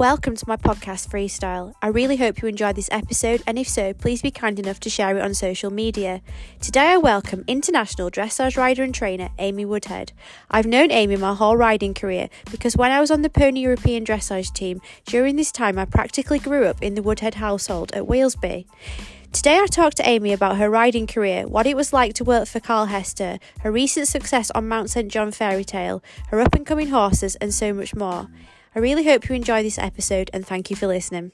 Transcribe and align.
Welcome 0.00 0.34
to 0.36 0.48
my 0.48 0.56
podcast 0.56 1.10
Freestyle. 1.10 1.74
I 1.82 1.88
really 1.88 2.16
hope 2.16 2.40
you 2.40 2.48
enjoyed 2.48 2.74
this 2.74 2.88
episode, 2.90 3.42
and 3.46 3.58
if 3.58 3.68
so, 3.68 3.92
please 3.92 4.22
be 4.22 4.30
kind 4.30 4.58
enough 4.58 4.80
to 4.80 4.88
share 4.88 5.14
it 5.14 5.20
on 5.20 5.34
social 5.34 5.70
media. 5.70 6.22
Today 6.58 6.92
I 6.92 6.96
welcome 6.96 7.44
international 7.46 8.10
dressage 8.10 8.56
rider 8.56 8.82
and 8.82 8.94
trainer 8.94 9.28
Amy 9.38 9.66
Woodhead. 9.66 10.12
I've 10.50 10.64
known 10.64 10.90
Amy 10.90 11.16
my 11.16 11.34
whole 11.34 11.54
riding 11.54 11.92
career 11.92 12.30
because 12.50 12.78
when 12.78 12.90
I 12.90 12.98
was 12.98 13.10
on 13.10 13.20
the 13.20 13.28
Pony 13.28 13.60
European 13.60 14.06
dressage 14.06 14.54
team, 14.54 14.80
during 15.04 15.36
this 15.36 15.52
time 15.52 15.78
I 15.78 15.84
practically 15.84 16.38
grew 16.38 16.64
up 16.64 16.82
in 16.82 16.94
the 16.94 17.02
Woodhead 17.02 17.34
household 17.34 17.92
at 17.92 18.06
Wheelsby. 18.06 18.64
Today 19.32 19.58
I 19.58 19.66
talked 19.66 19.98
to 19.98 20.08
Amy 20.08 20.32
about 20.32 20.56
her 20.56 20.70
riding 20.70 21.06
career, 21.06 21.46
what 21.46 21.66
it 21.66 21.76
was 21.76 21.92
like 21.92 22.14
to 22.14 22.24
work 22.24 22.48
for 22.48 22.58
Carl 22.58 22.86
Hester, 22.86 23.38
her 23.58 23.70
recent 23.70 24.08
success 24.08 24.50
on 24.52 24.66
Mount 24.66 24.88
St 24.88 25.12
John 25.12 25.30
Fairy 25.30 25.62
Tale, 25.62 26.02
her 26.28 26.40
up 26.40 26.54
and 26.54 26.64
coming 26.64 26.88
horses, 26.88 27.36
and 27.36 27.52
so 27.52 27.74
much 27.74 27.94
more. 27.94 28.28
I 28.72 28.78
really 28.78 29.04
hope 29.04 29.28
you 29.28 29.34
enjoy 29.34 29.64
this 29.64 29.78
episode 29.78 30.30
and 30.32 30.46
thank 30.46 30.70
you 30.70 30.76
for 30.76 30.86
listening. 30.86 31.32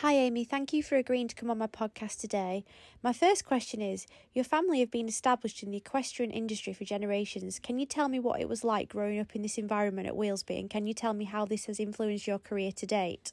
Hi, 0.00 0.12
Amy. 0.12 0.44
Thank 0.44 0.72
you 0.72 0.82
for 0.82 0.96
agreeing 0.96 1.28
to 1.28 1.34
come 1.34 1.50
on 1.50 1.58
my 1.58 1.66
podcast 1.66 2.20
today. 2.20 2.64
My 3.02 3.12
first 3.12 3.44
question 3.44 3.82
is 3.82 4.06
Your 4.32 4.44
family 4.44 4.80
have 4.80 4.90
been 4.90 5.08
established 5.08 5.62
in 5.62 5.72
the 5.72 5.78
equestrian 5.78 6.30
industry 6.30 6.72
for 6.72 6.84
generations. 6.84 7.58
Can 7.58 7.78
you 7.78 7.86
tell 7.86 8.08
me 8.08 8.18
what 8.18 8.40
it 8.40 8.48
was 8.48 8.64
like 8.64 8.88
growing 8.88 9.18
up 9.18 9.34
in 9.34 9.42
this 9.42 9.58
environment 9.58 10.06
at 10.06 10.14
Wheelsby? 10.14 10.58
And 10.58 10.70
can 10.70 10.86
you 10.86 10.94
tell 10.94 11.12
me 11.12 11.24
how 11.24 11.44
this 11.44 11.66
has 11.66 11.80
influenced 11.80 12.26
your 12.26 12.38
career 12.38 12.72
to 12.72 12.86
date? 12.86 13.32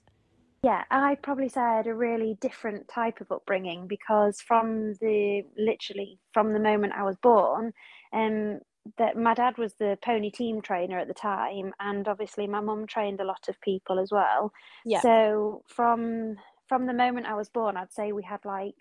Yeah, 0.64 0.86
I'd 0.90 1.22
probably 1.22 1.50
say 1.50 1.60
I 1.60 1.78
had 1.78 1.88
a 1.88 1.94
really 1.94 2.38
different 2.40 2.88
type 2.88 3.20
of 3.20 3.32
upbringing 3.32 3.86
because 3.86 4.40
from 4.40 4.94
the 5.02 5.44
literally 5.58 6.20
from 6.34 6.54
the 6.54 6.60
moment 6.60 6.94
I 6.96 7.04
was 7.04 7.18
born, 7.18 7.74
um, 8.14 8.60
that 8.98 9.18
my 9.18 9.34
dad 9.34 9.58
was 9.58 9.74
the 9.76 9.98
pony 10.02 10.32
team 10.32 10.62
trainer 10.62 10.98
at 11.00 11.10
the 11.10 11.14
time, 11.14 11.74
and 11.82 12.08
obviously 12.08 12.48
my 12.48 12.62
mum 12.62 12.88
trained 12.88 13.20
a 13.20 13.26
lot 13.26 13.50
of 13.50 13.60
people 13.60 14.00
as 14.00 14.10
well. 14.10 14.54
Yeah. 14.86 15.02
So 15.02 15.64
from 15.68 16.38
from 16.70 16.86
the 16.86 16.94
moment 16.94 17.28
I 17.28 17.36
was 17.36 17.50
born, 17.50 17.76
I'd 17.76 17.92
say 17.92 18.14
we 18.14 18.24
had 18.24 18.46
like 18.46 18.76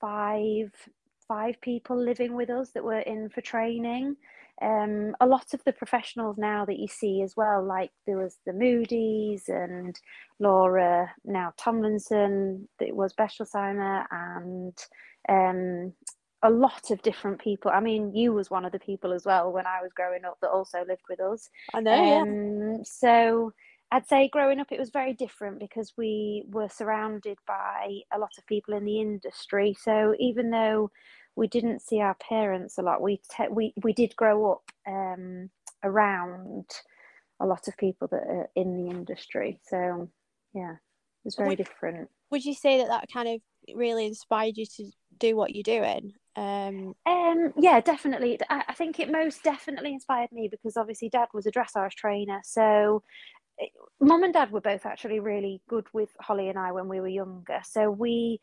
five 0.00 0.72
five 1.28 1.60
people 1.60 1.96
living 1.96 2.34
with 2.34 2.50
us 2.50 2.70
that 2.72 2.82
were 2.84 2.98
in 2.98 3.28
for 3.28 3.40
training 3.42 4.16
um, 4.62 5.14
a 5.20 5.26
lot 5.26 5.54
of 5.54 5.62
the 5.64 5.72
professionals 5.72 6.36
now 6.38 6.64
that 6.64 6.78
you 6.78 6.86
see 6.86 7.22
as 7.22 7.34
well, 7.36 7.64
like 7.64 7.90
there 8.06 8.18
was 8.18 8.38
the 8.46 8.52
Moody's 8.52 9.48
and 9.48 9.98
Laura, 10.38 11.10
now 11.24 11.52
Tomlinson, 11.56 12.68
that 12.78 12.94
was 12.94 13.14
Bechtolsheimer, 13.14 14.04
and 14.10 14.76
um, 15.28 15.92
a 16.42 16.50
lot 16.50 16.90
of 16.90 17.02
different 17.02 17.40
people. 17.40 17.70
I 17.72 17.80
mean, 17.80 18.14
you 18.14 18.32
was 18.32 18.50
one 18.50 18.64
of 18.64 18.72
the 18.72 18.78
people 18.78 19.12
as 19.12 19.24
well 19.24 19.52
when 19.52 19.66
I 19.66 19.82
was 19.82 19.92
growing 19.94 20.24
up 20.24 20.38
that 20.42 20.50
also 20.50 20.84
lived 20.86 21.04
with 21.08 21.20
us. 21.20 21.48
I 21.74 21.80
know. 21.80 22.20
Um, 22.20 22.72
yeah. 22.72 22.76
So 22.84 23.52
I'd 23.92 24.08
say 24.08 24.28
growing 24.28 24.58
up 24.58 24.72
it 24.72 24.80
was 24.80 24.90
very 24.90 25.12
different 25.12 25.60
because 25.60 25.92
we 25.98 26.44
were 26.48 26.68
surrounded 26.68 27.38
by 27.46 28.00
a 28.12 28.18
lot 28.18 28.32
of 28.38 28.46
people 28.46 28.74
in 28.74 28.84
the 28.84 29.00
industry. 29.00 29.76
So 29.80 30.14
even 30.18 30.50
though 30.50 30.90
we 31.36 31.46
didn't 31.46 31.80
see 31.80 32.00
our 32.00 32.14
parents 32.14 32.78
a 32.78 32.82
lot. 32.82 33.00
We 33.00 33.20
te- 33.34 33.48
we 33.50 33.72
we 33.82 33.92
did 33.92 34.14
grow 34.16 34.52
up 34.52 34.70
um, 34.86 35.50
around 35.82 36.66
a 37.40 37.46
lot 37.46 37.68
of 37.68 37.76
people 37.76 38.08
that 38.08 38.22
are 38.22 38.50
in 38.54 38.76
the 38.76 38.90
industry. 38.90 39.60
So 39.64 40.08
yeah, 40.54 40.72
it 40.72 41.24
was 41.24 41.34
very 41.34 41.50
would, 41.50 41.58
different. 41.58 42.10
Would 42.30 42.44
you 42.44 42.54
say 42.54 42.78
that 42.78 42.88
that 42.88 43.06
kind 43.12 43.28
of 43.28 43.40
really 43.74 44.06
inspired 44.06 44.56
you 44.56 44.66
to 44.76 44.90
do 45.18 45.36
what 45.36 45.54
you're 45.54 45.62
doing? 45.62 46.12
Um, 46.36 46.94
um 47.06 47.52
yeah, 47.58 47.80
definitely. 47.80 48.38
I, 48.48 48.64
I 48.68 48.74
think 48.74 49.00
it 49.00 49.10
most 49.10 49.42
definitely 49.42 49.92
inspired 49.92 50.32
me 50.32 50.48
because 50.48 50.76
obviously 50.76 51.08
Dad 51.08 51.28
was 51.34 51.46
a 51.46 51.52
dressage 51.52 51.92
trainer, 51.92 52.40
so 52.44 53.02
mum 54.00 54.24
and 54.24 54.32
dad 54.32 54.50
were 54.50 54.60
both 54.60 54.86
actually 54.86 55.20
really 55.20 55.60
good 55.68 55.86
with 55.92 56.10
Holly 56.20 56.48
and 56.48 56.58
I 56.58 56.72
when 56.72 56.88
we 56.88 57.00
were 57.00 57.08
younger. 57.08 57.60
So 57.64 57.90
we 57.90 58.40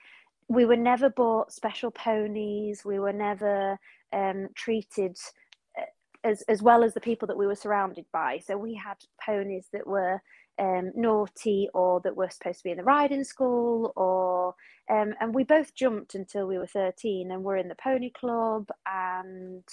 we 0.49 0.65
were 0.65 0.77
never 0.77 1.09
bought 1.09 1.53
special 1.53 1.91
ponies. 1.91 2.83
We 2.83 2.99
were 2.99 3.13
never 3.13 3.77
um, 4.11 4.49
treated 4.55 5.17
uh, 5.79 5.83
as 6.23 6.41
as 6.49 6.61
well 6.61 6.83
as 6.83 6.93
the 6.93 7.01
people 7.01 7.27
that 7.27 7.37
we 7.37 7.47
were 7.47 7.55
surrounded 7.55 8.05
by. 8.11 8.39
So 8.39 8.57
we 8.57 8.73
had 8.75 8.97
ponies 9.25 9.67
that 9.73 9.87
were 9.87 10.19
um, 10.59 10.91
naughty 10.95 11.69
or 11.73 12.01
that 12.01 12.17
were 12.17 12.29
supposed 12.29 12.59
to 12.59 12.63
be 12.65 12.71
in 12.71 12.77
the 12.77 12.83
riding 12.83 13.23
school, 13.23 13.93
or 13.95 14.55
um, 14.89 15.13
and 15.21 15.33
we 15.35 15.43
both 15.43 15.75
jumped 15.75 16.15
until 16.15 16.47
we 16.47 16.57
were 16.57 16.67
thirteen 16.67 17.31
and 17.31 17.43
were 17.43 17.57
in 17.57 17.69
the 17.69 17.75
pony 17.83 18.11
club 18.11 18.67
and. 18.85 19.63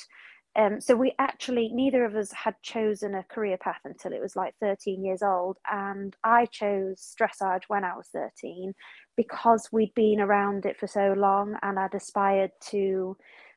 Um, 0.56 0.80
so 0.80 0.96
we 0.96 1.12
actually 1.18 1.70
neither 1.72 2.04
of 2.04 2.16
us 2.16 2.32
had 2.32 2.54
chosen 2.62 3.14
a 3.14 3.22
career 3.24 3.58
path 3.58 3.80
until 3.84 4.12
it 4.12 4.22
was 4.22 4.36
like 4.36 4.54
13 4.60 5.04
years 5.04 5.22
old 5.22 5.58
and 5.70 6.16
i 6.24 6.46
chose 6.46 7.14
dressage 7.20 7.64
when 7.68 7.84
i 7.84 7.94
was 7.94 8.08
13 8.14 8.72
because 9.16 9.68
we'd 9.70 9.92
been 9.94 10.18
around 10.18 10.64
it 10.64 10.78
for 10.78 10.86
so 10.86 11.14
long 11.16 11.56
and 11.62 11.78
i'd 11.78 11.94
aspired 11.94 12.52
to 12.70 13.16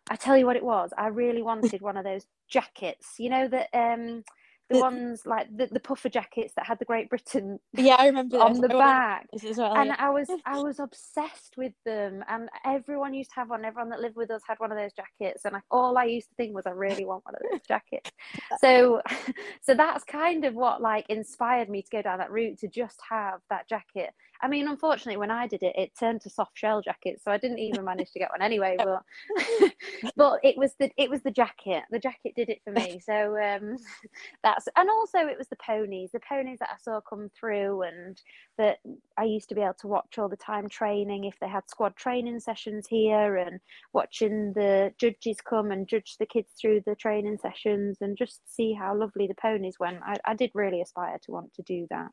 i 0.10 0.16
tell 0.18 0.38
you 0.38 0.46
what 0.46 0.58
it 0.58 0.64
was 0.64 0.92
i 0.98 1.08
really 1.08 1.42
wanted 1.42 1.82
one 1.82 1.96
of 1.96 2.04
those 2.04 2.26
jackets 2.50 3.14
you 3.18 3.30
know 3.30 3.48
that 3.48 3.70
um 3.74 4.22
the, 4.70 4.80
ones 4.80 5.26
like 5.26 5.48
the, 5.56 5.68
the 5.68 5.80
puffer 5.80 6.10
jackets 6.10 6.54
that 6.56 6.66
had 6.66 6.80
the 6.80 6.86
Great 6.86 7.10
Britain 7.10 7.60
yeah 7.74 7.96
I 7.96 8.06
remember 8.08 8.38
on 8.40 8.60
the 8.62 8.68
back. 8.68 9.28
and 9.34 9.92
I 9.94 10.10
was 10.10 10.30
I 10.46 10.60
was 10.60 10.80
obsessed 10.80 11.56
with 11.58 11.74
them 11.86 12.24
and 12.28 12.50
everyone 12.66 13.14
used 13.14 13.32
to 13.32 13.36
have 13.38 13.50
one. 13.50 13.66
Everyone 13.66 13.90
that 13.90 14.00
lived 14.00 14.16
with 14.16 14.32
us 14.32 14.42
had 14.48 14.60
one 14.60 14.72
of 14.72 14.78
those 14.78 14.94
jackets 14.94 15.46
and 15.46 15.56
I, 15.56 15.60
all 15.72 15.98
I 15.98 16.06
used 16.06 16.30
to 16.30 16.36
think 16.36 16.56
was 16.56 16.66
I 16.66 16.72
really 16.72 17.06
want 17.06 17.26
one 17.26 17.36
of 17.36 17.42
those 17.52 17.62
jackets. 17.68 18.12
So 18.60 19.02
so 19.62 19.74
that's 19.74 20.04
kind 20.04 20.46
of 20.46 20.54
what 20.54 20.82
like 20.82 21.06
inspired 21.10 21.70
me 21.70 21.82
to 21.82 21.90
go 21.92 22.02
down 22.02 22.20
that 22.20 22.32
route 22.32 22.60
to 22.60 22.68
just 22.68 23.00
have 23.10 23.40
that 23.50 23.68
jacket 23.68 24.12
I 24.42 24.48
mean, 24.48 24.68
unfortunately, 24.68 25.18
when 25.18 25.32
I 25.32 25.48
did 25.48 25.64
it, 25.64 25.76
it 25.78 25.92
turned 26.00 26.22
to 26.22 26.30
soft 26.30 26.58
shell 26.58 26.82
jackets, 26.82 27.24
so 27.24 27.32
I 27.32 27.38
didn't 27.38 27.60
even 27.60 27.84
manage 27.84 28.12
to 28.12 28.20
get 28.20 28.32
one 28.32 28.42
anyway. 28.42 28.78
But 28.90 29.04
but 30.16 30.40
it 30.44 30.58
was 30.58 30.74
the 30.80 30.90
it 30.98 31.10
was 31.10 31.22
the 31.22 31.32
jacket. 31.32 31.84
The 31.92 32.00
jacket 32.00 32.34
did 32.36 32.50
it 32.50 32.62
for 32.64 32.72
me. 32.72 33.00
So 33.04 33.38
um, 33.38 33.78
that's 34.44 34.68
and 34.76 34.90
also 34.90 35.20
it 35.20 35.38
was 35.38 35.48
the 35.50 35.58
ponies, 35.58 36.12
the 36.14 36.20
ponies 36.22 36.60
that 36.60 36.70
I 36.72 36.78
saw 36.82 37.02
come 37.02 37.30
through, 37.38 37.84
and 37.84 38.22
that 38.58 38.80
I 39.18 39.26
used 39.26 39.50
to 39.50 39.56
be 39.56 39.62
able 39.62 39.76
to 39.82 39.88
watch 39.88 40.18
all 40.18 40.30
the 40.30 40.38
time 40.38 40.70
training 40.70 41.26
if 41.26 41.36
they 41.40 41.50
had 41.50 41.70
squad 41.70 41.96
training 41.96 42.40
sessions 42.40 42.88
here, 42.88 43.38
and 43.38 43.60
watching 43.94 44.54
the 44.54 44.94
judges 44.98 45.38
come 45.42 45.72
and 45.72 45.88
judge 45.88 46.16
the 46.20 46.26
kids 46.26 46.54
through 46.60 46.82
the 46.86 46.96
training 46.96 47.38
sessions, 47.42 47.98
and 48.02 48.18
just 48.18 48.42
see 48.48 48.74
how 48.74 48.96
lovely 48.96 49.28
the 49.28 49.36
ponies 49.36 49.76
went. 49.80 50.00
I, 50.04 50.16
I 50.26 50.34
did 50.34 50.52
really 50.54 50.82
aspire 50.82 51.20
to 51.24 51.32
want 51.32 51.54
to 51.56 51.62
do 51.64 51.88
that. 51.90 52.10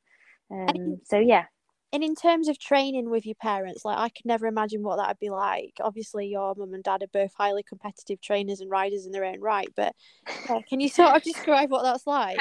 Um, 0.50 1.00
so 1.04 1.19
yeah, 1.19 1.44
and 1.96 2.04
in 2.04 2.14
terms 2.14 2.46
of 2.48 2.58
training 2.58 3.08
with 3.08 3.24
your 3.24 3.36
parents, 3.36 3.82
like 3.82 3.96
I 3.96 4.10
could 4.10 4.26
never 4.26 4.46
imagine 4.46 4.82
what 4.82 4.96
that'd 4.96 5.18
be 5.18 5.30
like. 5.30 5.72
Obviously, 5.80 6.26
your 6.26 6.54
mum 6.54 6.74
and 6.74 6.84
dad 6.84 7.02
are 7.02 7.06
both 7.10 7.32
highly 7.32 7.62
competitive 7.62 8.20
trainers 8.20 8.60
and 8.60 8.70
riders 8.70 9.06
in 9.06 9.12
their 9.12 9.24
own 9.24 9.40
right, 9.40 9.68
but 9.74 9.94
uh, 10.50 10.60
can 10.68 10.78
you 10.80 10.90
sort 10.90 11.16
of 11.16 11.22
describe 11.22 11.70
what 11.70 11.84
that's 11.84 12.06
like? 12.06 12.38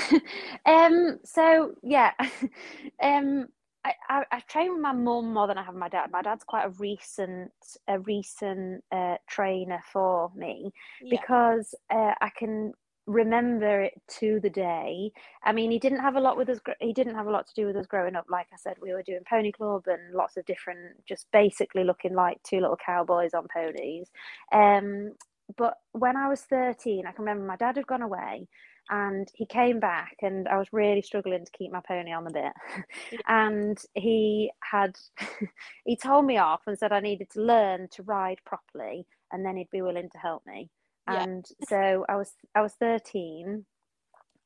um. 0.66 1.20
So 1.24 1.74
yeah, 1.84 2.10
um. 3.00 3.46
I, 3.84 3.92
I, 4.08 4.24
I 4.32 4.40
train 4.40 4.72
with 4.72 4.82
my 4.82 4.90
mum 4.90 5.32
more 5.32 5.46
than 5.46 5.56
I 5.56 5.62
have 5.62 5.76
my 5.76 5.88
dad. 5.88 6.10
My 6.10 6.20
dad's 6.20 6.42
quite 6.42 6.64
a 6.64 6.70
recent 6.70 7.52
a 7.86 8.00
recent 8.00 8.82
uh, 8.90 9.18
trainer 9.28 9.80
for 9.92 10.32
me 10.34 10.72
yeah. 11.00 11.20
because 11.20 11.72
uh, 11.88 12.14
I 12.20 12.30
can 12.36 12.72
remember 13.08 13.80
it 13.82 13.94
to 14.20 14.38
the 14.40 14.50
day. 14.50 15.10
I 15.42 15.52
mean, 15.52 15.70
he 15.70 15.78
didn't 15.78 16.00
have 16.00 16.16
a 16.16 16.20
lot 16.20 16.36
with 16.36 16.48
us. 16.50 16.60
He 16.80 16.92
didn't 16.92 17.14
have 17.14 17.26
a 17.26 17.30
lot 17.30 17.46
to 17.48 17.54
do 17.54 17.66
with 17.66 17.76
us 17.76 17.86
growing 17.86 18.14
up. 18.14 18.26
Like 18.30 18.48
I 18.52 18.56
said, 18.56 18.76
we 18.80 18.92
were 18.92 19.02
doing 19.02 19.20
pony 19.28 19.50
club 19.50 19.84
and 19.86 20.14
lots 20.14 20.36
of 20.36 20.44
different, 20.44 21.04
just 21.08 21.26
basically 21.32 21.84
looking 21.84 22.14
like 22.14 22.38
two 22.42 22.60
little 22.60 22.76
cowboys 22.84 23.32
on 23.34 23.46
ponies. 23.52 24.08
Um, 24.52 25.14
but 25.56 25.74
when 25.92 26.16
I 26.16 26.28
was 26.28 26.42
thirteen, 26.42 27.06
I 27.06 27.12
can 27.12 27.24
remember 27.24 27.46
my 27.46 27.56
dad 27.56 27.76
had 27.76 27.86
gone 27.86 28.02
away, 28.02 28.46
and 28.90 29.26
he 29.34 29.46
came 29.46 29.80
back, 29.80 30.16
and 30.20 30.46
I 30.46 30.58
was 30.58 30.68
really 30.72 31.00
struggling 31.00 31.46
to 31.46 31.52
keep 31.52 31.72
my 31.72 31.80
pony 31.88 32.12
on 32.12 32.24
the 32.24 32.30
bit. 32.30 33.20
and 33.26 33.78
he 33.94 34.50
had, 34.60 34.96
he 35.86 35.96
told 35.96 36.26
me 36.26 36.36
off 36.36 36.60
and 36.66 36.78
said 36.78 36.92
I 36.92 37.00
needed 37.00 37.30
to 37.30 37.40
learn 37.42 37.88
to 37.92 38.02
ride 38.02 38.40
properly, 38.44 39.06
and 39.32 39.44
then 39.46 39.56
he'd 39.56 39.70
be 39.70 39.82
willing 39.82 40.10
to 40.10 40.18
help 40.18 40.42
me 40.46 40.68
and 41.08 41.44
yeah. 41.60 41.66
so 41.68 42.04
I 42.08 42.16
was 42.16 42.32
I 42.54 42.62
was 42.62 42.74
13 42.74 43.64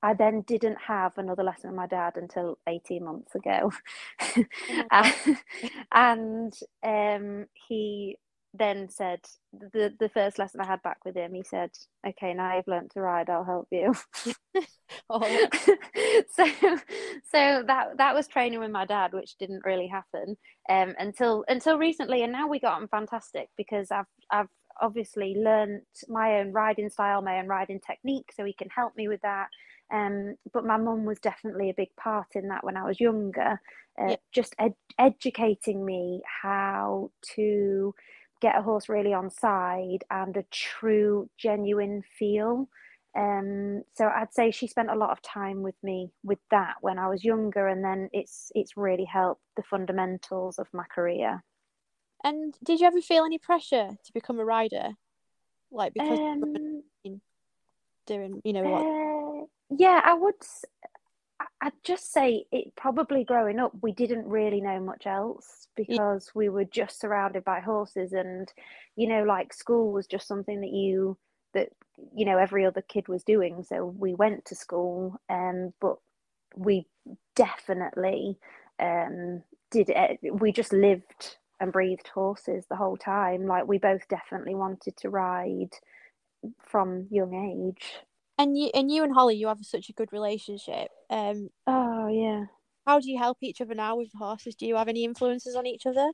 I 0.03 0.15
then 0.15 0.43
didn't 0.43 0.79
have 0.85 1.17
another 1.17 1.45
lesson 1.45 1.71
with 1.71 1.77
my 1.77 1.87
dad 1.87 2.15
until 2.17 2.59
18 2.67 3.05
months 3.05 3.35
ago. 3.35 3.71
Oh 4.91 5.35
and 5.93 6.53
um, 6.83 7.47
he 7.69 8.17
then 8.55 8.89
said 8.91 9.21
the 9.53 9.95
the 9.99 10.11
first 10.11 10.39
lesson 10.39 10.61
I 10.61 10.67
had 10.67 10.83
back 10.83 11.05
with 11.05 11.17
him, 11.17 11.33
he 11.33 11.43
said, 11.43 11.71
"Okay, 12.07 12.35
now 12.35 12.57
you've 12.57 12.67
learnt 12.67 12.91
to 12.93 13.01
ride. 13.01 13.31
I'll 13.31 13.45
help 13.45 13.69
you." 13.71 13.95
oh. 15.11 15.49
so 16.31 16.47
so 17.31 17.63
that 17.67 17.97
that 17.97 18.15
was 18.15 18.27
training 18.29 18.61
with 18.61 18.71
my 18.71 18.85
dad, 18.85 19.13
which 19.13 19.37
didn't 19.39 19.65
really 19.65 19.87
happen 19.87 20.37
um, 20.69 20.95
until 20.99 21.45
until 21.49 21.79
recently, 21.79 22.23
and 22.23 22.33
now 22.33 22.49
we 22.49 22.61
got 22.61 22.81
on 22.81 22.89
fantastic 22.89 23.49
because 23.57 23.91
I've 23.91 24.07
I've 24.31 24.49
obviously 24.81 25.35
learnt 25.37 25.85
my 26.09 26.39
own 26.41 26.53
riding 26.53 26.89
style, 26.89 27.23
my 27.23 27.39
own 27.39 27.47
riding 27.47 27.81
technique, 27.81 28.33
so 28.35 28.45
he 28.45 28.53
can 28.53 28.69
help 28.71 28.97
me 28.97 29.09
with 29.09 29.21
that. 29.23 29.49
Um, 29.93 30.37
but 30.53 30.65
my 30.65 30.77
mum 30.77 31.05
was 31.05 31.19
definitely 31.21 31.71
a 31.71 31.75
big 31.75 31.95
part 31.97 32.29
in 32.35 32.49
that 32.49 32.65
when 32.65 32.77
I 32.77 32.85
was 32.85 33.01
younger, 33.01 33.61
uh, 34.01 34.09
yeah. 34.09 34.17
just 34.33 34.55
ed- 34.59 34.75
educating 34.99 35.85
me 35.85 36.23
how 36.43 37.11
to 37.35 37.95
get 38.41 38.59
a 38.59 38.63
horse 38.63 38.89
really 38.89 39.13
on 39.13 39.31
side 39.31 40.05
and 40.11 40.37
a 40.37 40.45
true, 40.51 41.29
genuine 41.39 42.03
feel. 42.19 42.69
Um, 43.17 43.83
so 43.95 44.07
I'd 44.09 44.33
say 44.33 44.51
she 44.51 44.67
spent 44.67 44.91
a 44.91 44.97
lot 44.97 45.11
of 45.11 45.21
time 45.23 45.63
with 45.63 45.77
me 45.83 46.11
with 46.25 46.39
that 46.51 46.77
when 46.81 46.99
I 46.99 47.09
was 47.09 47.25
younger, 47.25 47.69
and 47.69 47.85
then 47.85 48.09
it's 48.13 48.51
it's 48.55 48.77
really 48.77 49.05
helped 49.05 49.43
the 49.57 49.63
fundamentals 49.63 50.59
of 50.59 50.67
my 50.73 50.85
career. 50.85 51.45
And 52.25 52.55
did 52.63 52.81
you 52.81 52.87
ever 52.87 53.01
feel 53.01 53.25
any 53.25 53.39
pressure 53.39 53.91
to 54.05 54.13
become 54.13 54.39
a 54.39 54.45
rider? 54.45 54.91
Like 55.71 55.95
because 55.95 56.19
um, 56.19 56.83
doing, 58.07 58.41
you 58.45 58.53
know, 58.53 58.63
what? 58.63 58.83
Uh, 58.83 59.47
yeah, 59.79 60.01
I 60.05 60.15
would. 60.15 60.35
I'd 61.61 61.73
just 61.83 62.13
say 62.13 62.45
it 62.53 62.75
probably 62.77 63.25
growing 63.25 63.59
up, 63.59 63.73
we 63.83 63.93
didn't 63.93 64.27
really 64.27 64.61
know 64.61 64.79
much 64.81 65.07
else 65.07 65.67
because 65.77 66.27
yeah. 66.27 66.33
we 66.35 66.49
were 66.49 66.65
just 66.65 67.01
surrounded 67.01 67.45
by 67.45 67.61
horses, 67.61 68.13
and 68.13 68.53
you 68.97 69.09
know, 69.09 69.25
like 69.25 69.53
school 69.53 69.93
was 69.93 70.07
just 70.07 70.29
something 70.29 70.61
that 70.61 70.73
you 70.73 71.17
that 71.55 71.71
you 72.15 72.25
know 72.25 72.39
every 72.39 72.65
other 72.65 72.83
kid 72.83 73.09
was 73.09 73.25
doing. 73.25 73.65
So 73.65 73.85
we 73.87 74.15
went 74.15 74.45
to 74.47 74.55
school, 74.55 75.21
um, 75.29 75.73
but 75.81 75.97
we 76.55 76.87
definitely 77.35 78.39
um, 78.79 79.43
did 79.71 79.89
it. 79.89 80.19
We 80.33 80.53
just 80.53 80.73
lived 80.73 81.37
and 81.63 81.73
breathed 81.73 82.09
horses 82.09 82.67
the 82.69 82.77
whole 82.77 82.97
time. 82.97 83.47
Like 83.47 83.67
we 83.67 83.79
both 83.79 84.07
definitely 84.09 84.55
wanted 84.55 84.97
to 84.99 85.09
ride 85.09 85.71
from 86.59 87.07
young 87.11 87.35
age. 87.35 87.95
And 88.37 88.59
you 88.59 88.71
and 88.75 88.91
you 88.91 89.05
and 89.05 89.15
Holly, 89.15 89.37
you 89.37 89.47
have 89.47 89.59
such 89.63 89.89
a 89.89 89.93
good 89.93 90.13
relationship. 90.13 90.89
Um, 91.09 91.51
oh 91.67 92.09
yeah. 92.09 92.47
How 92.85 92.99
do 92.99 93.09
you 93.09 93.19
help 93.19 93.39
each 93.43 93.61
other 93.61 93.77
now 93.77 93.97
with 93.97 94.11
horses? 94.13 94.57
Do 94.57 94.67
you 94.67 94.75
have 94.77 94.89
any 94.89 95.05
influences 95.05 95.55
on 95.55 95.67
each 95.67 95.87
other? 95.87 96.11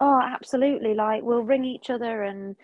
Oh, 0.00 0.20
absolutely. 0.20 0.94
Like 0.94 1.22
we'll 1.22 1.44
ring 1.44 1.64
each 1.64 1.88
other 1.88 2.24
and 2.24 2.56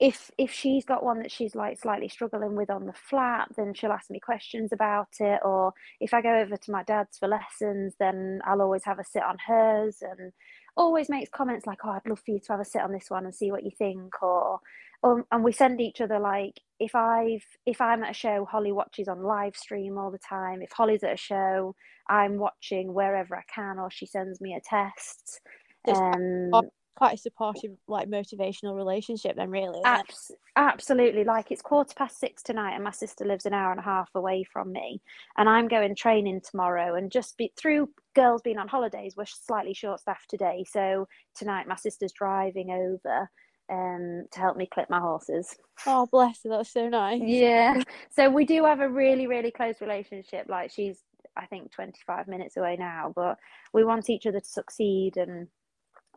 if 0.00 0.30
if 0.38 0.50
she's 0.50 0.86
got 0.86 1.04
one 1.04 1.18
that 1.18 1.30
she's 1.30 1.54
like 1.54 1.78
slightly 1.78 2.08
struggling 2.08 2.56
with 2.56 2.70
on 2.70 2.86
the 2.86 2.92
flat 2.94 3.48
then 3.54 3.74
she'll 3.74 3.92
ask 3.92 4.10
me 4.10 4.18
questions 4.18 4.72
about 4.72 5.08
it 5.20 5.38
or 5.44 5.74
if 6.00 6.14
i 6.14 6.22
go 6.22 6.38
over 6.38 6.56
to 6.56 6.72
my 6.72 6.82
dad's 6.84 7.18
for 7.18 7.28
lessons 7.28 7.94
then 8.00 8.40
i'll 8.46 8.62
always 8.62 8.84
have 8.84 8.98
a 8.98 9.04
sit 9.04 9.22
on 9.22 9.36
hers 9.46 10.02
and 10.02 10.32
always 10.80 11.10
makes 11.10 11.28
comments 11.28 11.66
like 11.66 11.78
oh 11.84 11.90
i'd 11.90 12.08
love 12.08 12.18
for 12.18 12.30
you 12.30 12.40
to 12.40 12.52
have 12.52 12.60
a 12.60 12.64
sit 12.64 12.80
on 12.80 12.90
this 12.90 13.10
one 13.10 13.26
and 13.26 13.34
see 13.34 13.52
what 13.52 13.64
you 13.64 13.70
think 13.70 14.22
or 14.22 14.58
um, 15.02 15.24
and 15.30 15.44
we 15.44 15.52
send 15.52 15.80
each 15.80 16.00
other 16.00 16.18
like 16.18 16.58
if 16.78 16.94
i've 16.94 17.44
if 17.66 17.80
i'm 17.80 18.02
at 18.02 18.12
a 18.12 18.14
show 18.14 18.46
holly 18.46 18.72
watches 18.72 19.06
on 19.06 19.22
live 19.22 19.56
stream 19.56 19.98
all 19.98 20.10
the 20.10 20.18
time. 20.18 20.62
If 20.62 20.72
holly's 20.72 21.02
at 21.02 21.14
a 21.14 21.18
show 21.18 21.74
i'm 22.08 22.38
watching 22.38 22.94
wherever 22.94 23.36
i 23.36 23.42
can 23.54 23.78
or 23.78 23.90
she 23.90 24.06
sends 24.06 24.40
me 24.40 24.54
a 24.54 24.60
text 24.60 25.40
um 25.88 26.50
quite 26.96 27.14
a 27.14 27.18
supportive, 27.18 27.72
like 27.88 28.08
motivational 28.08 28.74
relationship, 28.74 29.36
then 29.36 29.50
really. 29.50 29.80
Abs- 29.84 30.32
absolutely. 30.56 31.24
Like 31.24 31.50
it's 31.50 31.62
quarter 31.62 31.94
past 31.96 32.18
six 32.18 32.42
tonight, 32.42 32.74
and 32.74 32.84
my 32.84 32.90
sister 32.90 33.24
lives 33.24 33.46
an 33.46 33.54
hour 33.54 33.70
and 33.70 33.80
a 33.80 33.84
half 33.84 34.10
away 34.14 34.44
from 34.44 34.72
me, 34.72 35.00
and 35.36 35.48
I'm 35.48 35.68
going 35.68 35.94
training 35.94 36.42
tomorrow. 36.48 36.96
And 36.96 37.10
just 37.10 37.36
be 37.36 37.52
through 37.56 37.88
girls 38.14 38.42
being 38.42 38.58
on 38.58 38.68
holidays, 38.68 39.14
we're 39.16 39.26
slightly 39.26 39.74
short 39.74 40.00
staffed 40.00 40.28
today. 40.28 40.64
So 40.70 41.06
tonight, 41.34 41.68
my 41.68 41.76
sister's 41.76 42.12
driving 42.12 42.70
over. 42.70 43.28
Um, 43.72 44.24
to 44.32 44.40
help 44.40 44.56
me 44.56 44.66
clip 44.66 44.90
my 44.90 44.98
horses. 44.98 45.54
Oh, 45.86 46.08
bless 46.10 46.42
her, 46.42 46.50
that's 46.50 46.72
so 46.72 46.88
nice. 46.88 47.22
Yeah. 47.24 47.80
So 48.10 48.28
we 48.28 48.44
do 48.44 48.64
have 48.64 48.80
a 48.80 48.88
really, 48.88 49.28
really 49.28 49.52
close 49.52 49.80
relationship. 49.80 50.46
Like 50.48 50.72
she's, 50.72 50.98
I 51.36 51.46
think, 51.46 51.70
25 51.70 52.26
minutes 52.26 52.56
away 52.56 52.76
now, 52.76 53.12
but 53.14 53.38
we 53.72 53.84
want 53.84 54.10
each 54.10 54.26
other 54.26 54.40
to 54.40 54.44
succeed 54.44 55.16
and 55.16 55.46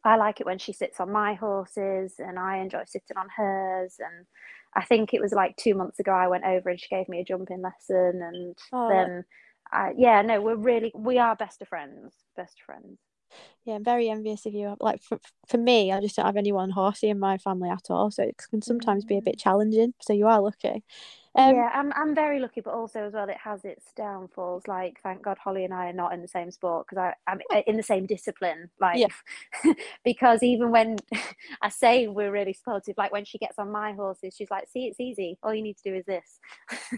I 0.04 0.18
like 0.18 0.40
it 0.40 0.46
when 0.46 0.60
she 0.60 0.74
sits 0.74 1.00
on 1.00 1.12
my 1.12 1.34
horses 1.34 2.16
and 2.20 2.38
I 2.38 2.58
enjoy 2.58 2.84
sitting 2.86 3.18
on 3.18 3.28
hers. 3.36 3.96
And 4.00 4.26
I 4.76 4.84
think 4.84 5.14
it 5.14 5.22
was 5.22 5.32
like 5.32 5.56
two 5.56 5.76
months 5.76 6.00
ago 6.00 6.12
I 6.12 6.28
went 6.28 6.46
over 6.46 6.70
and 6.70 6.80
she 6.80 6.94
gave 6.94 7.08
me 7.08 7.22
a 7.22 7.26
jumping 7.26 7.62
lesson. 7.62 8.22
And 8.22 8.58
oh, 8.74 8.90
then, 8.90 9.24
I, 9.72 9.94
yeah, 9.98 10.22
no, 10.22 10.42
we're 10.42 10.56
really, 10.56 10.92
we 10.96 11.18
are 11.20 11.36
best 11.36 11.62
of 11.62 11.68
friends, 11.70 12.14
best 12.36 12.60
of 12.60 12.66
friends. 12.66 13.00
Yeah, 13.66 13.76
I'm 13.76 13.84
very 13.84 14.10
envious 14.10 14.46
of 14.46 14.54
you. 14.54 14.76
Like 14.80 15.02
for, 15.02 15.20
for 15.48 15.58
me, 15.58 15.92
I 15.92 16.02
just 16.02 16.16
don't 16.16 16.26
have 16.26 16.38
anyone 16.38 16.70
horsey 16.70 17.10
in 17.10 17.20
my 17.20 17.38
family 17.38 17.70
at 17.70 17.90
all. 17.90 18.12
So 18.12 18.24
it 18.24 18.36
can 18.50 18.62
sometimes 18.62 19.06
be 19.06 19.18
a 19.18 19.22
bit 19.22 19.38
mm. 19.38 19.42
challenging. 19.42 19.94
So 20.02 20.14
you 20.14 20.28
are 20.28 20.42
lucky. 20.42 20.84
Um, 21.36 21.56
yeah, 21.56 21.72
I'm 21.74 21.92
I'm 21.94 22.14
very 22.14 22.40
lucky, 22.40 22.62
but 22.62 22.74
also 22.74 23.06
as 23.06 23.14
well, 23.14 23.28
it 23.28 23.38
has 23.44 23.66
its 23.66 23.86
downfalls. 23.96 24.68
Like, 24.68 25.00
thank 25.02 25.24
God, 25.24 25.38
Holly 25.38 25.66
and 25.66 25.74
I 25.74 25.90
are 25.90 25.94
not 25.94 26.14
in 26.14 26.22
the 26.22 26.28
same 26.28 26.52
sport 26.52 26.86
because 26.88 27.02
I 27.02 27.32
I'm 27.32 27.40
uh, 27.52 27.62
in 27.66 27.76
the 27.76 27.84
same 27.84 28.06
discipline. 28.06 28.70
Like, 28.80 29.00
yeah. 29.00 29.74
because 30.06 30.44
even 30.44 30.70
when 30.70 30.98
I 31.62 31.70
say 31.70 32.08
we're 32.08 32.32
really 32.32 32.54
supportive, 32.54 32.96
like 32.98 33.12
when 33.12 33.26
she 33.26 33.40
gets 33.40 33.58
on 33.58 33.72
my 33.72 33.94
horses, 33.94 34.36
she's 34.38 34.52
like, 34.52 34.70
"See, 34.70 34.86
it's 34.86 35.00
easy. 35.00 35.40
All 35.42 35.54
you 35.54 35.64
need 35.64 35.78
to 35.78 35.90
do 35.90 35.96
is 35.96 36.06
this." 36.06 36.40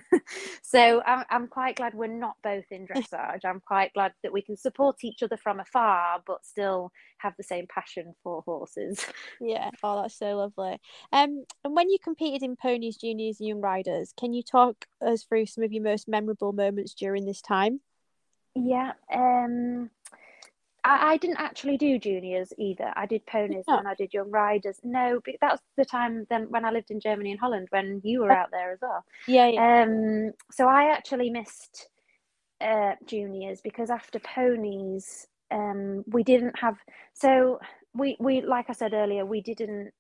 so 0.62 1.02
I'm 1.06 1.24
I'm 1.30 1.48
quite 1.48 1.78
glad 1.78 1.94
we're 1.94 2.08
not 2.08 2.36
both 2.44 2.66
in 2.72 2.88
dressage. 2.88 3.46
I'm 3.46 3.62
quite 3.62 3.94
glad 3.94 4.14
that 4.24 4.34
we 4.34 4.42
can 4.42 4.58
support 4.58 4.98
each 5.04 5.24
other 5.24 5.38
from 5.38 5.62
afar, 5.62 6.22
but 6.28 6.46
still 6.46 6.92
have 7.20 7.34
the 7.38 7.44
same 7.44 7.68
passion 7.68 8.14
for 8.22 8.42
horses. 8.42 9.06
Yeah. 9.40 9.70
Oh, 9.82 10.02
that's 10.02 10.18
so 10.18 10.36
lovely. 10.36 10.80
Um, 11.12 11.46
and 11.64 11.76
when 11.76 11.90
you 11.90 11.98
competed 12.04 12.44
in 12.44 12.56
ponies, 12.56 12.98
juniors, 12.98 13.40
and 13.40 13.48
young 13.48 13.62
riders. 13.62 14.14
Can 14.25 14.25
you 14.34 14.44
talk 14.44 14.86
us 15.02 15.24
through 15.24 15.46
some 15.48 15.64
of 15.64 15.74
your 15.74 15.84
most 15.84 16.08
memorable 16.08 16.54
moments 16.54 16.94
during 16.94 17.26
this 17.26 17.42
time? 17.42 17.82
Yeah. 18.56 18.94
Um, 19.14 19.90
I, 20.86 21.14
I 21.14 21.18
didn't 21.18 21.40
actually 21.40 21.78
do 21.78 22.00
juniors 22.00 22.54
either. 22.58 22.94
I 22.96 23.06
did 23.06 23.26
ponies 23.26 23.66
and 23.68 23.88
I 23.88 23.96
did 23.96 24.14
young 24.14 24.32
riders. 24.32 24.80
No, 24.84 25.20
but 25.26 25.36
that 25.42 25.52
was 25.52 25.60
the 25.76 25.86
time 25.86 26.26
then 26.30 26.50
when 26.50 26.64
I 26.64 26.72
lived 26.72 26.92
in 26.92 27.00
Germany 27.00 27.32
and 27.32 27.40
Holland 27.40 27.68
when 27.72 28.02
you 28.04 28.22
were 28.22 28.32
out 28.32 28.52
there 28.52 28.72
as 28.72 28.80
well. 28.82 29.04
Yeah. 29.28 29.48
yeah. 29.48 29.84
Um, 29.84 30.32
so 30.52 30.68
I 30.68 30.92
actually 30.92 31.30
missed 31.30 31.90
uh, 32.62 32.94
juniors 33.06 33.62
because 33.62 33.90
after 33.90 34.20
ponies, 34.20 35.28
um, 35.52 36.04
we 36.08 36.24
didn't 36.24 36.58
have. 36.60 36.78
So 37.14 37.60
we 37.94 38.16
we 38.20 38.42
like 38.42 38.70
I 38.70 38.74
said 38.74 38.94
earlier, 38.94 39.26
we 39.26 39.42
didn't 39.42 39.92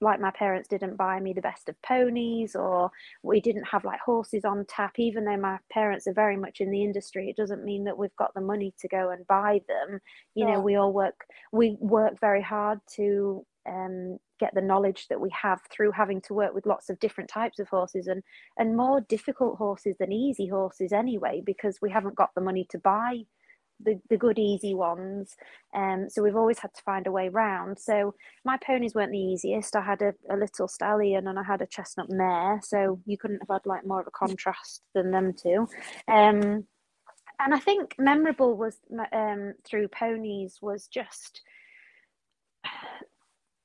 like 0.00 0.20
my 0.20 0.30
parents 0.30 0.68
didn't 0.68 0.96
buy 0.96 1.20
me 1.20 1.32
the 1.32 1.40
best 1.40 1.68
of 1.68 1.80
ponies 1.82 2.54
or 2.54 2.90
we 3.22 3.40
didn't 3.40 3.64
have 3.64 3.84
like 3.84 4.00
horses 4.00 4.44
on 4.44 4.64
tap. 4.68 4.98
Even 4.98 5.24
though 5.24 5.36
my 5.36 5.58
parents 5.70 6.06
are 6.06 6.14
very 6.14 6.36
much 6.36 6.60
in 6.60 6.70
the 6.70 6.82
industry 6.82 7.28
it 7.28 7.36
doesn't 7.36 7.64
mean 7.64 7.84
that 7.84 7.98
we've 7.98 8.16
got 8.16 8.32
the 8.34 8.40
money 8.40 8.74
to 8.80 8.88
go 8.88 9.10
and 9.10 9.26
buy 9.26 9.60
them. 9.68 10.00
You 10.34 10.46
know 10.46 10.60
we 10.60 10.76
all 10.76 10.92
work 10.92 11.26
we 11.52 11.76
work 11.80 12.18
very 12.20 12.42
hard 12.42 12.80
to 12.96 13.44
um, 13.68 14.18
get 14.38 14.54
the 14.54 14.62
knowledge 14.62 15.06
that 15.08 15.20
we 15.20 15.30
have 15.30 15.60
through 15.70 15.92
having 15.92 16.20
to 16.22 16.34
work 16.34 16.54
with 16.54 16.66
lots 16.66 16.88
of 16.88 16.98
different 16.98 17.28
types 17.28 17.58
of 17.58 17.68
horses 17.68 18.06
and 18.06 18.22
and 18.58 18.76
more 18.76 19.00
difficult 19.02 19.56
horses 19.58 19.96
than 19.98 20.12
easy 20.12 20.46
horses 20.46 20.92
anyway 20.92 21.42
because 21.44 21.78
we 21.82 21.90
haven't 21.90 22.16
got 22.16 22.30
the 22.34 22.40
money 22.40 22.66
to 22.70 22.78
buy 22.78 23.20
the, 23.84 24.00
the 24.08 24.16
good 24.16 24.38
easy 24.38 24.74
ones. 24.74 25.36
Um 25.74 26.08
so 26.08 26.22
we've 26.22 26.36
always 26.36 26.58
had 26.58 26.74
to 26.74 26.82
find 26.82 27.06
a 27.06 27.12
way 27.12 27.28
round. 27.28 27.78
So 27.78 28.14
my 28.44 28.58
ponies 28.64 28.94
weren't 28.94 29.12
the 29.12 29.18
easiest. 29.18 29.76
I 29.76 29.82
had 29.82 30.02
a, 30.02 30.12
a 30.30 30.36
little 30.36 30.68
stallion 30.68 31.26
and 31.28 31.38
i 31.38 31.42
had 31.42 31.62
a 31.62 31.66
chestnut 31.66 32.10
mare 32.10 32.60
so 32.62 33.00
you 33.06 33.18
couldn't 33.18 33.40
have 33.40 33.48
had 33.48 33.66
like 33.66 33.86
more 33.86 34.00
of 34.00 34.06
a 34.06 34.10
contrast 34.10 34.82
than 34.94 35.10
them 35.10 35.32
two. 35.32 35.68
Um 36.08 36.66
and 37.42 37.54
i 37.54 37.58
think 37.58 37.94
memorable 37.98 38.56
was 38.56 38.78
um 39.12 39.54
through 39.64 39.88
ponies 39.88 40.58
was 40.60 40.86
just 40.86 41.42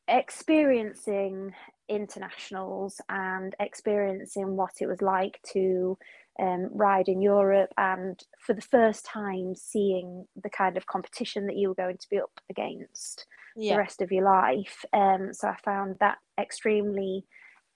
experiencing 0.08 1.54
internationals 1.90 3.02
and 3.10 3.56
experiencing 3.60 4.56
what 4.56 4.74
it 4.80 4.88
was 4.88 5.02
like 5.02 5.40
to 5.54 5.98
um, 6.42 6.70
ride 6.72 7.08
in 7.08 7.22
Europe 7.22 7.72
and 7.77 8.20
for 8.39 8.54
the 8.54 8.62
first 8.62 9.06
time 9.06 9.56
seeing 9.56 10.25
the 10.44 10.50
kind 10.50 10.77
of 10.77 10.86
competition 10.86 11.48
that 11.48 11.56
you 11.56 11.70
were 11.70 11.75
going 11.75 11.98
to 11.98 12.10
be 12.10 12.20
up 12.20 12.39
against 12.50 13.25
yeah. 13.56 13.74
the 13.74 13.80
rest 13.80 14.01
of 14.01 14.12
your 14.12 14.25
life. 14.25 14.84
Um, 14.94 15.30
so 15.34 15.48
I 15.48 15.56
found 15.63 15.96
that 16.00 16.18
extremely 16.39 17.25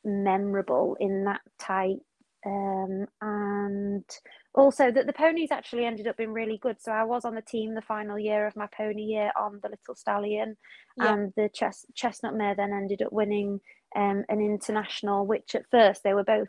memorable 0.03 0.97
in 0.99 1.23
that 1.25 1.41
type. 1.57 1.99
Um, 2.45 3.05
and 3.21 4.05
also 4.53 4.91
that 4.91 5.05
the 5.05 5.13
ponies 5.13 5.51
actually 5.51 5.85
ended 5.85 6.07
up 6.07 6.15
being 6.17 6.31
really 6.31 6.57
good. 6.57 6.77
So 6.81 6.91
I 6.91 7.03
was 7.03 7.25
on 7.25 7.35
the 7.35 7.41
team 7.41 7.75
the 7.75 7.81
final 7.81 8.17
year 8.17 8.47
of 8.47 8.55
my 8.55 8.67
pony 8.75 9.03
year 9.03 9.31
on 9.39 9.59
the 9.61 9.69
Little 9.69 9.95
Stallion, 9.95 10.55
yeah. 10.97 11.13
and 11.13 11.33
the 11.35 11.49
chest, 11.53 11.87
Chestnut 11.95 12.35
Mare 12.35 12.55
then 12.55 12.71
ended 12.71 13.01
up 13.01 13.11
winning 13.11 13.59
um, 13.95 14.23
an 14.29 14.39
international. 14.39 15.27
Which 15.27 15.53
at 15.55 15.69
first 15.69 16.03
they 16.03 16.13
were 16.13 16.23
both. 16.23 16.47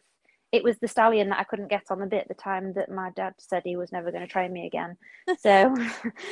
It 0.52 0.64
was 0.64 0.78
the 0.78 0.88
stallion 0.88 1.28
that 1.28 1.38
I 1.38 1.44
couldn't 1.44 1.70
get 1.70 1.84
on 1.90 2.00
the 2.00 2.06
bit 2.06 2.26
the 2.28 2.34
time 2.34 2.72
that 2.74 2.90
my 2.90 3.10
dad 3.10 3.34
said 3.38 3.62
he 3.64 3.76
was 3.76 3.92
never 3.92 4.10
going 4.10 4.26
to 4.26 4.32
train 4.32 4.52
me 4.52 4.66
again. 4.66 4.96
so, 5.38 5.74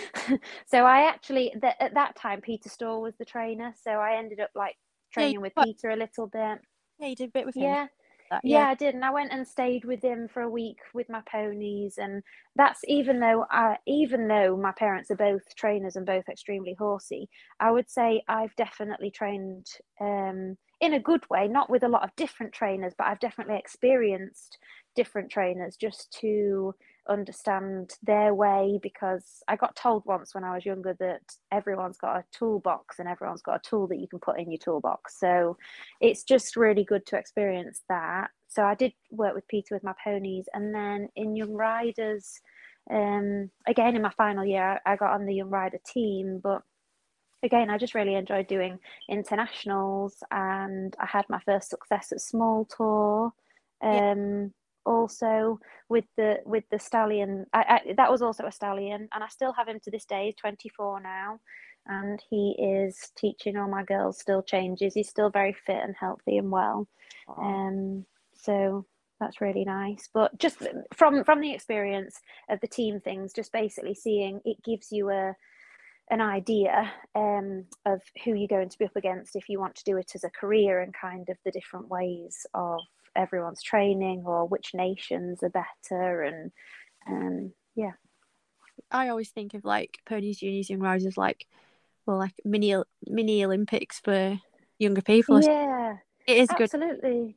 so 0.66 0.84
I 0.84 1.08
actually 1.08 1.52
th- 1.60 1.74
at 1.80 1.94
that 1.94 2.16
time 2.16 2.40
Peter 2.40 2.68
Storr 2.68 3.00
was 3.00 3.14
the 3.18 3.24
trainer, 3.24 3.72
so 3.80 3.92
I 3.92 4.16
ended 4.16 4.40
up 4.40 4.50
like 4.54 4.76
training 5.12 5.34
yeah, 5.34 5.40
with 5.40 5.52
Peter 5.62 5.90
a 5.90 5.96
little 5.96 6.26
bit. 6.26 6.58
Yeah, 6.98 7.08
you 7.08 7.16
did 7.16 7.28
a 7.28 7.32
bit 7.32 7.46
with 7.46 7.56
him. 7.56 7.62
Yeah, 7.62 7.86
that, 8.30 8.40
yeah. 8.44 8.58
yeah. 8.58 8.68
I 8.68 8.74
did, 8.74 8.94
and 8.94 9.04
I 9.04 9.10
went 9.10 9.32
and 9.32 9.46
stayed 9.46 9.84
with 9.84 10.02
him 10.02 10.28
for 10.28 10.42
a 10.42 10.50
week 10.50 10.78
with 10.94 11.08
my 11.08 11.22
ponies, 11.30 11.98
and 11.98 12.22
that's 12.56 12.80
even 12.86 13.20
though 13.20 13.46
I, 13.50 13.76
even 13.86 14.28
though 14.28 14.56
my 14.56 14.72
parents 14.72 15.10
are 15.10 15.16
both 15.16 15.42
trainers 15.56 15.96
and 15.96 16.04
both 16.04 16.28
extremely 16.28 16.74
horsey, 16.78 17.28
I 17.60 17.70
would 17.70 17.88
say 17.90 18.22
I've 18.28 18.54
definitely 18.56 19.10
trained 19.10 19.66
um, 20.00 20.56
in 20.80 20.94
a 20.94 21.00
good 21.00 21.28
way, 21.28 21.48
not 21.48 21.70
with 21.70 21.82
a 21.82 21.88
lot 21.88 22.04
of 22.04 22.14
different 22.16 22.52
trainers, 22.52 22.94
but 22.96 23.08
I've 23.08 23.20
definitely 23.20 23.56
experienced 23.56 24.58
different 24.94 25.30
trainers 25.30 25.76
just 25.76 26.16
to 26.20 26.74
understand 27.08 27.94
their 28.02 28.34
way 28.34 28.78
because 28.82 29.42
I 29.48 29.56
got 29.56 29.74
told 29.74 30.04
once 30.06 30.34
when 30.34 30.44
I 30.44 30.54
was 30.54 30.66
younger 30.66 30.94
that 31.00 31.22
everyone's 31.50 31.96
got 31.96 32.18
a 32.18 32.24
toolbox 32.36 32.98
and 32.98 33.08
everyone's 33.08 33.42
got 33.42 33.56
a 33.56 33.68
tool 33.68 33.86
that 33.88 33.98
you 33.98 34.06
can 34.06 34.18
put 34.18 34.38
in 34.38 34.50
your 34.50 34.58
toolbox. 34.58 35.18
So 35.18 35.56
it's 36.00 36.22
just 36.22 36.56
really 36.56 36.84
good 36.84 37.06
to 37.06 37.16
experience 37.16 37.82
that. 37.88 38.30
So 38.48 38.62
I 38.62 38.74
did 38.74 38.92
work 39.10 39.34
with 39.34 39.48
Peter 39.48 39.74
with 39.74 39.84
my 39.84 39.94
ponies 40.02 40.48
and 40.54 40.74
then 40.74 41.08
in 41.16 41.34
Young 41.34 41.54
Riders, 41.54 42.40
um, 42.90 43.50
again 43.66 43.96
in 43.96 44.02
my 44.02 44.12
final 44.16 44.44
year, 44.44 44.80
I 44.86 44.96
got 44.96 45.12
on 45.14 45.26
the 45.26 45.34
Young 45.34 45.50
Rider 45.50 45.78
team, 45.86 46.40
but 46.42 46.62
again, 47.42 47.70
I 47.70 47.78
just 47.78 47.94
really 47.94 48.14
enjoyed 48.14 48.46
doing 48.46 48.78
internationals 49.08 50.22
and 50.30 50.94
I 51.00 51.06
had 51.06 51.24
my 51.28 51.40
first 51.40 51.70
success 51.70 52.12
at 52.12 52.20
Small 52.20 52.64
Tour. 52.64 53.32
Um, 53.82 53.92
yeah 53.92 54.44
also 54.86 55.60
with 55.90 56.06
the 56.16 56.38
with 56.46 56.64
the 56.70 56.78
stallion 56.78 57.44
I, 57.52 57.82
I, 57.88 57.92
that 57.98 58.10
was 58.10 58.22
also 58.22 58.46
a 58.46 58.52
stallion 58.52 59.06
and 59.12 59.22
i 59.22 59.28
still 59.28 59.52
have 59.52 59.68
him 59.68 59.78
to 59.82 59.90
this 59.90 60.06
day 60.06 60.26
he's 60.26 60.36
24 60.36 61.02
now 61.02 61.40
and 61.88 62.22
he 62.28 62.54
is 62.58 63.10
teaching 63.16 63.56
all 63.56 63.68
my 63.68 63.82
girls 63.82 64.18
still 64.18 64.42
changes. 64.42 64.94
He's 64.94 65.08
still 65.08 65.30
very 65.30 65.54
fit 65.54 65.82
and 65.82 65.94
healthy 65.98 66.36
and 66.36 66.50
well. 66.50 66.86
Um 67.36 68.04
so 68.34 68.86
that's 69.18 69.40
really 69.40 69.64
nice. 69.64 70.08
But 70.12 70.38
just 70.38 70.58
from 70.94 71.24
from 71.24 71.40
the 71.40 71.52
experience 71.52 72.20
of 72.50 72.60
the 72.60 72.68
team 72.68 73.00
things 73.00 73.32
just 73.32 73.52
basically 73.52 73.94
seeing 73.94 74.40
it 74.44 74.62
gives 74.62 74.92
you 74.92 75.10
a 75.10 75.34
an 76.10 76.20
idea 76.20 76.90
um, 77.14 77.64
of 77.86 78.00
who 78.24 78.34
you're 78.34 78.48
going 78.48 78.68
to 78.68 78.78
be 78.78 78.84
up 78.84 78.96
against 78.96 79.36
if 79.36 79.48
you 79.48 79.60
want 79.60 79.74
to 79.76 79.84
do 79.84 79.96
it 79.96 80.12
as 80.14 80.24
a 80.24 80.30
career 80.30 80.80
and 80.80 80.94
kind 80.94 81.28
of 81.28 81.36
the 81.44 81.50
different 81.50 81.88
ways 81.88 82.46
of 82.54 82.80
everyone's 83.16 83.62
training 83.62 84.22
or 84.24 84.46
which 84.46 84.70
nations 84.74 85.42
are 85.42 85.50
better 85.50 86.22
and 86.22 86.52
um 87.08 87.52
yeah 87.74 87.92
i 88.90 89.08
always 89.08 89.30
think 89.30 89.54
of 89.54 89.64
like 89.64 89.98
ponies 90.06 90.38
juniors 90.38 90.70
young 90.70 90.80
riders 90.80 91.16
like 91.16 91.46
well 92.06 92.18
like 92.18 92.34
mini 92.44 92.74
mini 93.06 93.44
olympics 93.44 94.00
for 94.00 94.38
younger 94.78 95.02
people 95.02 95.42
yeah 95.42 95.96
it 96.26 96.38
is 96.38 96.50
absolutely 96.50 96.88
good. 96.88 96.98
Absolutely. 97.00 97.36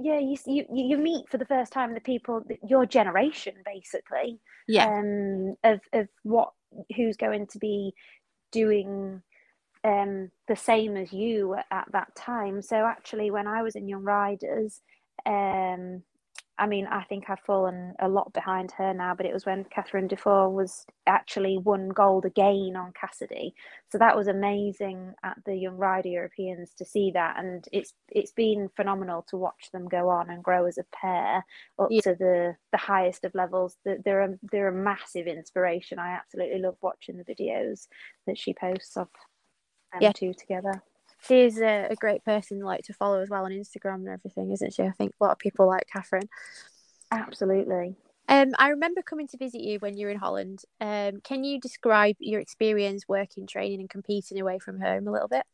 Yeah 0.00 0.18
you, 0.18 0.36
you 0.46 0.64
you 0.70 0.98
meet 0.98 1.28
for 1.28 1.38
the 1.38 1.44
first 1.44 1.72
time 1.72 1.94
the 1.94 2.00
people 2.00 2.42
your 2.66 2.84
generation 2.84 3.54
basically 3.64 4.40
yeah 4.66 4.86
um 4.86 5.54
of 5.62 5.78
of 5.92 6.08
what 6.24 6.50
who's 6.96 7.16
going 7.16 7.46
to 7.48 7.58
be 7.58 7.94
doing 8.52 9.22
um, 9.84 10.30
the 10.48 10.56
same 10.56 10.96
as 10.96 11.12
you 11.12 11.56
at 11.70 11.86
that 11.92 12.14
time. 12.16 12.62
So 12.62 12.76
actually, 12.76 13.30
when 13.30 13.46
I 13.46 13.62
was 13.62 13.76
in 13.76 13.88
Young 13.88 14.04
Riders, 14.04 14.80
um, 15.26 16.02
I 16.56 16.66
mean, 16.68 16.86
I 16.86 17.02
think 17.04 17.28
I've 17.28 17.40
fallen 17.40 17.94
a 17.98 18.08
lot 18.08 18.32
behind 18.32 18.70
her 18.72 18.94
now, 18.94 19.14
but 19.14 19.26
it 19.26 19.32
was 19.32 19.44
when 19.44 19.64
Catherine 19.64 20.06
Dufour 20.06 20.50
was 20.50 20.86
actually 21.06 21.58
won 21.58 21.88
gold 21.88 22.24
again 22.24 22.74
on 22.76 22.92
Cassidy. 22.98 23.54
So 23.90 23.98
that 23.98 24.16
was 24.16 24.28
amazing 24.28 25.14
at 25.24 25.36
the 25.46 25.56
Young 25.56 25.76
Rider 25.76 26.08
Europeans 26.08 26.72
to 26.78 26.84
see 26.84 27.10
that, 27.12 27.36
and 27.38 27.66
it's 27.72 27.94
it's 28.08 28.30
been 28.30 28.70
phenomenal 28.76 29.26
to 29.30 29.36
watch 29.36 29.70
them 29.72 29.88
go 29.88 30.08
on 30.08 30.30
and 30.30 30.44
grow 30.44 30.66
as 30.66 30.78
a 30.78 30.84
pair 30.94 31.44
up 31.78 31.88
yeah. 31.90 32.02
to 32.02 32.14
the 32.14 32.56
the 32.70 32.78
highest 32.78 33.24
of 33.24 33.34
levels. 33.34 33.76
They're 33.84 34.22
a 34.22 34.38
they're 34.52 34.68
a 34.68 34.72
massive 34.72 35.26
inspiration. 35.26 35.98
I 35.98 36.10
absolutely 36.10 36.60
love 36.60 36.76
watching 36.80 37.16
the 37.16 37.24
videos 37.24 37.88
that 38.28 38.38
she 38.38 38.54
posts 38.54 38.96
of 38.96 39.08
them 39.92 40.02
yeah. 40.02 40.12
two 40.12 40.32
together 40.34 40.82
she's 41.26 41.60
a, 41.60 41.88
a, 41.90 41.96
great 41.96 42.24
person 42.24 42.60
like 42.60 42.82
to 42.84 42.92
follow 42.92 43.20
as 43.20 43.30
well 43.30 43.44
on 43.44 43.50
Instagram 43.50 43.96
and 43.96 44.08
everything, 44.08 44.50
isn't 44.52 44.74
she? 44.74 44.82
I 44.82 44.90
think 44.92 45.12
a 45.20 45.24
lot 45.24 45.32
of 45.32 45.38
people 45.38 45.66
like 45.66 45.86
Catherine. 45.92 46.28
Absolutely. 47.10 47.96
Um, 48.28 48.52
I 48.58 48.68
remember 48.68 49.02
coming 49.02 49.28
to 49.28 49.36
visit 49.36 49.60
you 49.60 49.78
when 49.78 49.96
you 49.96 50.06
were 50.06 50.12
in 50.12 50.18
Holland. 50.18 50.60
Um, 50.80 51.20
can 51.22 51.44
you 51.44 51.60
describe 51.60 52.16
your 52.18 52.40
experience 52.40 53.04
working, 53.06 53.46
training, 53.46 53.80
and 53.80 53.90
competing 53.90 54.40
away 54.40 54.58
from 54.58 54.80
home 54.80 55.06
a 55.06 55.12
little 55.12 55.28
bit? 55.28 55.44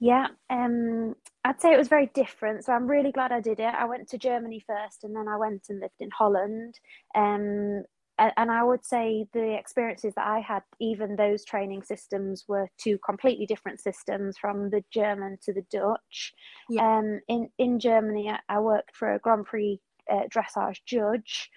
Yeah, 0.00 0.28
um, 0.48 1.16
I'd 1.44 1.60
say 1.60 1.72
it 1.72 1.78
was 1.78 1.88
very 1.88 2.06
different. 2.14 2.64
So 2.64 2.72
I'm 2.72 2.86
really 2.86 3.12
glad 3.12 3.32
I 3.32 3.40
did 3.40 3.58
it. 3.58 3.74
I 3.74 3.84
went 3.84 4.08
to 4.08 4.18
Germany 4.18 4.64
first, 4.66 5.04
and 5.04 5.14
then 5.14 5.28
I 5.28 5.36
went 5.36 5.64
and 5.68 5.80
lived 5.80 6.00
in 6.00 6.10
Holland. 6.10 6.78
Um, 7.14 7.82
and 8.18 8.50
I 8.50 8.64
would 8.64 8.84
say 8.84 9.26
the 9.32 9.56
experiences 9.56 10.14
that 10.16 10.26
I 10.26 10.40
had, 10.40 10.62
even 10.80 11.16
those 11.16 11.44
training 11.44 11.82
systems 11.82 12.44
were 12.48 12.68
two 12.76 12.98
completely 13.04 13.46
different 13.46 13.80
systems 13.80 14.36
from 14.38 14.70
the 14.70 14.82
German 14.92 15.38
to 15.42 15.52
the 15.52 15.64
Dutch. 15.70 16.34
Yeah. 16.68 16.98
Um, 16.98 17.20
in 17.28 17.48
in 17.58 17.78
Germany, 17.78 18.32
I 18.48 18.60
worked 18.60 18.96
for 18.96 19.14
a 19.14 19.18
Grand 19.18 19.46
Prix 19.46 19.80
uh, 20.10 20.24
dressage 20.34 20.78
judge. 20.84 21.50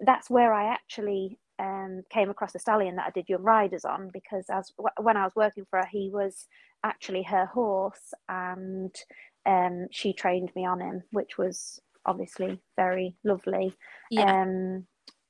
That's 0.00 0.30
where 0.30 0.52
I 0.52 0.72
actually 0.72 1.38
um, 1.58 2.02
came 2.10 2.30
across 2.30 2.54
a 2.54 2.58
stallion 2.58 2.96
that 2.96 3.06
I 3.06 3.10
did 3.10 3.28
young 3.28 3.42
riders 3.42 3.84
on 3.84 4.10
because 4.12 4.46
as 4.50 4.72
when 5.00 5.16
I 5.16 5.24
was 5.24 5.36
working 5.36 5.66
for 5.68 5.80
her, 5.80 5.88
he 5.90 6.10
was 6.12 6.46
actually 6.82 7.22
her 7.24 7.46
horse, 7.46 8.12
and 8.28 8.94
um, 9.46 9.86
she 9.90 10.12
trained 10.12 10.50
me 10.56 10.64
on 10.66 10.80
him, 10.80 11.02
which 11.12 11.38
was 11.38 11.80
obviously 12.06 12.60
very 12.76 13.16
lovely. 13.24 13.74
Yeah. 14.10 14.42
Um, 14.42 14.86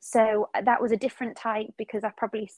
so 0.06 0.50
uh, 0.54 0.60
that 0.60 0.82
was 0.82 0.92
a 0.92 0.98
different 0.98 1.34
type 1.34 1.72
because 1.78 2.04
I 2.04 2.10
probably 2.10 2.50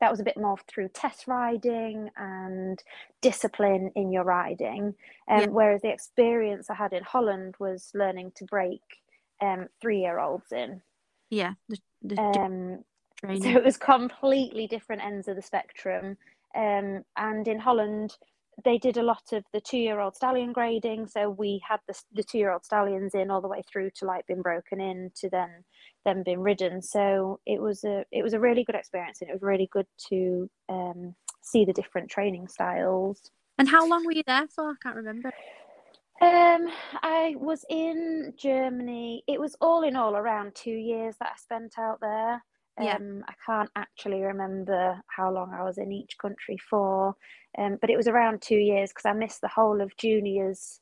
that 0.00 0.10
was 0.10 0.18
a 0.18 0.24
bit 0.24 0.36
more 0.36 0.56
through 0.66 0.88
test 0.88 1.28
riding 1.28 2.10
and 2.16 2.82
discipline 3.22 3.92
in 3.94 4.10
your 4.10 4.24
riding. 4.24 4.94
Um, 5.30 5.40
yeah. 5.40 5.46
Whereas 5.46 5.82
the 5.82 5.90
experience 5.92 6.68
I 6.68 6.74
had 6.74 6.92
in 6.92 7.04
Holland 7.04 7.54
was 7.60 7.92
learning 7.94 8.32
to 8.34 8.44
break 8.44 8.82
um, 9.40 9.68
three 9.80 10.00
year 10.00 10.18
olds 10.18 10.50
in. 10.50 10.82
Yeah. 11.30 11.52
The, 11.68 11.78
the 12.02 12.20
um, 12.20 12.84
so 13.22 13.48
it 13.48 13.64
was 13.64 13.76
completely 13.76 14.66
different 14.66 15.04
ends 15.04 15.28
of 15.28 15.36
the 15.36 15.42
spectrum. 15.42 16.16
Um, 16.56 17.04
and 17.16 17.46
in 17.46 17.60
Holland, 17.60 18.16
they 18.64 18.78
did 18.78 18.96
a 18.96 19.02
lot 19.02 19.22
of 19.32 19.44
the 19.52 19.60
two 19.60 19.78
year 19.78 20.00
old 20.00 20.16
stallion 20.16 20.52
grading. 20.52 21.08
So 21.08 21.30
we 21.30 21.60
had 21.66 21.80
the, 21.86 21.94
the 22.12 22.22
two 22.22 22.38
year 22.38 22.52
old 22.52 22.64
stallions 22.64 23.14
in 23.14 23.30
all 23.30 23.40
the 23.40 23.48
way 23.48 23.62
through 23.70 23.90
to 23.96 24.06
like 24.06 24.26
being 24.26 24.42
broken 24.42 24.80
in 24.80 25.10
to 25.16 25.28
then 25.30 25.64
them 26.04 26.22
being 26.24 26.40
ridden. 26.40 26.80
So 26.80 27.40
it 27.46 27.60
was 27.60 27.84
a 27.84 28.04
it 28.10 28.22
was 28.22 28.32
a 28.32 28.40
really 28.40 28.64
good 28.64 28.74
experience 28.74 29.20
and 29.20 29.30
it 29.30 29.34
was 29.34 29.42
really 29.42 29.68
good 29.72 29.86
to 30.08 30.48
um, 30.68 31.14
see 31.42 31.64
the 31.64 31.72
different 31.72 32.10
training 32.10 32.48
styles. 32.48 33.30
And 33.58 33.68
how 33.68 33.86
long 33.86 34.04
were 34.04 34.12
you 34.12 34.22
there 34.26 34.46
for? 34.54 34.70
I 34.70 34.74
can't 34.82 34.96
remember. 34.96 35.32
Um, 36.20 36.68
I 37.02 37.34
was 37.38 37.64
in 37.68 38.32
Germany. 38.38 39.22
It 39.26 39.38
was 39.38 39.54
all 39.60 39.82
in 39.82 39.96
all 39.96 40.16
around 40.16 40.54
two 40.54 40.70
years 40.70 41.14
that 41.20 41.32
I 41.34 41.38
spent 41.38 41.74
out 41.78 41.98
there. 42.00 42.42
Yeah. 42.80 42.96
Um, 42.96 43.24
I 43.28 43.34
can't 43.44 43.70
actually 43.76 44.22
remember 44.22 45.00
how 45.08 45.32
long 45.32 45.52
I 45.54 45.62
was 45.62 45.78
in 45.78 45.92
each 45.92 46.18
country 46.18 46.58
for, 46.58 47.14
um, 47.58 47.78
but 47.80 47.90
it 47.90 47.96
was 47.96 48.08
around 48.08 48.42
two 48.42 48.56
years 48.58 48.90
because 48.90 49.06
I 49.06 49.12
missed 49.14 49.40
the 49.40 49.48
whole 49.48 49.80
of 49.80 49.96
juniors 49.96 50.80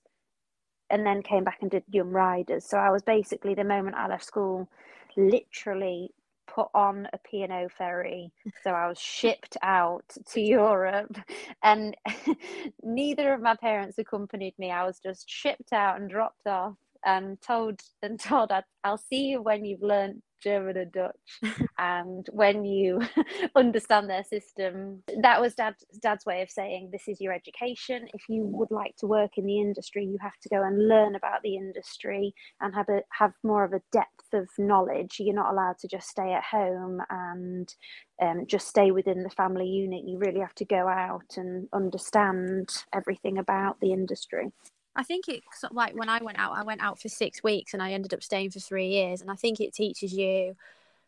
and 0.91 1.07
then 1.07 1.23
came 1.23 1.45
back 1.45 1.59
and 1.63 1.71
did 1.71 1.85
young 1.91 2.11
riders. 2.11 2.65
So 2.69 2.79
I 2.79 2.91
was 2.91 3.03
basically 3.03 3.55
the 3.55 3.65
moment 3.65 3.97
I 3.97 4.09
left 4.09 4.25
school, 4.25 4.69
literally 5.17 6.11
put 6.47 6.69
on 6.75 7.09
a 7.13 7.19
P&O 7.19 7.69
ferry. 7.77 8.33
So 8.63 8.71
I 8.71 8.89
was 8.89 8.99
shipped 9.01 9.57
out 9.63 10.05
to 10.33 10.41
Europe, 10.41 11.17
and 11.63 11.97
neither 12.83 13.33
of 13.35 13.41
my 13.41 13.57
parents 13.57 13.99
accompanied 13.99 14.55
me. 14.59 14.71
I 14.71 14.85
was 14.85 15.01
just 15.01 15.29
shipped 15.29 15.73
out 15.73 16.01
and 16.01 16.11
dropped 16.11 16.47
off 16.47 16.75
and 17.05 17.41
told 17.43 17.81
and 18.03 18.19
told 18.19 18.51
I'll 18.83 18.97
see 18.99 19.27
you 19.27 19.43
when 19.43 19.65
you've 19.65 19.83
learned 19.83 20.23
German 20.45 20.77
and 20.77 20.93
Dutch. 20.93 21.41
and 21.79 22.29
when 22.31 22.65
you 22.65 23.01
understand 23.57 24.09
their 24.09 24.23
system, 24.23 25.03
that 25.23 25.41
was 25.41 25.55
dad's, 25.55 25.85
dad's 26.01 26.27
way 26.27 26.43
of 26.43 26.51
saying 26.51 26.91
this 26.93 27.09
is 27.09 27.21
your 27.21 27.33
education. 27.33 28.07
If 28.13 28.29
you 28.29 28.45
would 28.45 28.71
like 28.71 28.95
to 28.99 29.07
work 29.07 29.39
in 29.39 29.47
the 29.47 29.61
industry, 29.61 30.05
you 30.05 30.19
have 30.21 30.39
to 30.43 30.49
go 30.49 30.63
and 30.63 30.89
learn 30.89 31.15
about 31.17 31.43
the 31.43 31.57
industry 31.57 32.35
and 32.61 32.75
have 32.75 32.89
a 32.89 33.01
have 33.11 33.33
more 33.43 33.65
of 33.65 33.73
a 33.73 33.83
depth 33.91 34.33
of 34.35 34.49
knowledge. 34.59 35.17
You're 35.19 35.35
not 35.35 35.53
allowed 35.53 35.79
to 35.79 35.89
just 35.89 36.09
stay 36.09 36.33
at 36.33 36.45
home 36.45 37.01
and 37.11 37.75
um, 38.21 38.47
just 38.47 38.69
stay 38.69 38.91
within 38.91 39.23
the 39.23 39.31
family 39.31 39.67
unit. 39.67 40.05
You 40.07 40.19
really 40.19 40.41
have 40.41 40.55
to 40.57 40.65
go 40.65 40.87
out 40.89 41.37
and 41.37 41.69
understand 41.73 42.71
everything 42.93 43.39
about 43.39 43.81
the 43.81 43.93
industry. 43.93 44.53
I 44.97 45.03
think 45.03 45.29
it's 45.29 45.65
like 45.71 45.95
when 45.95 46.09
I 46.09 46.23
went 46.23 46.39
out, 46.39 46.57
I 46.57 46.63
went 46.63 46.83
out 46.83 47.01
for 47.01 47.09
six 47.09 47.43
weeks 47.43 47.75
and 47.75 47.83
I 47.83 47.93
ended 47.93 48.15
up 48.15 48.23
staying 48.23 48.51
for 48.51 48.61
three 48.61 48.89
years. 48.89 49.21
And 49.21 49.31
I 49.31 49.35
think 49.35 49.61
it 49.61 49.75
teaches 49.75 50.13
you 50.13 50.57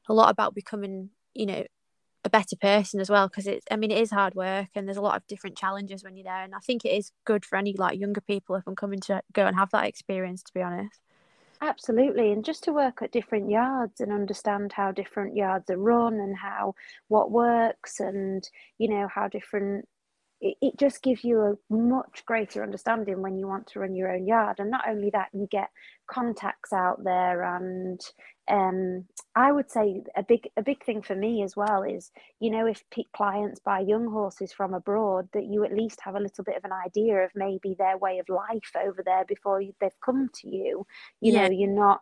a 0.09 0.15
lot 0.15 0.31
about 0.31 0.55
becoming, 0.55 1.11
you 1.35 1.47
know, 1.47 1.65
a 2.25 2.31
better 2.31 2.57
person 2.57 3.01
as 3.01 3.09
well. 3.09 3.29
Because 3.29 3.47
it's, 3.47 3.65
I 3.71 3.77
mean, 3.77 3.93
it 3.93 3.99
is 3.99 4.11
hard 4.11 4.35
work 4.35 4.69
and 4.75 4.89
there's 4.89 4.97
a 4.97 5.03
lot 5.03 5.17
of 5.17 5.27
different 5.29 5.57
challenges 5.57 6.03
when 6.03 6.17
you're 6.17 6.25
there. 6.25 6.43
And 6.43 6.55
I 6.55 6.59
think 6.59 6.85
it 6.85 6.97
is 6.97 7.13
good 7.25 7.45
for 7.45 7.57
any 7.57 7.75
like 7.75 8.01
younger 8.01 8.21
people 8.21 8.57
if 8.57 8.67
I'm 8.67 8.77
coming 8.77 9.01
to 9.01 9.23
go 9.33 9.47
and 9.47 9.57
have 9.57 9.71
that 9.71 9.87
experience, 9.87 10.43
to 10.45 10.55
be 10.55 10.63
honest. 10.63 11.01
Absolutely. 11.61 12.33
And 12.33 12.45
just 12.45 12.65
to 12.65 12.73
work 12.73 13.01
at 13.03 13.13
different 13.13 13.49
yards 13.49 14.01
and 14.01 14.13
understand 14.13 14.73
how 14.73 14.93
different 14.93 15.37
yards 15.37 15.71
are 15.71 15.79
run 15.79 16.15
and 16.15 16.37
how 16.37 16.75
what 17.09 17.31
works 17.31 18.01
and, 18.01 18.47
you 18.79 18.89
know, 18.89 19.09
how 19.09 19.29
different 19.29 19.89
it, 20.41 20.57
it 20.61 20.79
just 20.79 21.03
gives 21.03 21.25
you 21.25 21.41
a 21.41 21.73
much 21.73 22.25
greater 22.27 22.63
understanding 22.63 23.23
when 23.23 23.37
you 23.37 23.47
want 23.47 23.67
to 23.69 23.81
run 23.81 23.95
your 23.95 24.13
own 24.13 24.27
yard. 24.27 24.57
And 24.59 24.71
not 24.71 24.89
only 24.89 25.11
that, 25.11 25.29
you 25.33 25.47
get 25.51 25.71
contacts 26.09 26.73
out 26.73 27.03
there 27.05 27.43
and 27.43 28.01
um, 28.49 29.05
I 29.35 29.51
would 29.51 29.71
say 29.71 30.03
a 30.17 30.23
big 30.23 30.49
a 30.57 30.63
big 30.63 30.85
thing 30.85 31.03
for 31.03 31.17
me 31.17 31.43
as 31.43 31.57
well 31.57 31.83
is 31.83 32.13
you 32.39 32.51
know 32.51 32.67
if 32.67 32.85
clients 33.13 33.61
buy 33.61 33.81
young 33.81 34.07
horses 34.07 34.53
from 34.53 34.73
abroad 34.73 35.29
that 35.33 35.47
you 35.47 35.65
at 35.65 35.75
least 35.75 36.01
have 36.03 36.15
a 36.15 36.21
little 36.21 36.45
bit 36.45 36.57
of 36.57 36.65
an 36.65 36.73
idea 36.73 37.17
of 37.25 37.33
maybe 37.35 37.75
their 37.77 37.99
way 37.99 38.19
of 38.19 38.29
life 38.29 38.71
over 38.81 39.03
there 39.05 39.25
before 39.27 39.61
they've 39.81 40.01
come 40.05 40.31
to 40.35 40.49
you 40.49 40.87
you 41.21 41.33
yeah. 41.33 41.49
know 41.49 41.55
you're 41.55 41.69
not 41.69 42.01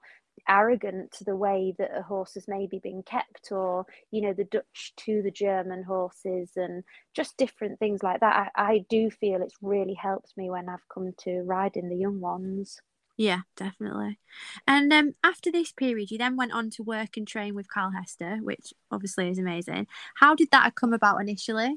arrogant 0.49 1.13
to 1.13 1.25
the 1.25 1.37
way 1.37 1.75
that 1.79 1.97
a 1.97 2.03
horse 2.03 2.35
has 2.35 2.47
maybe 2.49 2.79
been 2.79 3.03
kept 3.03 3.51
or 3.51 3.87
you 4.11 4.21
know 4.21 4.33
the 4.33 4.45
dutch 4.45 4.93
to 4.97 5.23
the 5.23 5.31
german 5.31 5.83
horses 5.83 6.51
and 6.57 6.85
just 7.15 7.37
different 7.37 7.79
things 7.79 8.03
like 8.03 8.21
that. 8.21 8.51
I, 8.57 8.73
I 8.73 8.85
do 8.89 9.11
feel 9.11 9.43
it's 9.43 9.57
really 9.63 9.95
helped 9.95 10.37
me 10.37 10.51
when 10.51 10.69
i've 10.69 10.89
come 10.93 11.13
to 11.21 11.43
riding 11.43 11.89
the 11.89 11.97
young 11.97 12.21
ones. 12.21 12.81
Yeah 13.17 13.43
definitely. 13.57 14.19
And 14.67 14.93
um 14.93 15.13
after 15.23 15.51
this 15.51 15.73
period 15.73 16.11
you 16.11 16.19
then 16.19 16.37
went 16.37 16.53
on 16.53 16.71
to 16.71 16.83
work 16.83 17.17
and 17.17 17.27
train 17.27 17.55
with 17.55 17.69
carl 17.73 17.93
hester 17.93 18.39
which 18.43 18.73
obviously 18.91 19.29
is 19.29 19.39
amazing. 19.39 19.87
How 20.17 20.35
did 20.35 20.51
that 20.51 20.75
come 20.75 20.93
about 20.93 21.21
initially? 21.21 21.77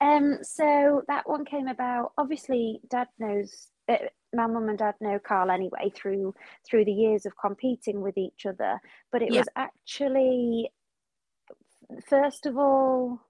Um 0.00 0.38
so 0.42 1.02
that 1.08 1.28
one 1.28 1.44
came 1.44 1.68
about 1.68 2.12
obviously 2.16 2.80
dad 2.88 3.08
knows 3.18 3.68
uh, 3.88 3.96
my 4.34 4.46
mum 4.46 4.68
and 4.68 4.78
dad 4.78 4.94
know 5.00 5.18
Carl 5.18 5.50
anyway 5.50 5.90
through 5.94 6.34
through 6.68 6.84
the 6.84 6.92
years 6.92 7.26
of 7.26 7.36
competing 7.36 8.00
with 8.00 8.16
each 8.18 8.46
other. 8.46 8.80
But 9.12 9.22
it 9.22 9.32
yeah. 9.32 9.40
was 9.40 9.48
actually 9.56 10.70
first 12.08 12.46
of 12.46 12.56
all, 12.56 13.20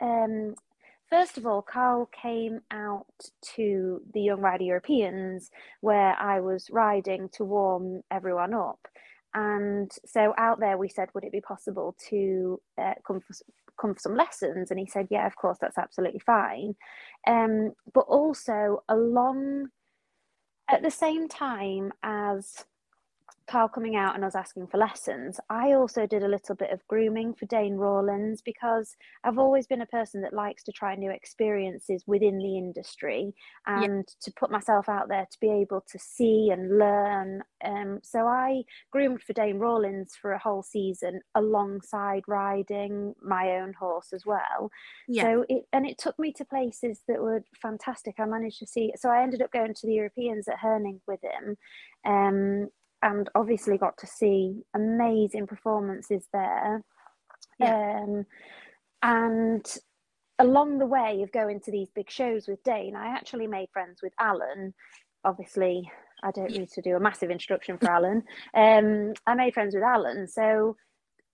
um, 0.00 0.54
first 1.10 1.38
of 1.38 1.46
all, 1.46 1.62
Carl 1.62 2.08
came 2.20 2.60
out 2.70 3.06
to 3.56 4.00
the 4.12 4.20
Young 4.20 4.40
Rider 4.40 4.64
Europeans 4.64 5.50
where 5.80 6.14
I 6.14 6.40
was 6.40 6.68
riding 6.70 7.28
to 7.34 7.44
warm 7.44 8.02
everyone 8.10 8.54
up. 8.54 8.80
And 9.34 9.90
so 10.06 10.32
out 10.38 10.60
there, 10.60 10.78
we 10.78 10.88
said, 10.88 11.08
would 11.12 11.24
it 11.24 11.32
be 11.32 11.40
possible 11.40 11.96
to 12.08 12.60
uh, 12.80 12.94
come 13.04 13.20
for 13.20 13.34
come 13.80 13.94
for 13.94 14.00
some 14.00 14.14
lessons? 14.14 14.70
And 14.70 14.78
he 14.78 14.86
said, 14.86 15.08
yeah, 15.10 15.26
of 15.26 15.34
course, 15.34 15.58
that's 15.60 15.78
absolutely 15.78 16.20
fine. 16.20 16.76
Um, 17.26 17.72
but 17.92 18.04
also 18.06 18.84
along 18.88 19.70
at 20.68 20.82
the 20.82 20.90
same 20.90 21.28
time 21.28 21.92
as 22.02 22.64
Carl 23.46 23.68
coming 23.68 23.94
out 23.94 24.14
and 24.14 24.24
us 24.24 24.34
asking 24.34 24.66
for 24.68 24.78
lessons, 24.78 25.38
I 25.50 25.72
also 25.72 26.06
did 26.06 26.22
a 26.22 26.28
little 26.28 26.54
bit 26.54 26.70
of 26.70 26.86
grooming 26.88 27.34
for 27.34 27.44
Dane 27.46 27.74
Rawlins 27.74 28.40
because 28.40 28.96
I've 29.22 29.38
always 29.38 29.66
been 29.66 29.82
a 29.82 29.86
person 29.86 30.22
that 30.22 30.32
likes 30.32 30.62
to 30.64 30.72
try 30.72 30.94
new 30.94 31.10
experiences 31.10 32.04
within 32.06 32.38
the 32.38 32.56
industry 32.56 33.34
and 33.66 33.84
yeah. 33.84 34.02
to 34.22 34.32
put 34.38 34.50
myself 34.50 34.88
out 34.88 35.08
there 35.08 35.26
to 35.30 35.40
be 35.40 35.50
able 35.50 35.84
to 35.90 35.98
see 35.98 36.50
and 36.50 36.78
learn. 36.78 37.42
Um, 37.64 38.00
so 38.02 38.26
I 38.26 38.62
groomed 38.90 39.22
for 39.22 39.34
Dane 39.34 39.58
Rawlins 39.58 40.14
for 40.20 40.32
a 40.32 40.38
whole 40.38 40.62
season 40.62 41.20
alongside 41.34 42.22
riding 42.26 43.14
my 43.22 43.58
own 43.58 43.74
horse 43.74 44.12
as 44.14 44.24
well. 44.24 44.70
Yeah. 45.06 45.22
So 45.22 45.44
it 45.48 45.64
and 45.72 45.86
it 45.86 45.98
took 45.98 46.18
me 46.18 46.32
to 46.32 46.44
places 46.46 47.00
that 47.08 47.20
were 47.20 47.44
fantastic. 47.60 48.14
I 48.18 48.24
managed 48.24 48.60
to 48.60 48.66
see. 48.66 48.92
So 48.96 49.10
I 49.10 49.22
ended 49.22 49.42
up 49.42 49.52
going 49.52 49.74
to 49.74 49.86
the 49.86 49.94
Europeans 49.94 50.48
at 50.48 50.58
Herning 50.58 51.00
with 51.06 51.20
him. 51.22 51.56
Um, 52.06 52.68
and 53.04 53.28
obviously 53.34 53.76
got 53.76 53.98
to 53.98 54.06
see 54.06 54.62
amazing 54.74 55.46
performances 55.46 56.26
there. 56.32 56.82
Yeah. 57.60 58.00
Um, 58.02 58.24
and 59.02 59.76
along 60.38 60.78
the 60.78 60.86
way 60.86 61.20
of 61.22 61.30
going 61.30 61.60
to 61.60 61.70
these 61.70 61.90
big 61.94 62.10
shows 62.10 62.48
with 62.48 62.64
Dane, 62.64 62.96
I 62.96 63.08
actually 63.08 63.46
made 63.46 63.68
friends 63.72 64.00
with 64.02 64.14
Alan. 64.18 64.72
Obviously, 65.22 65.88
I 66.22 66.30
don't 66.30 66.50
need 66.50 66.70
to 66.70 66.82
do 66.82 66.96
a 66.96 67.00
massive 67.00 67.30
introduction 67.30 67.76
for 67.78 67.90
Alan. 67.90 68.22
Um, 68.54 69.12
I 69.26 69.34
made 69.34 69.52
friends 69.52 69.74
with 69.74 69.84
Alan, 69.84 70.26
so 70.26 70.76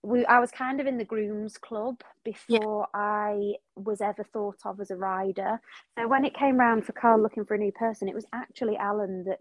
we 0.03 0.25
I 0.25 0.39
was 0.39 0.51
kind 0.51 0.81
of 0.81 0.87
in 0.87 0.97
the 0.97 1.05
grooms 1.05 1.57
club 1.57 2.01
before 2.25 2.87
yeah. 2.93 2.99
I 2.99 3.53
was 3.75 4.01
ever 4.01 4.23
thought 4.23 4.57
of 4.65 4.81
as 4.81 4.91
a 4.91 4.95
rider. 4.97 5.61
So 5.97 6.07
when 6.07 6.25
it 6.25 6.33
came 6.35 6.57
round 6.57 6.85
for 6.85 6.91
Carl 6.91 7.21
looking 7.21 7.45
for 7.45 7.53
a 7.53 7.59
new 7.59 7.71
person, 7.71 8.09
it 8.09 8.15
was 8.15 8.25
actually 8.33 8.75
Alan 8.75 9.23
that 9.25 9.39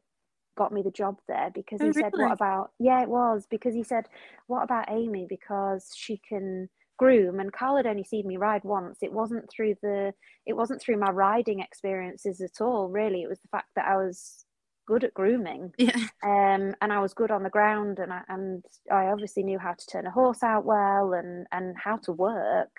got 0.56 0.72
me 0.72 0.82
the 0.82 0.90
job 0.90 1.18
there 1.28 1.50
because 1.54 1.80
oh, 1.80 1.86
he 1.86 1.92
said, 1.92 2.12
What 2.14 2.32
about, 2.32 2.72
yeah, 2.78 3.02
it 3.02 3.08
was 3.08 3.46
because 3.50 3.74
he 3.74 3.82
said, 3.82 4.06
What 4.46 4.62
about 4.62 4.90
Amy? 4.90 5.26
Because 5.28 5.90
she 5.96 6.20
can 6.28 6.68
groom 6.98 7.40
and 7.40 7.52
Carl 7.52 7.76
had 7.76 7.86
only 7.86 8.04
seen 8.04 8.26
me 8.26 8.36
ride 8.36 8.64
once. 8.64 8.98
It 9.02 9.12
wasn't 9.12 9.50
through 9.50 9.76
the, 9.82 10.12
it 10.46 10.54
wasn't 10.54 10.82
through 10.82 10.98
my 10.98 11.10
riding 11.10 11.60
experiences 11.60 12.40
at 12.40 12.60
all, 12.60 12.88
really. 12.88 13.22
It 13.22 13.28
was 13.28 13.40
the 13.40 13.48
fact 13.48 13.68
that 13.76 13.86
I 13.86 13.96
was 13.96 14.44
good 14.86 15.04
at 15.04 15.14
grooming 15.14 15.72
yeah. 15.78 15.94
um 16.24 16.74
and 16.80 16.92
I 16.92 16.98
was 16.98 17.14
good 17.14 17.30
on 17.30 17.44
the 17.44 17.50
ground 17.50 18.00
and 18.00 18.12
I 18.12 18.22
and 18.28 18.64
I 18.90 19.06
obviously 19.06 19.44
knew 19.44 19.56
how 19.56 19.74
to 19.74 19.86
turn 19.86 20.04
a 20.04 20.10
horse 20.10 20.42
out 20.42 20.64
well 20.64 21.12
and 21.12 21.46
and 21.52 21.76
how 21.78 21.98
to 21.98 22.12
work 22.12 22.72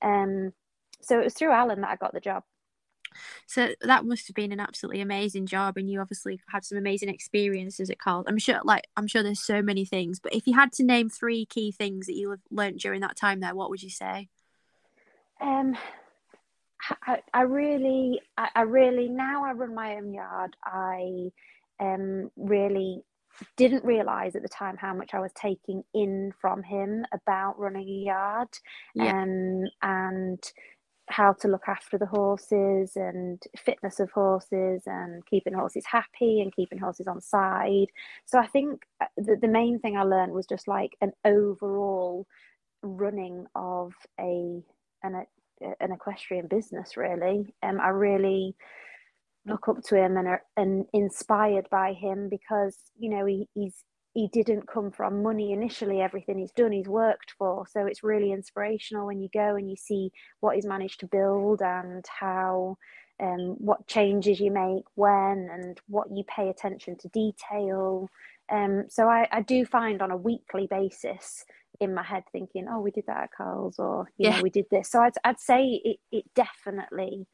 um 0.00 0.54
so 1.02 1.20
it 1.20 1.24
was 1.24 1.34
through 1.34 1.52
Alan 1.52 1.82
that 1.82 1.90
I 1.90 1.96
got 1.96 2.14
the 2.14 2.20
job 2.20 2.44
so 3.46 3.74
that 3.82 4.04
must 4.04 4.26
have 4.28 4.34
been 4.34 4.52
an 4.52 4.60
absolutely 4.60 5.00
amazing 5.00 5.46
job, 5.46 5.76
and 5.76 5.90
you 5.90 6.00
obviously 6.00 6.40
had 6.48 6.64
some 6.64 6.78
amazing 6.78 7.08
experiences 7.08 7.90
at 7.90 7.98
Carl. 7.98 8.24
I'm 8.26 8.38
sure, 8.38 8.60
like 8.64 8.86
I'm 8.96 9.06
sure, 9.06 9.22
there's 9.22 9.42
so 9.42 9.62
many 9.62 9.84
things. 9.84 10.20
But 10.20 10.34
if 10.34 10.46
you 10.46 10.54
had 10.54 10.72
to 10.74 10.84
name 10.84 11.08
three 11.08 11.44
key 11.46 11.72
things 11.72 12.06
that 12.06 12.16
you 12.16 12.30
have 12.30 12.40
learned 12.50 12.78
during 12.78 13.00
that 13.00 13.16
time 13.16 13.40
there, 13.40 13.54
what 13.54 13.70
would 13.70 13.82
you 13.82 13.90
say? 13.90 14.28
Um, 15.40 15.76
I, 17.06 17.20
I 17.32 17.42
really, 17.42 18.20
I, 18.36 18.48
I 18.54 18.62
really 18.62 19.08
now 19.08 19.44
I 19.44 19.52
run 19.52 19.74
my 19.74 19.96
own 19.96 20.12
yard. 20.12 20.56
I 20.64 21.30
um 21.78 22.30
really 22.36 23.02
didn't 23.56 23.84
realize 23.84 24.36
at 24.36 24.42
the 24.42 24.48
time 24.48 24.76
how 24.76 24.94
much 24.94 25.14
I 25.14 25.20
was 25.20 25.32
taking 25.34 25.82
in 25.94 26.32
from 26.40 26.62
him 26.62 27.04
about 27.12 27.58
running 27.58 27.88
a 27.88 28.04
yard 28.04 28.48
yeah. 28.94 29.22
um, 29.22 29.64
and 29.82 30.52
how 31.10 31.32
to 31.34 31.48
look 31.48 31.64
after 31.66 31.98
the 31.98 32.06
horses 32.06 32.92
and 32.96 33.42
fitness 33.56 34.00
of 34.00 34.10
horses 34.10 34.82
and 34.86 35.24
keeping 35.26 35.52
horses 35.52 35.84
happy 35.86 36.40
and 36.40 36.54
keeping 36.54 36.78
horses 36.78 37.06
on 37.06 37.20
side. 37.20 37.88
So 38.26 38.38
I 38.38 38.46
think 38.46 38.82
uh, 39.00 39.06
the, 39.16 39.36
the 39.40 39.48
main 39.48 39.78
thing 39.80 39.96
I 39.96 40.02
learned 40.04 40.32
was 40.32 40.46
just 40.46 40.68
like 40.68 40.96
an 41.00 41.12
overall 41.24 42.26
running 42.82 43.46
of 43.54 43.92
a 44.18 44.62
an, 45.02 45.24
an 45.80 45.92
equestrian 45.92 46.46
business 46.46 46.96
really. 46.96 47.54
Um, 47.62 47.80
I 47.80 47.88
really 47.88 48.54
look 49.46 49.68
up 49.68 49.82
to 49.82 49.96
him 49.96 50.16
and 50.16 50.28
are 50.28 50.42
and 50.56 50.86
inspired 50.92 51.68
by 51.70 51.92
him 51.94 52.28
because 52.28 52.76
you 52.98 53.10
know 53.10 53.24
he, 53.26 53.48
he's 53.54 53.84
he 54.14 54.28
didn't 54.28 54.66
come 54.66 54.90
from 54.90 55.22
money 55.22 55.52
initially 55.52 56.00
everything 56.00 56.38
he's 56.38 56.52
done 56.52 56.72
he's 56.72 56.88
worked 56.88 57.34
for. 57.38 57.66
So 57.68 57.86
it's 57.86 58.02
really 58.02 58.32
inspirational 58.32 59.06
when 59.06 59.20
you 59.20 59.28
go 59.32 59.54
and 59.56 59.70
you 59.70 59.76
see 59.76 60.10
what 60.40 60.56
he's 60.56 60.66
managed 60.66 61.00
to 61.00 61.06
build 61.06 61.62
and 61.62 62.04
how 62.06 62.76
um, 63.22 63.56
what 63.58 63.86
changes 63.86 64.40
you 64.40 64.50
make 64.50 64.84
when 64.94 65.48
and 65.52 65.78
what 65.86 66.08
you 66.10 66.24
pay 66.24 66.48
attention 66.48 66.96
to 66.98 67.08
detail. 67.08 68.08
Um, 68.50 68.84
so 68.88 69.08
I, 69.08 69.28
I 69.30 69.42
do 69.42 69.64
find 69.64 70.02
on 70.02 70.10
a 70.10 70.16
weekly 70.16 70.66
basis 70.68 71.44
in 71.80 71.94
my 71.94 72.02
head 72.02 72.24
thinking 72.32 72.66
oh 72.68 72.80
we 72.80 72.90
did 72.90 73.04
that 73.06 73.22
at 73.22 73.30
carl's 73.34 73.78
or 73.78 74.06
you 74.18 74.28
yeah. 74.28 74.36
know 74.36 74.42
we 74.42 74.50
did 74.50 74.66
this. 74.70 74.90
So 74.90 75.00
I'd, 75.00 75.12
I'd 75.24 75.38
say 75.38 75.80
it, 75.84 75.98
it 76.10 76.24
definitely 76.34 77.26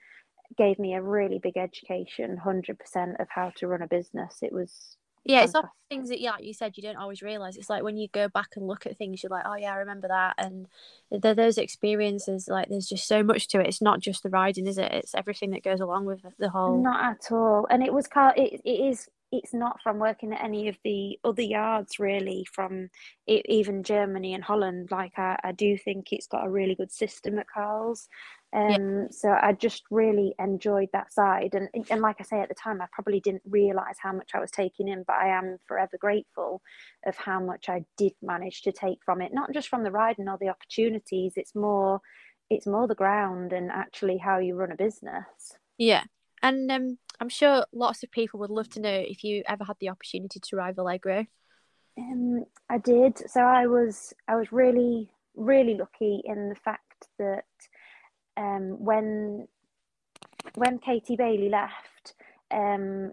gave 0.58 0.78
me 0.78 0.94
a 0.94 1.02
really 1.02 1.40
big 1.42 1.56
education 1.56 2.38
100% 2.44 3.20
of 3.20 3.26
how 3.30 3.52
to 3.56 3.66
run 3.66 3.82
a 3.82 3.88
business. 3.88 4.36
It 4.42 4.52
was 4.52 4.96
Yeah, 5.26 5.42
it's 5.42 5.54
often 5.54 5.70
things 5.90 6.08
that, 6.08 6.20
yeah, 6.20 6.32
like 6.32 6.44
you 6.44 6.54
said, 6.54 6.76
you 6.76 6.82
don't 6.82 6.96
always 6.96 7.22
realize. 7.22 7.56
It's 7.56 7.70
like 7.70 7.82
when 7.82 7.96
you 7.96 8.08
go 8.12 8.28
back 8.28 8.50
and 8.56 8.66
look 8.66 8.86
at 8.86 8.96
things, 8.96 9.22
you're 9.22 9.30
like, 9.30 9.44
oh 9.46 9.56
yeah, 9.56 9.72
I 9.72 9.78
remember 9.78 10.08
that, 10.08 10.34
and 10.38 10.66
the, 11.10 11.34
those 11.34 11.58
experiences. 11.58 12.48
Like, 12.48 12.68
there's 12.68 12.88
just 12.88 13.06
so 13.06 13.22
much 13.22 13.48
to 13.48 13.60
it. 13.60 13.66
It's 13.66 13.82
not 13.82 14.00
just 14.00 14.22
the 14.22 14.30
riding, 14.30 14.66
is 14.66 14.78
it? 14.78 14.92
It's 14.92 15.14
everything 15.14 15.50
that 15.50 15.64
goes 15.64 15.80
along 15.80 16.06
with 16.06 16.24
the 16.38 16.48
whole. 16.48 16.82
Not 16.82 17.04
at 17.04 17.32
all. 17.32 17.66
And 17.70 17.82
it 17.82 17.92
was 17.92 18.08
it, 18.14 18.60
it 18.64 18.70
is 18.70 19.08
it's 19.32 19.52
not 19.52 19.80
from 19.82 19.98
working 19.98 20.32
at 20.32 20.42
any 20.42 20.68
of 20.68 20.76
the 20.84 21.18
other 21.24 21.42
yards 21.42 21.98
really 21.98 22.46
from 22.52 22.88
it, 23.26 23.44
even 23.48 23.82
Germany 23.82 24.34
and 24.34 24.44
Holland 24.44 24.88
like 24.90 25.18
I, 25.18 25.36
I 25.42 25.52
do 25.52 25.76
think 25.76 26.12
it's 26.12 26.26
got 26.26 26.46
a 26.46 26.50
really 26.50 26.74
good 26.74 26.92
system 26.92 27.38
at 27.38 27.48
Carl's 27.48 28.08
um, 28.54 28.70
yeah. 28.70 29.06
So 29.10 29.30
I 29.30 29.52
just 29.52 29.82
really 29.90 30.34
enjoyed 30.38 30.88
that 30.92 31.12
side, 31.12 31.54
and 31.54 31.68
and 31.90 32.00
like 32.00 32.16
I 32.20 32.24
say 32.24 32.40
at 32.40 32.48
the 32.48 32.54
time, 32.54 32.80
I 32.80 32.86
probably 32.92 33.20
didn't 33.20 33.42
realize 33.48 33.96
how 34.00 34.12
much 34.12 34.30
I 34.34 34.40
was 34.40 34.50
taking 34.50 34.88
in, 34.88 35.04
but 35.06 35.16
I 35.16 35.28
am 35.28 35.58
forever 35.66 35.96
grateful 35.98 36.62
of 37.04 37.16
how 37.16 37.40
much 37.40 37.68
I 37.68 37.84
did 37.96 38.12
manage 38.22 38.62
to 38.62 38.72
take 38.72 38.98
from 39.04 39.20
it. 39.20 39.34
Not 39.34 39.52
just 39.52 39.68
from 39.68 39.82
the 39.82 39.90
riding 39.90 40.28
or 40.28 40.38
the 40.40 40.48
opportunities; 40.48 41.32
it's 41.36 41.54
more, 41.54 42.00
it's 42.48 42.66
more 42.66 42.86
the 42.86 42.94
ground 42.94 43.52
and 43.52 43.70
actually 43.70 44.18
how 44.18 44.38
you 44.38 44.54
run 44.54 44.72
a 44.72 44.76
business. 44.76 45.56
Yeah, 45.76 46.04
and 46.42 46.70
um, 46.70 46.98
I'm 47.20 47.28
sure 47.28 47.66
lots 47.72 48.04
of 48.04 48.12
people 48.12 48.38
would 48.40 48.50
love 48.50 48.68
to 48.70 48.80
know 48.80 49.04
if 49.06 49.24
you 49.24 49.42
ever 49.48 49.64
had 49.64 49.76
the 49.80 49.88
opportunity 49.88 50.40
to 50.40 50.56
ride 50.56 50.76
Valegro. 50.76 51.26
Um, 51.98 52.44
I 52.70 52.78
did. 52.78 53.18
So 53.28 53.40
I 53.40 53.66
was 53.66 54.14
I 54.28 54.36
was 54.36 54.52
really 54.52 55.10
really 55.34 55.74
lucky 55.74 56.22
in 56.24 56.48
the 56.48 56.54
fact 56.54 57.08
that 57.18 57.44
um, 58.36 58.84
when 58.84 59.48
when 60.54 60.78
Katie 60.78 61.16
Bailey 61.16 61.48
left, 61.48 62.14
um, 62.50 63.12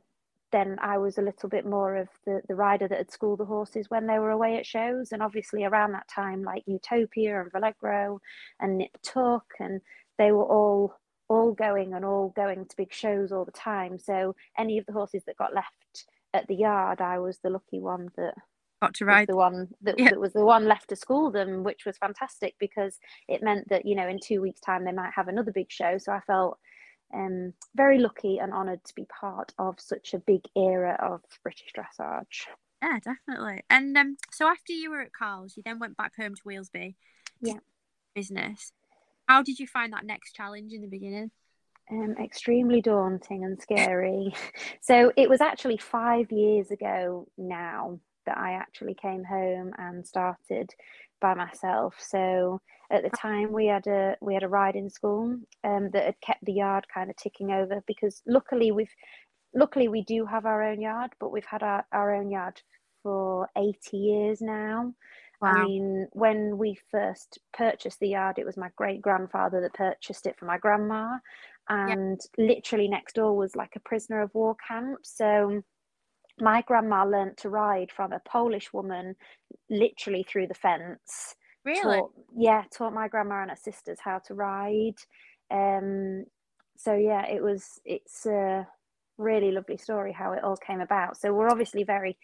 then 0.51 0.77
I 0.81 0.97
was 0.99 1.17
a 1.17 1.21
little 1.21 1.49
bit 1.49 1.65
more 1.65 1.95
of 1.95 2.07
the, 2.25 2.41
the 2.47 2.55
rider 2.55 2.87
that 2.87 2.97
had 2.97 3.11
schooled 3.11 3.39
the 3.39 3.45
horses 3.45 3.89
when 3.89 4.05
they 4.05 4.19
were 4.19 4.29
away 4.29 4.57
at 4.57 4.65
shows. 4.65 5.11
And 5.11 5.21
obviously 5.21 5.63
around 5.63 5.93
that 5.93 6.07
time, 6.07 6.43
like 6.43 6.63
Uthopia 6.69 7.41
and 7.41 7.51
Valegro 7.51 8.19
and 8.59 8.77
Nip 8.77 8.95
Tuck, 9.03 9.45
and 9.59 9.81
they 10.17 10.31
were 10.31 10.45
all 10.45 10.95
all 11.29 11.53
going 11.53 11.93
and 11.93 12.05
all 12.05 12.29
going 12.35 12.65
to 12.65 12.77
big 12.77 12.93
shows 12.93 13.31
all 13.31 13.45
the 13.45 13.51
time. 13.51 13.97
So 13.97 14.35
any 14.57 14.77
of 14.77 14.85
the 14.85 14.93
horses 14.93 15.23
that 15.25 15.37
got 15.37 15.55
left 15.55 16.05
at 16.33 16.47
the 16.47 16.55
yard, 16.55 17.01
I 17.01 17.17
was 17.19 17.39
the 17.39 17.49
lucky 17.49 17.79
one 17.79 18.09
that 18.17 18.35
got 18.83 18.93
to 18.95 19.05
ride 19.05 19.27
the 19.27 19.35
one 19.35 19.69
that, 19.81 19.97
yeah. 19.97 20.09
that, 20.09 20.19
was 20.19 20.33
the 20.33 20.43
one 20.43 20.65
left 20.65 20.89
to 20.89 20.95
school 20.95 21.31
them 21.31 21.63
which 21.63 21.85
was 21.85 21.97
fantastic 21.97 22.55
because 22.59 22.99
it 23.27 23.41
meant 23.41 23.69
that 23.69 23.85
you 23.85 23.95
know 23.95 24.07
in 24.07 24.19
two 24.19 24.41
weeks 24.41 24.59
time 24.59 24.83
they 24.83 24.91
might 24.91 25.13
have 25.15 25.27
another 25.27 25.51
big 25.51 25.71
show. 25.71 25.97
So 25.97 26.11
i 26.11 26.19
felt 26.21 26.57
um, 27.13 27.53
very 27.75 27.99
lucky 27.99 28.39
and 28.39 28.51
honoured 28.51 28.83
to 28.85 28.95
be 28.95 29.05
part 29.05 29.53
of 29.59 29.79
such 29.79 30.13
a 30.13 30.19
big 30.19 30.41
era 30.55 30.97
of 31.01 31.21
british 31.43 31.71
dressage. 31.77 32.47
Yeah 32.81 32.99
definitely. 33.03 33.61
And 33.69 33.97
um, 33.97 34.17
so 34.31 34.47
after 34.47 34.73
you 34.73 34.91
were 34.91 35.01
at 35.01 35.13
carl's 35.13 35.55
you 35.55 35.63
then 35.63 35.79
went 35.79 35.97
back 35.97 36.13
home 36.17 36.35
to 36.35 36.41
wheelsby 36.43 36.95
yeah. 37.41 37.59
business. 38.15 38.71
How 39.27 39.41
did 39.41 39.59
you 39.59 39.67
find 39.67 39.93
that 39.93 40.05
next 40.05 40.33
challenge 40.33 40.73
in 40.73 40.81
the 40.81 40.87
beginning? 40.87 41.31
Um, 41.91 42.15
extremely 42.21 42.81
daunting 42.81 43.43
and 43.43 43.61
scary. 43.61 44.33
so 44.81 45.11
it 45.15 45.29
was 45.29 45.41
actually 45.41 45.77
five 45.77 46.31
years 46.31 46.71
ago 46.71 47.27
now 47.37 47.99
that 48.25 48.37
I 48.37 48.53
actually 48.53 48.95
came 48.95 49.23
home 49.23 49.73
and 49.77 50.05
started 50.05 50.69
by 51.21 51.33
myself. 51.33 51.95
So 51.99 52.61
at 52.91 53.03
the 53.03 53.09
time 53.17 53.51
we 53.51 53.67
had 53.67 53.87
a 53.87 54.15
we 54.21 54.33
had 54.33 54.43
a 54.43 54.47
riding 54.47 54.89
school 54.89 55.37
um, 55.63 55.89
that 55.93 56.05
had 56.05 56.21
kept 56.21 56.45
the 56.45 56.53
yard 56.53 56.85
kind 56.93 57.09
of 57.09 57.15
ticking 57.15 57.51
over 57.51 57.81
because 57.87 58.21
luckily 58.27 58.71
we've 58.71 58.93
luckily 59.55 59.87
we 59.87 60.03
do 60.03 60.25
have 60.25 60.45
our 60.45 60.63
own 60.63 60.81
yard, 60.81 61.11
but 61.19 61.31
we've 61.31 61.45
had 61.45 61.63
our, 61.63 61.85
our 61.91 62.13
own 62.15 62.29
yard 62.29 62.61
for 63.01 63.49
80 63.57 63.97
years 63.97 64.41
now. 64.41 64.93
Wow. 65.41 65.51
I 65.51 65.65
mean, 65.65 66.07
when 66.13 66.57
we 66.57 66.77
first 66.89 67.39
purchased 67.53 67.99
the 67.99 68.09
yard, 68.09 68.37
it 68.37 68.45
was 68.45 68.55
my 68.55 68.69
great 68.77 69.01
grandfather 69.01 69.59
that 69.61 69.73
purchased 69.73 70.25
it 70.25 70.37
for 70.37 70.45
my 70.45 70.57
grandma. 70.57 71.17
And 71.69 72.19
yep. 72.37 72.57
literally 72.57 72.87
next 72.87 73.15
door 73.15 73.35
was 73.35 73.55
like 73.55 73.73
a 73.75 73.81
prisoner 73.81 74.21
of 74.21 74.33
war 74.33 74.55
camp. 74.65 74.99
So 75.03 75.61
my 76.39 76.61
grandma 76.61 77.05
learnt 77.05 77.37
to 77.37 77.49
ride 77.49 77.91
from 77.91 78.11
a 78.11 78.21
Polish 78.27 78.73
woman 78.73 79.15
literally 79.69 80.25
through 80.27 80.47
the 80.47 80.53
fence. 80.53 81.35
Really? 81.65 81.99
Taught, 81.99 82.11
yeah, 82.35 82.63
taught 82.75 82.93
my 82.93 83.07
grandma 83.07 83.41
and 83.41 83.51
her 83.51 83.55
sisters 83.55 83.99
how 84.03 84.19
to 84.27 84.33
ride. 84.33 84.95
Um, 85.51 86.25
so 86.75 86.93
yeah, 86.95 87.25
it 87.27 87.41
was 87.41 87.79
it's 87.85 88.25
a 88.25 88.67
really 89.17 89.51
lovely 89.51 89.77
story 89.77 90.11
how 90.11 90.33
it 90.33 90.43
all 90.43 90.57
came 90.57 90.81
about. 90.81 91.17
So 91.17 91.33
we're 91.33 91.49
obviously 91.49 91.83
very 91.83 92.17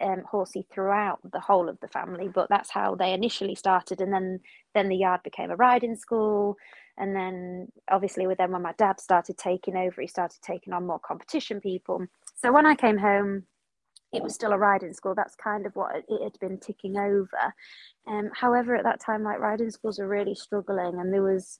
um, 0.00 0.24
horsey 0.28 0.66
throughout 0.72 1.20
the 1.32 1.40
whole 1.40 1.68
of 1.68 1.78
the 1.80 1.88
family, 1.88 2.28
but 2.28 2.48
that's 2.48 2.70
how 2.70 2.94
they 2.94 3.12
initially 3.12 3.54
started, 3.54 4.00
and 4.00 4.12
then 4.12 4.40
then 4.74 4.88
the 4.88 4.96
yard 4.96 5.22
became 5.22 5.50
a 5.50 5.56
riding 5.56 5.96
school, 5.96 6.56
and 6.98 7.14
then 7.14 7.68
obviously 7.90 8.26
with 8.26 8.38
them 8.38 8.52
when 8.52 8.62
my 8.62 8.72
dad 8.76 9.00
started 9.00 9.38
taking 9.38 9.76
over, 9.76 10.00
he 10.00 10.08
started 10.08 10.38
taking 10.42 10.72
on 10.72 10.86
more 10.86 10.98
competition 10.98 11.60
people. 11.60 12.04
So 12.34 12.52
when 12.52 12.66
I 12.66 12.74
came 12.74 12.98
home 12.98 13.44
it 14.12 14.22
was 14.22 14.34
still 14.34 14.52
a 14.52 14.58
riding 14.58 14.92
school. 14.92 15.14
That's 15.14 15.34
kind 15.34 15.66
of 15.66 15.74
what 15.74 15.96
it 15.96 16.22
had 16.22 16.38
been 16.40 16.58
ticking 16.58 16.96
over. 16.96 17.54
Um, 18.06 18.30
however, 18.34 18.76
at 18.76 18.84
that 18.84 19.00
time, 19.00 19.22
like 19.22 19.38
riding 19.38 19.70
schools 19.70 19.98
were 19.98 20.08
really 20.08 20.34
struggling, 20.34 21.00
and 21.00 21.12
there 21.12 21.22
was, 21.22 21.58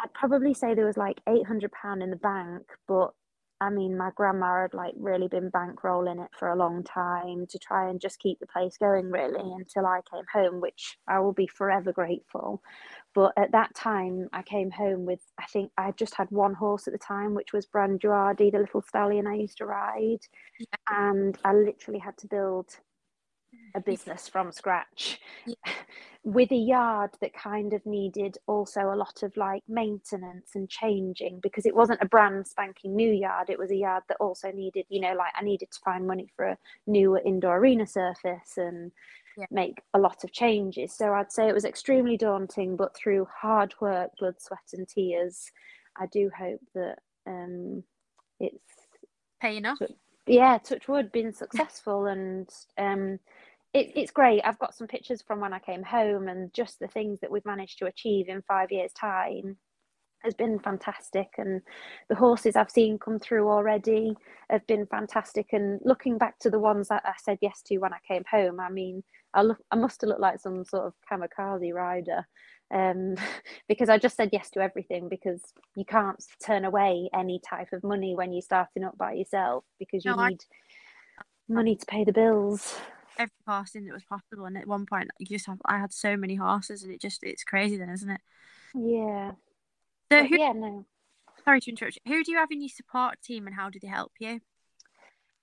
I'd 0.00 0.14
probably 0.14 0.54
say 0.54 0.74
there 0.74 0.86
was 0.86 0.96
like 0.96 1.20
eight 1.28 1.46
hundred 1.46 1.72
pound 1.72 2.02
in 2.02 2.10
the 2.10 2.16
bank, 2.16 2.62
but 2.86 3.10
I 3.60 3.70
mean, 3.70 3.96
my 3.96 4.10
grandma 4.16 4.62
had 4.62 4.74
like 4.74 4.94
really 4.96 5.28
been 5.28 5.50
bankrolling 5.52 6.24
it 6.24 6.30
for 6.36 6.48
a 6.48 6.56
long 6.56 6.82
time 6.82 7.46
to 7.48 7.58
try 7.60 7.88
and 7.88 8.00
just 8.00 8.18
keep 8.18 8.40
the 8.40 8.46
place 8.46 8.76
going, 8.76 9.10
really, 9.10 9.38
until 9.40 9.86
I 9.86 10.00
came 10.12 10.24
home, 10.32 10.60
which 10.60 10.98
I 11.06 11.20
will 11.20 11.32
be 11.32 11.46
forever 11.46 11.92
grateful. 11.92 12.60
But 13.14 13.32
at 13.36 13.52
that 13.52 13.74
time, 13.74 14.28
I 14.32 14.42
came 14.42 14.70
home 14.70 15.04
with, 15.04 15.20
I 15.38 15.44
think 15.44 15.70
I 15.76 15.92
just 15.92 16.14
had 16.14 16.30
one 16.30 16.54
horse 16.54 16.86
at 16.86 16.92
the 16.92 16.98
time, 16.98 17.34
which 17.34 17.52
was 17.52 17.66
Branduardi, 17.66 18.50
the 18.50 18.58
little 18.58 18.82
stallion 18.82 19.26
I 19.26 19.34
used 19.34 19.58
to 19.58 19.66
ride. 19.66 20.20
And 20.88 21.36
I 21.44 21.52
literally 21.52 22.00
had 22.00 22.16
to 22.18 22.26
build 22.26 22.68
a 23.74 23.80
business 23.80 24.28
from 24.28 24.52
scratch 24.52 25.18
yeah. 25.46 25.54
with 26.24 26.52
a 26.52 26.56
yard 26.56 27.10
that 27.20 27.34
kind 27.34 27.72
of 27.72 27.84
needed 27.86 28.36
also 28.46 28.92
a 28.92 28.96
lot 28.96 29.22
of 29.22 29.36
like 29.36 29.62
maintenance 29.66 30.50
and 30.54 30.68
changing 30.68 31.40
because 31.42 31.66
it 31.66 31.74
wasn't 31.74 32.00
a 32.02 32.06
brand 32.06 32.46
spanking 32.46 32.94
new 32.94 33.10
yard 33.10 33.48
it 33.48 33.58
was 33.58 33.70
a 33.70 33.76
yard 33.76 34.02
that 34.08 34.18
also 34.20 34.50
needed 34.52 34.84
you 34.88 35.00
know 35.00 35.14
like 35.14 35.32
i 35.34 35.42
needed 35.42 35.68
to 35.72 35.80
find 35.84 36.06
money 36.06 36.28
for 36.36 36.44
a 36.44 36.58
new 36.86 37.18
indoor 37.18 37.56
arena 37.56 37.86
surface 37.86 38.56
and 38.56 38.92
yeah. 39.36 39.46
make 39.50 39.82
a 39.94 39.98
lot 39.98 40.24
of 40.24 40.32
changes. 40.32 40.92
So 40.92 41.12
I'd 41.12 41.32
say 41.32 41.48
it 41.48 41.54
was 41.54 41.64
extremely 41.64 42.16
daunting, 42.16 42.76
but 42.76 42.94
through 42.96 43.26
hard 43.34 43.74
work, 43.80 44.10
blood, 44.18 44.40
sweat, 44.40 44.60
and 44.72 44.88
tears, 44.88 45.50
I 45.96 46.06
do 46.06 46.30
hope 46.36 46.60
that 46.74 46.98
um, 47.26 47.82
it's 48.40 48.58
paying 49.40 49.66
off. 49.66 49.78
Yeah, 50.26 50.58
touch 50.58 50.86
wood, 50.88 51.10
been 51.12 51.32
successful, 51.32 52.06
and 52.06 52.48
um, 52.78 53.18
it, 53.74 53.92
it's 53.94 54.10
great. 54.10 54.42
I've 54.44 54.58
got 54.58 54.74
some 54.74 54.86
pictures 54.86 55.22
from 55.22 55.40
when 55.40 55.52
I 55.52 55.58
came 55.58 55.82
home, 55.82 56.28
and 56.28 56.52
just 56.52 56.78
the 56.78 56.88
things 56.88 57.20
that 57.20 57.30
we've 57.30 57.44
managed 57.44 57.78
to 57.78 57.86
achieve 57.86 58.28
in 58.28 58.42
five 58.42 58.70
years' 58.70 58.92
time 58.92 59.56
has 60.22 60.34
been 60.34 60.58
fantastic. 60.58 61.28
And 61.38 61.62
the 62.08 62.14
horses 62.14 62.56
I've 62.56 62.70
seen 62.70 62.98
come 62.98 63.18
through 63.18 63.48
already 63.48 64.14
have 64.50 64.66
been 64.66 64.86
fantastic. 64.86 65.48
And 65.52 65.80
looking 65.84 66.18
back 66.18 66.38
to 66.40 66.50
the 66.50 66.60
ones 66.60 66.88
that 66.88 67.02
I 67.04 67.12
said 67.22 67.38
yes 67.40 67.62
to 67.66 67.78
when 67.78 67.92
I 67.92 67.98
came 68.06 68.22
home 68.30 68.60
I 68.60 68.70
mean 68.70 69.02
I 69.34 69.42
look 69.42 69.58
I 69.70 69.76
must 69.76 70.00
have 70.02 70.08
looked 70.08 70.20
like 70.20 70.40
some 70.40 70.64
sort 70.64 70.86
of 70.86 70.94
kamikaze 71.10 71.72
rider 71.72 72.24
um, 72.72 73.16
because 73.68 73.88
I 73.88 73.98
just 73.98 74.16
said 74.16 74.30
yes 74.32 74.50
to 74.50 74.60
everything 74.60 75.08
because 75.08 75.42
you 75.76 75.84
can't 75.84 76.22
turn 76.44 76.64
away 76.64 77.10
any 77.14 77.40
type 77.48 77.72
of 77.72 77.82
money 77.82 78.14
when 78.14 78.32
you're 78.32 78.42
starting 78.42 78.84
up 78.84 78.96
by 78.96 79.12
yourself 79.12 79.64
because 79.78 80.04
you 80.04 80.14
no, 80.14 80.26
need 80.26 80.40
I... 81.18 81.22
money 81.48 81.76
to 81.76 81.86
pay 81.86 82.04
the 82.04 82.12
bills 82.12 82.76
every 83.18 83.32
casting 83.46 83.84
that 83.84 83.94
was 83.94 84.04
possible 84.04 84.44
and 84.44 84.56
at 84.56 84.66
one 84.66 84.86
point 84.86 85.10
you 85.18 85.26
just 85.26 85.46
have 85.46 85.60
I 85.64 85.78
had 85.78 85.92
so 85.92 86.16
many 86.16 86.34
horses 86.34 86.82
and 86.82 86.92
it 86.92 87.00
just 87.00 87.22
it's 87.22 87.44
crazy 87.44 87.76
then 87.76 87.90
isn't 87.90 88.10
it 88.10 88.20
yeah 88.74 89.32
so 90.12 90.24
who, 90.24 90.38
yeah, 90.38 90.52
no. 90.52 90.84
Sorry 91.44 91.60
to 91.62 91.70
interrupt. 91.70 91.98
You. 92.04 92.14
Who 92.14 92.22
do 92.24 92.32
you 92.32 92.38
have 92.38 92.50
in 92.50 92.60
your 92.60 92.68
support 92.68 93.22
team, 93.22 93.46
and 93.46 93.56
how 93.56 93.70
do 93.70 93.78
they 93.80 93.88
help 93.88 94.12
you? 94.18 94.40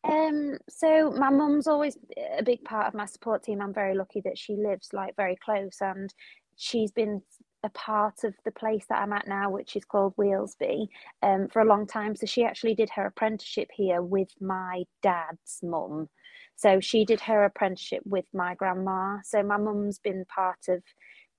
Um, 0.04 0.60
so 0.70 1.12
my 1.12 1.30
mum's 1.30 1.68
always 1.68 1.98
a 2.38 2.44
big 2.44 2.64
part 2.64 2.88
of 2.88 2.94
my 2.94 3.06
support 3.06 3.44
team. 3.44 3.62
I'm 3.62 3.74
very 3.74 3.96
lucky 3.96 4.22
that 4.22 4.38
she 4.38 4.56
lives 4.56 4.90
like 4.94 5.16
very 5.16 5.38
close, 5.44 5.78
and 5.82 6.14
she's 6.56 6.92
been 6.92 7.24
a 7.64 7.70
part 7.70 8.24
of 8.24 8.36
the 8.46 8.52
place 8.52 8.86
that 8.90 9.02
I'm 9.02 9.12
at 9.12 9.28
now, 9.28 9.50
which 9.50 9.76
is 9.76 9.84
called 9.86 10.14
Wheelsby, 10.18 10.88
um, 11.24 11.48
for 11.48 11.62
a 11.62 11.68
long 11.68 11.88
time. 11.88 12.16
So 12.16 12.28
she 12.28 12.46
actually 12.46 12.76
did 12.76 12.92
her 12.92 13.08
apprenticeship 13.08 13.70
here 13.74 14.04
with 14.04 14.30
my 14.40 14.84
dad's 15.02 15.62
mum. 15.64 16.10
So 16.60 16.82
she 16.82 17.06
did 17.06 17.22
her 17.22 17.46
apprenticeship 17.46 18.04
with 18.06 18.26
my 18.34 18.54
grandma. 18.54 19.20
So 19.24 19.42
my 19.42 19.56
mum's 19.56 19.98
been 20.00 20.26
part 20.26 20.68
of 20.68 20.84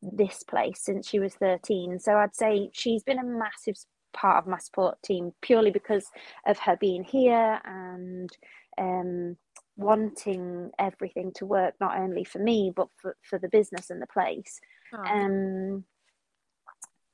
this 0.01 0.43
place 0.43 0.81
since 0.81 1.07
she 1.07 1.19
was 1.19 1.35
13. 1.35 1.99
So 1.99 2.17
I'd 2.17 2.35
say 2.35 2.71
she's 2.73 3.03
been 3.03 3.19
a 3.19 3.25
massive 3.25 3.77
part 4.15 4.43
of 4.43 4.51
my 4.51 4.57
support 4.57 4.97
team 5.03 5.33
purely 5.43 5.71
because 5.71 6.07
of 6.47 6.59
her 6.61 6.75
being 6.81 7.05
here 7.05 7.61
and 7.67 8.31
um, 8.79 9.37
wanting 9.77 10.71
everything 10.79 11.33
to 11.35 11.45
work 11.45 11.75
not 11.83 11.99
only 11.99 12.25
for 12.25 12.39
me 12.39 12.73
but 12.75 12.89
for, 12.97 13.15
for 13.23 13.39
the 13.39 13.51
business 13.51 13.91
and 13.91 14.01
the 14.01 14.07
place. 14.07 14.59
Oh. 14.95 15.05
Um, 15.05 15.85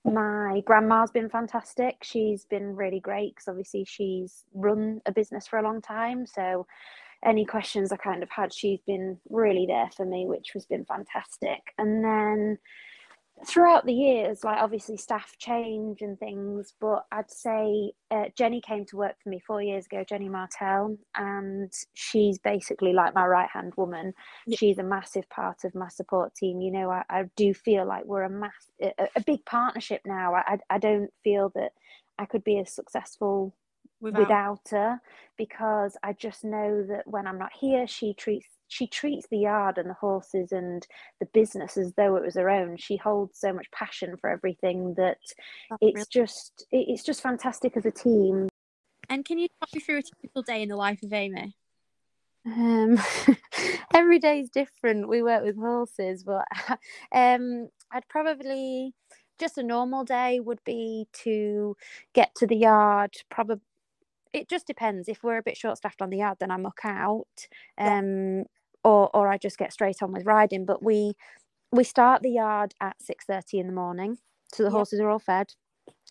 my 0.05 0.63
grandma's 0.65 1.11
been 1.11 1.29
fantastic. 1.29 1.97
She's 2.03 2.45
been 2.45 2.77
really 2.77 3.01
great 3.01 3.35
because 3.35 3.49
obviously 3.49 3.85
she's 3.85 4.45
run 4.55 5.01
a 5.07 5.11
business 5.11 5.49
for 5.49 5.59
a 5.59 5.65
long 5.65 5.83
time. 5.83 6.25
So 6.25 6.69
any 7.27 7.45
questions 7.45 7.93
I 7.93 7.97
kind 7.97 8.23
of 8.23 8.31
had, 8.31 8.55
she's 8.55 8.81
been 8.87 9.19
really 9.29 9.67
there 9.67 9.91
for 9.97 10.07
me, 10.07 10.27
which 10.27 10.51
has 10.55 10.65
been 10.65 10.85
fantastic. 10.85 11.61
And 11.77 12.05
then 12.05 12.59
throughout 13.45 13.85
the 13.85 13.93
years, 13.93 14.45
like 14.45 14.59
obviously 14.59 14.97
staff 14.97 15.35
change 15.39 16.01
and 16.01 16.19
things, 16.19 16.73
but 16.81 17.05
I'd 17.13 17.31
say 17.31 17.93
uh, 18.11 18.27
Jenny 18.37 18.61
came 18.61 18.87
to 18.87 18.97
work 18.97 19.17
for 19.23 19.29
me 19.29 19.41
four 19.47 19.61
years 19.61 19.87
ago, 19.87 20.05
Jenny 20.09 20.29
Martell, 20.29 20.97
and 21.17 21.71
she's 21.95 22.39
basically 22.39 22.93
like 22.93 23.15
my 23.15 23.27
right 23.27 23.49
hand 23.53 23.75
woman. 23.77 24.15
Yeah. 24.47 24.57
She's 24.57 24.79
a 24.79 24.83
massive 24.83 25.29
part 25.29 25.65
of 25.65 25.75
my 25.75 25.89
support 25.89 26.35
team. 26.35 26.61
You 26.61 26.73
know, 26.73 26.91
I, 26.91 27.03
I 27.11 27.25
do 27.37 27.53
feel 27.53 27.87
like 27.87 28.05
we're 28.05 28.23
a 28.23 28.31
mass, 28.31 28.71
a, 28.81 29.09
a 29.17 29.21
big 29.21 29.45
partnership 29.45 30.03
now. 30.07 30.35
I, 30.35 30.59
I 30.71 30.79
don't 30.79 31.11
feel 31.23 31.51
that 31.57 31.73
I 32.19 32.25
could 32.25 32.45
be 32.45 32.59
as 32.59 32.73
successful 32.73 33.55
without. 34.01 34.21
without 34.21 34.69
her 34.71 35.01
because 35.37 35.97
I 36.03 36.13
just 36.13 36.45
know 36.45 36.85
that 36.89 37.07
when 37.07 37.27
I'm 37.27 37.39
not 37.39 37.53
here, 37.59 37.87
she 37.87 38.15
treats 38.15 38.47
she 38.69 38.89
treats 38.89 39.29
the 39.31 39.39
yard 39.39 39.79
and 39.79 39.89
the 39.89 39.95
horses 39.95 40.51
and 40.51 40.85
the 41.21 41.27
business 41.27 41.77
as 41.77 41.93
though 41.93 42.17
it 42.17 42.25
was 42.25 42.35
her 42.35 42.51
own. 42.51 42.77
She 42.77 42.97
holds 42.97 43.39
so 43.39 43.53
much 43.53 43.71
passion 43.71 44.17
for 44.21 44.29
everything 44.29 44.95
that 44.97 45.19
That's 45.71 45.79
it's 45.81 45.95
really- 45.95 46.07
just 46.11 46.67
it's 46.73 47.05
just 47.05 47.23
fantastic 47.23 47.77
as 47.77 47.87
a 47.87 47.93
team. 47.93 48.49
And 49.09 49.25
can 49.25 49.39
you 49.39 49.47
talk 49.61 49.69
me 49.73 49.81
through 49.81 49.99
a 49.99 50.03
typical 50.03 50.43
day 50.43 50.63
in 50.63 50.69
the 50.69 50.77
life 50.77 51.01
of 51.05 51.13
Amy? 51.13 51.55
Um, 52.45 52.99
every 53.95 54.19
day 54.19 54.41
is 54.41 54.51
different. 54.51 55.09
We 55.09 55.23
work 55.23 55.45
with 55.45 55.57
horses, 55.57 56.25
but 56.25 56.45
um, 57.13 57.69
I'd 57.93 58.09
probably 58.09 58.95
just 59.39 59.59
a 59.59 59.63
normal 59.63 60.03
day 60.05 60.41
would 60.41 60.63
be 60.65 61.07
to 61.23 61.77
get 62.15 62.35
to 62.37 62.47
the 62.47 62.57
yard, 62.57 63.13
probably 63.31 63.63
it 64.33 64.49
just 64.49 64.67
depends. 64.67 65.09
If 65.09 65.23
we're 65.23 65.39
a 65.39 65.43
bit 65.43 65.57
short 65.57 65.79
staffed 65.79 66.03
on 66.03 66.11
the 66.11 66.19
yard, 66.19 66.39
then 66.41 66.51
I 66.51 66.57
muck 66.57 66.81
out, 66.85 67.47
um, 67.79 68.39
yeah. 68.39 68.45
or 68.85 69.11
or 69.15 69.29
I 69.29 69.39
just 69.39 69.59
get 69.59 69.73
straight 69.73 70.03
on 70.03 70.13
with 70.13 70.27
riding. 70.27 70.65
But 70.65 70.83
we 70.83 71.15
we 71.73 71.85
start 71.85 72.23
the 72.23 72.31
yard 72.31 72.75
at 72.81 73.01
six 73.01 73.25
thirty 73.25 73.59
in 73.59 73.67
the 73.67 73.73
morning, 73.73 74.19
so 74.53 74.63
the 74.63 74.69
yeah. 74.69 74.73
horses 74.73 75.01
are 75.01 75.09
all 75.09 75.19
fed, 75.19 75.55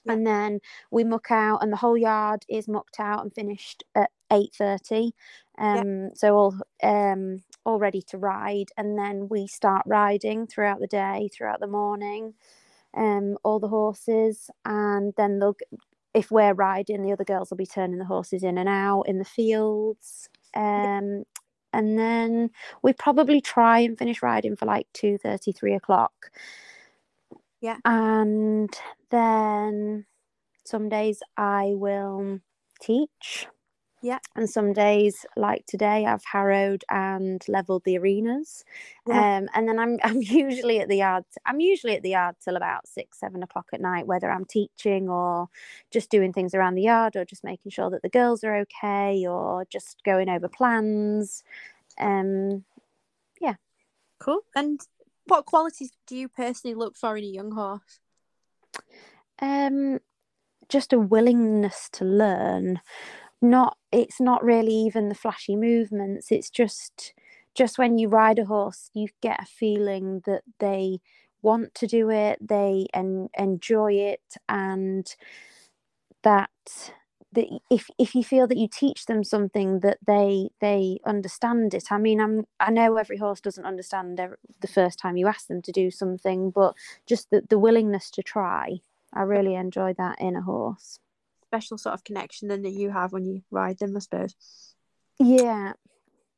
yeah. 0.04 0.13
and 0.13 0.25
then 0.25 0.60
we 0.91 1.04
muck 1.04 1.32
out, 1.32 1.62
and 1.62 1.71
the 1.71 1.78
whole 1.78 1.97
yard 1.97 2.45
is 2.49 2.67
mucked 2.67 2.99
out 2.99 3.23
and 3.23 3.34
finished 3.34 3.84
at 3.95 4.12
eight 4.32 4.54
thirty. 4.58 5.13
Um, 5.58 6.12
so 6.15 6.36
all 6.36 6.56
um 6.84 7.43
all 7.65 7.80
ready 7.80 8.01
to 8.10 8.17
ride, 8.17 8.69
and 8.78 8.97
then 8.97 9.28
we 9.30 9.47
start 9.47 9.84
riding 9.86 10.47
throughout 10.47 10.80
the 10.80 10.88
day, 10.88 11.30
throughout 11.34 11.60
the 11.60 11.67
morning. 11.67 12.34
Um, 12.97 13.38
all 13.43 13.60
the 13.60 13.67
horses, 13.67 14.49
and 14.63 15.13
then 15.17 15.39
they'll 15.39 15.58
if 16.15 16.32
we're 16.32 16.54
riding, 16.54 17.04
the 17.04 17.12
other 17.12 17.25
girls 17.25 17.49
will 17.49 17.58
be 17.58 17.67
turning 17.67 17.99
the 17.99 18.06
horses 18.06 18.43
in 18.43 18.58
and 18.58 18.69
out 18.69 19.04
in 19.04 19.19
the 19.19 19.25
fields. 19.25 20.30
Um, 20.56 21.25
and 21.73 21.99
then 21.99 22.49
we 22.82 22.93
probably 22.93 23.41
try 23.41 23.80
and 23.80 23.97
finish 23.97 24.23
riding 24.23 24.56
for 24.56 24.65
like 24.65 24.88
two 24.93 25.17
thirty, 25.17 25.51
three 25.51 25.75
o'clock. 25.75 26.32
Yeah. 27.62 27.78
And 27.84 28.73
then 29.12 30.06
some 30.63 30.88
days 30.89 31.21
I 31.38 31.73
will 31.75 32.39
teach 32.82 33.47
yeah. 34.05 34.19
And 34.35 34.47
some 34.47 34.71
days, 34.71 35.25
like 35.35 35.65
today, 35.65 36.05
I've 36.05 36.23
harrowed 36.23 36.83
and 36.91 37.43
leveled 37.47 37.85
the 37.85 37.97
arenas. 37.97 38.63
Yeah. 39.07 39.37
Um, 39.37 39.49
and 39.55 39.67
then 39.67 39.79
I'm 39.79 39.97
I'm 40.03 40.21
usually 40.21 40.79
at 40.79 40.89
the 40.89 40.97
yard. 40.97 41.23
I'm 41.43 41.59
usually 41.59 41.95
at 41.95 42.03
the 42.03 42.11
yard 42.11 42.35
till 42.39 42.55
about 42.55 42.87
six, 42.87 43.19
seven 43.19 43.41
o'clock 43.41 43.65
at 43.73 43.81
night, 43.81 44.05
whether 44.05 44.29
I'm 44.29 44.45
teaching 44.45 45.09
or 45.09 45.49
just 45.89 46.11
doing 46.11 46.33
things 46.33 46.53
around 46.53 46.75
the 46.75 46.83
yard 46.83 47.15
or 47.15 47.25
just 47.25 47.43
making 47.43 47.71
sure 47.71 47.89
that 47.89 48.03
the 48.03 48.09
girls 48.09 48.43
are 48.43 48.57
okay 48.57 49.25
or 49.25 49.65
just 49.71 50.03
going 50.05 50.29
over 50.29 50.47
plans. 50.47 51.43
Um, 51.99 52.63
yeah. 53.41 53.55
Cool. 54.19 54.41
And 54.55 54.79
what 55.25 55.47
qualities 55.47 55.91
do 56.05 56.15
you 56.15 56.29
personally 56.29 56.75
look 56.75 56.95
for 56.95 57.17
in 57.17 57.23
a 57.23 57.27
young 57.27 57.51
horse? 57.53 57.99
Um, 59.41 59.99
just 60.69 60.93
a 60.93 60.99
willingness 60.99 61.89
to 61.93 62.05
learn 62.05 62.81
not 63.49 63.77
it's 63.91 64.19
not 64.21 64.43
really 64.43 64.73
even 64.73 65.10
the 65.10 65.15
flashy 65.15 65.55
movements. 65.55 66.31
It's 66.31 66.49
just 66.49 67.13
just 67.55 67.77
when 67.77 67.97
you 67.97 68.10
ride 68.10 68.39
a 68.39 68.45
horse 68.45 68.89
you 68.93 69.08
get 69.21 69.41
a 69.41 69.45
feeling 69.45 70.21
that 70.25 70.43
they 70.60 70.99
want 71.41 71.73
to 71.75 71.88
do 71.88 72.10
it 72.10 72.38
they 72.41 72.88
en- 72.93 73.29
enjoy 73.38 73.93
it 73.93 74.21
and 74.49 75.15
that 76.23 76.49
that 77.34 77.45
if 77.69 77.89
if 77.97 78.15
you 78.15 78.23
feel 78.23 78.47
that 78.47 78.58
you 78.58 78.67
teach 78.67 79.05
them 79.05 79.23
something 79.23 79.79
that 79.81 79.97
they 80.08 80.49
they 80.62 80.99
understand 81.05 81.73
it. 81.73 81.86
I 81.91 81.97
mean 81.97 82.19
i'm 82.21 82.45
i 82.60 82.71
know 82.71 82.95
every 82.97 83.17
horse 83.17 83.41
doesn't 83.41 83.65
understand 83.65 84.19
every, 84.19 84.38
the 84.62 84.67
first 84.67 84.99
time 84.99 85.17
you 85.17 85.27
ask 85.27 85.47
them 85.47 85.62
to 85.63 85.71
do 85.71 85.91
something 85.91 86.51
but 86.51 86.75
just 87.05 87.29
the, 87.31 87.41
the 87.49 87.60
willingness 87.60 88.10
to 88.12 88.23
try 88.23 88.79
i 89.13 89.21
really 89.21 89.55
enjoy 89.55 89.93
that 89.97 90.19
in 90.21 90.36
a 90.36 90.41
horse 90.41 90.99
special 91.47 91.77
sort 91.77 91.93
of 91.93 92.03
connection 92.03 92.47
than 92.47 92.62
that 92.63 92.71
you 92.71 92.89
have 92.89 93.12
when 93.12 93.25
you 93.25 93.41
ride 93.51 93.79
them, 93.79 93.95
I 93.95 93.99
suppose. 93.99 94.36
Yeah. 95.19 95.73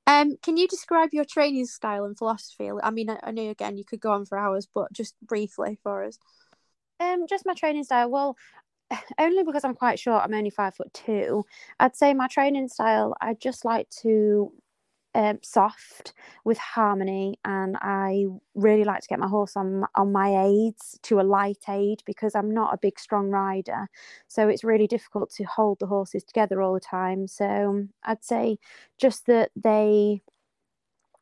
Um, 0.06 0.38
can 0.41 0.56
you 0.56 0.67
describe 0.67 1.10
your 1.12 1.26
training 1.26 1.65
style 1.65 2.06
and 2.06 2.17
philosophy? 2.17 2.70
I 2.82 2.91
mean, 2.91 3.10
I, 3.10 3.20
I 3.24 3.32
know 3.32 3.50
again 3.50 3.78
you 3.78 3.84
could 3.84 4.00
go 4.00 4.12
on 4.12 4.26
for 4.26 4.38
hours, 4.38 4.67
but 4.74 4.91
just 4.93 5.15
briefly 5.22 5.78
for 5.84 6.04
us. 6.06 6.17
Um, 7.00 7.28
just 7.28 7.46
my 7.46 7.54
training 7.54 7.84
style. 7.84 8.10
Well, 8.10 8.38
only 9.20 9.43
because 9.43 9.63
I'm 9.63 9.76
quite 9.76 10.00
short. 10.00 10.24
I'm 10.24 10.34
only 10.34 10.50
five 10.50 10.76
foot 10.76 10.93
two. 10.93 11.46
I'd 11.80 11.96
say 11.96 12.13
my 12.13 12.28
training 12.28 12.70
style. 12.70 13.15
I 13.22 13.34
just 13.34 13.65
like 13.65 13.89
to 14.02 14.54
um, 15.15 15.39
soft 15.41 16.13
with 16.46 16.58
harmony, 16.58 17.39
and 17.46 17.78
I 17.82 18.26
really 18.56 18.84
like 18.84 19.02
to 19.02 19.08
get 19.08 19.20
my 19.20 19.28
horse 19.28 19.56
on 19.56 19.86
on 19.96 20.12
my 20.12 20.46
aids 20.46 21.00
to 21.04 21.20
a 21.20 21.24
light 21.24 21.63
aid 21.70 22.04
because 22.06 22.36
I'm 22.36 22.54
not 22.54 22.74
a 22.74 22.78
big 22.78 23.00
strong 23.00 23.30
rider, 23.30 23.88
so 24.28 24.48
it's 24.50 24.63
really 24.63 24.88
difficult 24.88 25.32
to 25.32 25.43
hold 25.46 25.80
the 25.80 25.88
horses 25.88 26.24
together 26.24 26.62
all 26.62 26.74
the 26.74 26.80
time. 26.80 27.28
So 27.28 27.88
I'd 28.04 28.24
say 28.24 28.60
just 28.98 29.26
that 29.28 29.52
they 29.56 30.22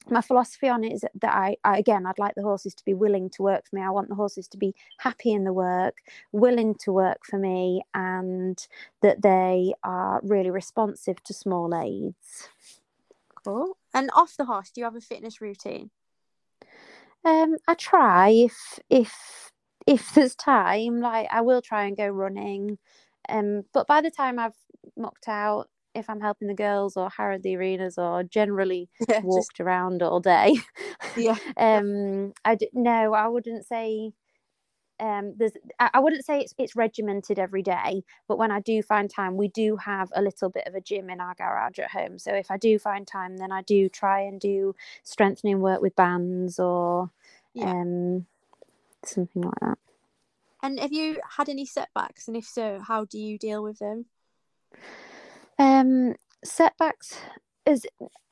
my 0.09 0.21
philosophy 0.21 0.67
on 0.67 0.83
it 0.83 0.93
is 0.93 1.01
that 1.01 1.33
I, 1.33 1.55
I, 1.63 1.79
again 1.79 2.05
i'd 2.05 2.19
like 2.19 2.35
the 2.35 2.43
horses 2.43 2.75
to 2.75 2.85
be 2.85 2.93
willing 2.93 3.29
to 3.31 3.41
work 3.41 3.65
for 3.67 3.75
me. 3.75 3.81
I 3.81 3.89
want 3.89 4.09
the 4.09 4.15
horses 4.15 4.47
to 4.49 4.57
be 4.57 4.73
happy 4.99 5.31
in 5.31 5.43
the 5.43 5.53
work 5.53 5.97
willing 6.31 6.75
to 6.81 6.91
work 6.93 7.19
for 7.23 7.39
me 7.39 7.81
and 7.93 8.57
that 9.01 9.21
they 9.21 9.73
are 9.83 10.21
really 10.23 10.51
responsive 10.51 11.23
to 11.23 11.33
small 11.33 11.73
aids 11.75 12.49
cool 13.45 13.77
and 13.93 14.09
off 14.13 14.35
the 14.37 14.45
horse, 14.45 14.71
do 14.71 14.81
you 14.81 14.85
have 14.85 14.95
a 14.95 15.01
fitness 15.01 15.39
routine? 15.39 15.91
Um, 17.23 17.55
I 17.67 17.73
try 17.73 18.29
if 18.29 18.79
if 18.89 19.51
if 19.87 20.11
there's 20.15 20.35
time. 20.35 20.99
Like 20.99 21.27
I 21.31 21.41
will 21.41 21.61
try 21.61 21.85
and 21.85 21.97
go 21.97 22.07
running. 22.07 22.77
Um, 23.29 23.63
but 23.73 23.87
by 23.87 24.01
the 24.01 24.11
time 24.11 24.37
I've 24.37 24.57
mucked 24.95 25.27
out, 25.27 25.67
if 25.95 26.09
I'm 26.09 26.21
helping 26.21 26.47
the 26.47 26.53
girls 26.53 26.97
or 26.97 27.09
harrowed 27.09 27.41
the 27.41 27.55
arenas 27.55 27.97
or 27.97 28.23
generally 28.23 28.89
yeah, 29.09 29.21
walked 29.23 29.57
just... 29.57 29.61
around 29.61 30.03
all 30.03 30.19
day, 30.19 30.55
yeah. 31.15 31.37
um, 31.57 32.33
I 32.43 32.55
d- 32.55 32.69
no, 32.73 33.13
I 33.13 33.27
wouldn't 33.27 33.65
say 33.65 34.11
um 34.99 35.33
there's 35.37 35.51
I 35.79 35.99
wouldn't 35.99 36.25
say 36.25 36.39
it's 36.39 36.53
it's 36.57 36.75
regimented 36.75 37.37
every 37.37 37.61
day 37.61 38.03
but 38.27 38.37
when 38.37 38.51
I 38.51 38.61
do 38.61 38.81
find 38.81 39.09
time 39.09 39.35
we 39.35 39.49
do 39.49 39.75
have 39.75 40.09
a 40.15 40.21
little 40.21 40.49
bit 40.49 40.65
of 40.67 40.75
a 40.75 40.81
gym 40.81 41.09
in 41.09 41.19
our 41.19 41.35
garage 41.35 41.79
at 41.79 41.91
home. 41.91 42.17
So 42.17 42.33
if 42.33 42.49
I 42.49 42.57
do 42.57 42.79
find 42.79 43.05
time 43.05 43.37
then 43.37 43.51
I 43.51 43.61
do 43.61 43.89
try 43.89 44.21
and 44.21 44.39
do 44.39 44.75
strengthening 45.03 45.59
work 45.59 45.81
with 45.81 45.95
bands 45.95 46.59
or 46.59 47.11
yeah. 47.53 47.71
um 47.71 48.25
something 49.03 49.41
like 49.41 49.59
that. 49.61 49.77
And 50.63 50.79
have 50.79 50.93
you 50.93 51.19
had 51.37 51.49
any 51.49 51.65
setbacks? 51.65 52.27
And 52.27 52.37
if 52.37 52.45
so 52.45 52.79
how 52.79 53.05
do 53.05 53.19
you 53.19 53.37
deal 53.37 53.61
with 53.61 53.79
them? 53.79 54.05
Um 55.59 56.15
setbacks 56.43 57.17
is 57.65 57.85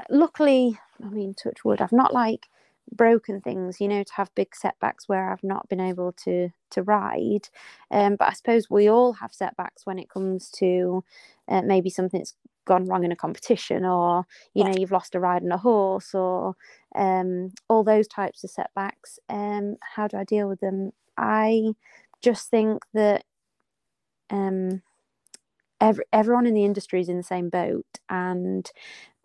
luckily 0.09 0.79
I 1.03 1.09
mean 1.09 1.33
touch 1.33 1.65
wood 1.65 1.81
I've 1.81 1.91
not 1.91 2.13
like 2.13 2.47
broken 2.91 3.41
things 3.41 3.79
you 3.79 3.87
know 3.87 4.03
to 4.03 4.13
have 4.13 4.33
big 4.35 4.55
setbacks 4.55 5.07
where 5.07 5.31
i've 5.31 5.43
not 5.43 5.67
been 5.69 5.79
able 5.79 6.11
to 6.11 6.49
to 6.69 6.83
ride. 6.83 7.47
Um, 7.91 8.15
but 8.15 8.29
i 8.29 8.33
suppose 8.33 8.69
we 8.69 8.89
all 8.89 9.13
have 9.13 9.33
setbacks 9.33 9.85
when 9.85 9.99
it 9.99 10.09
comes 10.09 10.49
to 10.57 11.03
uh, 11.47 11.61
maybe 11.61 11.89
something's 11.89 12.35
gone 12.65 12.85
wrong 12.85 13.03
in 13.03 13.11
a 13.11 13.15
competition 13.15 13.85
or 13.85 14.25
you 14.53 14.63
yeah. 14.63 14.71
know 14.71 14.77
you've 14.77 14.91
lost 14.91 15.15
a 15.15 15.19
ride 15.19 15.43
on 15.43 15.51
a 15.51 15.57
horse 15.57 16.13
or 16.13 16.55
um, 16.95 17.51
all 17.67 17.83
those 17.83 18.07
types 18.07 18.43
of 18.43 18.49
setbacks. 18.49 19.19
Um, 19.29 19.77
how 19.81 20.07
do 20.07 20.17
i 20.17 20.23
deal 20.23 20.47
with 20.47 20.59
them? 20.59 20.91
I 21.17 21.73
just 22.21 22.49
think 22.49 22.83
that 22.93 23.25
um, 24.29 24.81
every, 25.81 26.05
everyone 26.13 26.47
in 26.47 26.53
the 26.53 26.65
industry 26.65 27.01
is 27.01 27.09
in 27.09 27.17
the 27.17 27.23
same 27.23 27.49
boat 27.49 27.99
and 28.09 28.69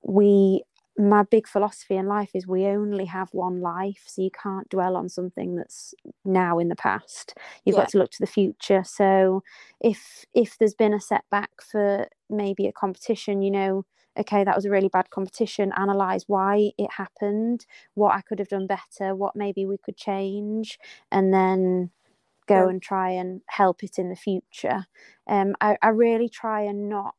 we 0.02 0.62
my 0.98 1.22
big 1.22 1.46
philosophy 1.46 1.94
in 1.94 2.06
life 2.06 2.30
is 2.34 2.46
we 2.46 2.66
only 2.66 3.04
have 3.04 3.28
one 3.32 3.60
life 3.60 4.02
so 4.06 4.20
you 4.20 4.30
can't 4.30 4.68
dwell 4.68 4.96
on 4.96 5.08
something 5.08 5.54
that's 5.54 5.94
now 6.24 6.58
in 6.58 6.68
the 6.68 6.76
past 6.76 7.34
you've 7.64 7.74
yeah. 7.74 7.82
got 7.82 7.88
to 7.88 7.98
look 7.98 8.10
to 8.10 8.20
the 8.20 8.26
future 8.26 8.82
so 8.84 9.42
if 9.80 10.26
if 10.34 10.58
there's 10.58 10.74
been 10.74 10.92
a 10.92 11.00
setback 11.00 11.50
for 11.62 12.08
maybe 12.28 12.66
a 12.66 12.72
competition 12.72 13.42
you 13.42 13.50
know 13.50 13.84
okay 14.18 14.42
that 14.42 14.56
was 14.56 14.64
a 14.64 14.70
really 14.70 14.88
bad 14.88 15.08
competition 15.10 15.72
analyze 15.76 16.24
why 16.26 16.70
it 16.76 16.90
happened 16.90 17.64
what 17.94 18.14
i 18.14 18.20
could 18.20 18.40
have 18.40 18.48
done 18.48 18.66
better 18.66 19.14
what 19.14 19.36
maybe 19.36 19.64
we 19.64 19.78
could 19.78 19.96
change 19.96 20.80
and 21.12 21.32
then 21.32 21.90
go 22.48 22.64
yeah. 22.64 22.68
and 22.70 22.82
try 22.82 23.10
and 23.10 23.40
help 23.46 23.84
it 23.84 23.98
in 23.98 24.08
the 24.08 24.16
future 24.16 24.84
um 25.28 25.54
I, 25.60 25.76
I 25.80 25.88
really 25.88 26.28
try 26.28 26.62
and 26.62 26.88
not 26.88 27.14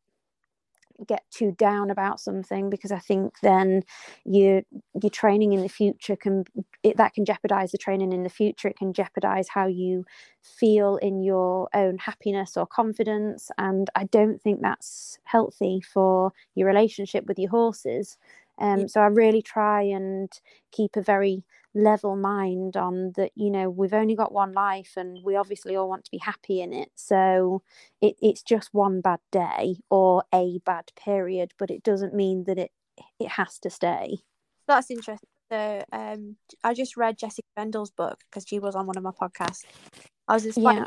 get 1.07 1.23
too 1.31 1.51
down 1.57 1.89
about 1.89 2.19
something 2.19 2.69
because 2.69 2.91
I 2.91 2.99
think 2.99 3.39
then 3.41 3.83
your 4.25 4.61
your 5.01 5.09
training 5.09 5.53
in 5.53 5.61
the 5.61 5.69
future 5.69 6.15
can 6.15 6.45
it, 6.83 6.97
that 6.97 7.13
can 7.13 7.25
jeopardize 7.25 7.71
the 7.71 7.77
training 7.77 8.11
in 8.13 8.23
the 8.23 8.29
future. 8.29 8.67
It 8.67 8.77
can 8.77 8.93
jeopardize 8.93 9.49
how 9.49 9.67
you 9.67 10.05
feel 10.41 10.97
in 10.97 11.21
your 11.23 11.69
own 11.73 11.97
happiness 11.97 12.57
or 12.57 12.65
confidence, 12.67 13.51
and 13.57 13.89
I 13.95 14.05
don't 14.05 14.41
think 14.41 14.61
that's 14.61 15.19
healthy 15.23 15.81
for 15.81 16.31
your 16.55 16.67
relationship 16.67 17.25
with 17.27 17.39
your 17.39 17.51
horses. 17.51 18.17
Um, 18.59 18.87
so 18.87 19.01
I 19.01 19.07
really 19.07 19.41
try 19.41 19.83
and 19.83 20.31
keep 20.71 20.95
a 20.95 21.01
very 21.01 21.43
level 21.75 22.15
mind 22.15 22.75
on 22.75 23.13
that 23.15 23.31
you 23.35 23.49
know 23.51 23.69
we've 23.69 23.93
only 23.93 24.15
got 24.15 24.31
one 24.31 24.51
life 24.53 24.93
and 24.97 25.19
we 25.23 25.35
obviously 25.35 25.75
all 25.75 25.87
want 25.87 26.03
to 26.03 26.11
be 26.11 26.17
happy 26.17 26.61
in 26.61 26.73
it. 26.73 26.89
So 26.95 27.61
it, 28.01 28.15
it's 28.21 28.41
just 28.41 28.69
one 28.73 29.01
bad 29.01 29.19
day 29.31 29.77
or 29.89 30.23
a 30.33 30.59
bad 30.65 30.91
period 30.95 31.53
but 31.57 31.69
it 31.69 31.83
doesn't 31.83 32.13
mean 32.13 32.45
that 32.45 32.57
it 32.57 32.71
it 33.19 33.29
has 33.29 33.59
to 33.59 33.69
stay. 33.69 34.17
That's 34.67 34.91
interesting. 34.91 35.29
So 35.51 35.83
um 35.91 36.35
i 36.63 36.73
just 36.75 36.95
read 36.95 37.17
jessica 37.17 37.47
bendel's 37.55 37.89
book 37.89 38.19
because 38.29 38.45
she 38.47 38.59
was 38.59 38.75
on 38.75 38.85
one 38.85 38.97
of 38.97 39.03
my 39.03 39.11
podcasts. 39.11 39.65
I 40.27 40.33
was 40.33 40.45
inspired 40.45 40.77
yeah. 40.77 40.85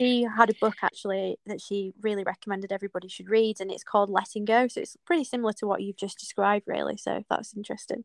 She 0.00 0.22
had 0.22 0.50
a 0.50 0.54
book 0.60 0.76
actually 0.82 1.36
that 1.46 1.60
she 1.60 1.92
really 2.02 2.24
recommended 2.24 2.72
everybody 2.72 3.08
should 3.08 3.28
read 3.28 3.60
and 3.60 3.70
it's 3.70 3.84
called 3.84 4.10
letting 4.10 4.44
go 4.44 4.66
so 4.66 4.80
it's 4.80 4.96
pretty 5.06 5.24
similar 5.24 5.52
to 5.52 5.66
what 5.66 5.82
you've 5.82 5.96
just 5.96 6.18
described 6.18 6.64
really 6.66 6.96
so 6.96 7.22
that's 7.30 7.56
interesting 7.56 8.04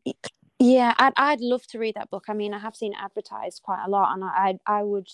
yeah, 0.62 0.92
I'd 0.98 1.14
I'd 1.16 1.40
love 1.40 1.66
to 1.68 1.78
read 1.78 1.94
that 1.94 2.10
book. 2.10 2.24
I 2.28 2.34
mean, 2.34 2.52
I 2.52 2.58
have 2.58 2.76
seen 2.76 2.92
it 2.92 2.98
advertised 3.00 3.62
quite 3.62 3.82
a 3.82 3.88
lot, 3.88 4.12
and 4.12 4.22
I 4.22 4.58
I, 4.66 4.80
I 4.80 4.82
would 4.82 5.08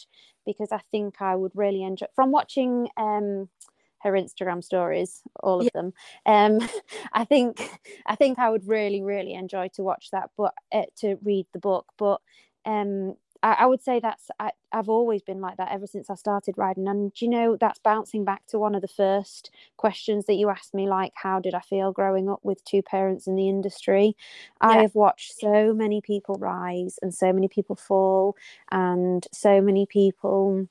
because 0.44 0.72
I 0.72 0.80
think 0.90 1.22
I 1.22 1.36
would 1.36 1.52
really 1.54 1.84
enjoy 1.84 2.06
from 2.16 2.32
watching 2.32 2.88
um 2.96 3.48
her 4.00 4.12
Instagram 4.12 4.62
stories, 4.62 5.22
all 5.40 5.60
of 5.60 5.64
yeah. 5.66 5.70
them. 5.72 5.92
Um, 6.26 6.68
I 7.12 7.24
think 7.24 7.62
I 8.06 8.16
think 8.16 8.40
I 8.40 8.50
would 8.50 8.66
really 8.66 9.02
really 9.02 9.34
enjoy 9.34 9.68
to 9.74 9.84
watch 9.84 10.08
that, 10.10 10.30
but 10.36 10.52
uh, 10.72 10.86
to 10.98 11.16
read 11.22 11.46
the 11.52 11.60
book. 11.60 11.86
But 11.96 12.20
um, 12.64 13.14
I, 13.46 13.52
I 13.60 13.66
would 13.66 13.82
say 13.82 14.00
that's 14.00 14.28
I, 14.40 14.50
I've 14.72 14.88
always 14.88 15.22
been 15.22 15.40
like 15.40 15.56
that 15.58 15.70
ever 15.70 15.86
since 15.86 16.10
I 16.10 16.16
started 16.16 16.56
riding. 16.58 16.88
And 16.88 17.12
you 17.20 17.28
know, 17.28 17.56
that's 17.56 17.78
bouncing 17.78 18.24
back 18.24 18.44
to 18.48 18.58
one 18.58 18.74
of 18.74 18.82
the 18.82 18.88
first 18.88 19.50
questions 19.76 20.26
that 20.26 20.34
you 20.34 20.50
asked 20.50 20.74
me, 20.74 20.88
like, 20.88 21.12
how 21.14 21.38
did 21.40 21.54
I 21.54 21.60
feel 21.60 21.92
growing 21.92 22.28
up 22.28 22.40
with 22.42 22.64
two 22.64 22.82
parents 22.82 23.26
in 23.28 23.36
the 23.36 23.48
industry? 23.48 24.16
Yeah. 24.62 24.68
I 24.68 24.78
have 24.78 24.94
watched 24.96 25.34
so 25.38 25.72
many 25.72 26.00
people 26.00 26.36
rise 26.40 26.98
and 27.02 27.14
so 27.14 27.32
many 27.32 27.48
people 27.48 27.76
fall, 27.76 28.36
and 28.72 29.26
so 29.32 29.60
many 29.60 29.86
people 29.86 30.66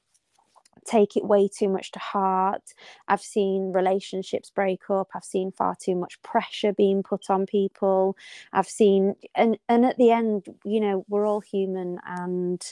take 0.85 1.17
it 1.17 1.25
way 1.25 1.47
too 1.47 1.67
much 1.67 1.91
to 1.91 1.99
heart. 1.99 2.73
I've 3.07 3.21
seen 3.21 3.73
relationships 3.73 4.49
break 4.49 4.89
up. 4.89 5.09
I've 5.13 5.23
seen 5.23 5.51
far 5.51 5.75
too 5.75 5.95
much 5.95 6.21
pressure 6.21 6.73
being 6.73 7.03
put 7.03 7.29
on 7.29 7.45
people. 7.45 8.15
I've 8.53 8.69
seen, 8.69 9.15
and 9.33 9.57
and 9.67 9.85
at 9.85 9.97
the 9.97 10.11
end, 10.11 10.45
you 10.63 10.79
know, 10.79 11.05
we're 11.09 11.27
all 11.27 11.41
human, 11.41 11.99
and 12.05 12.63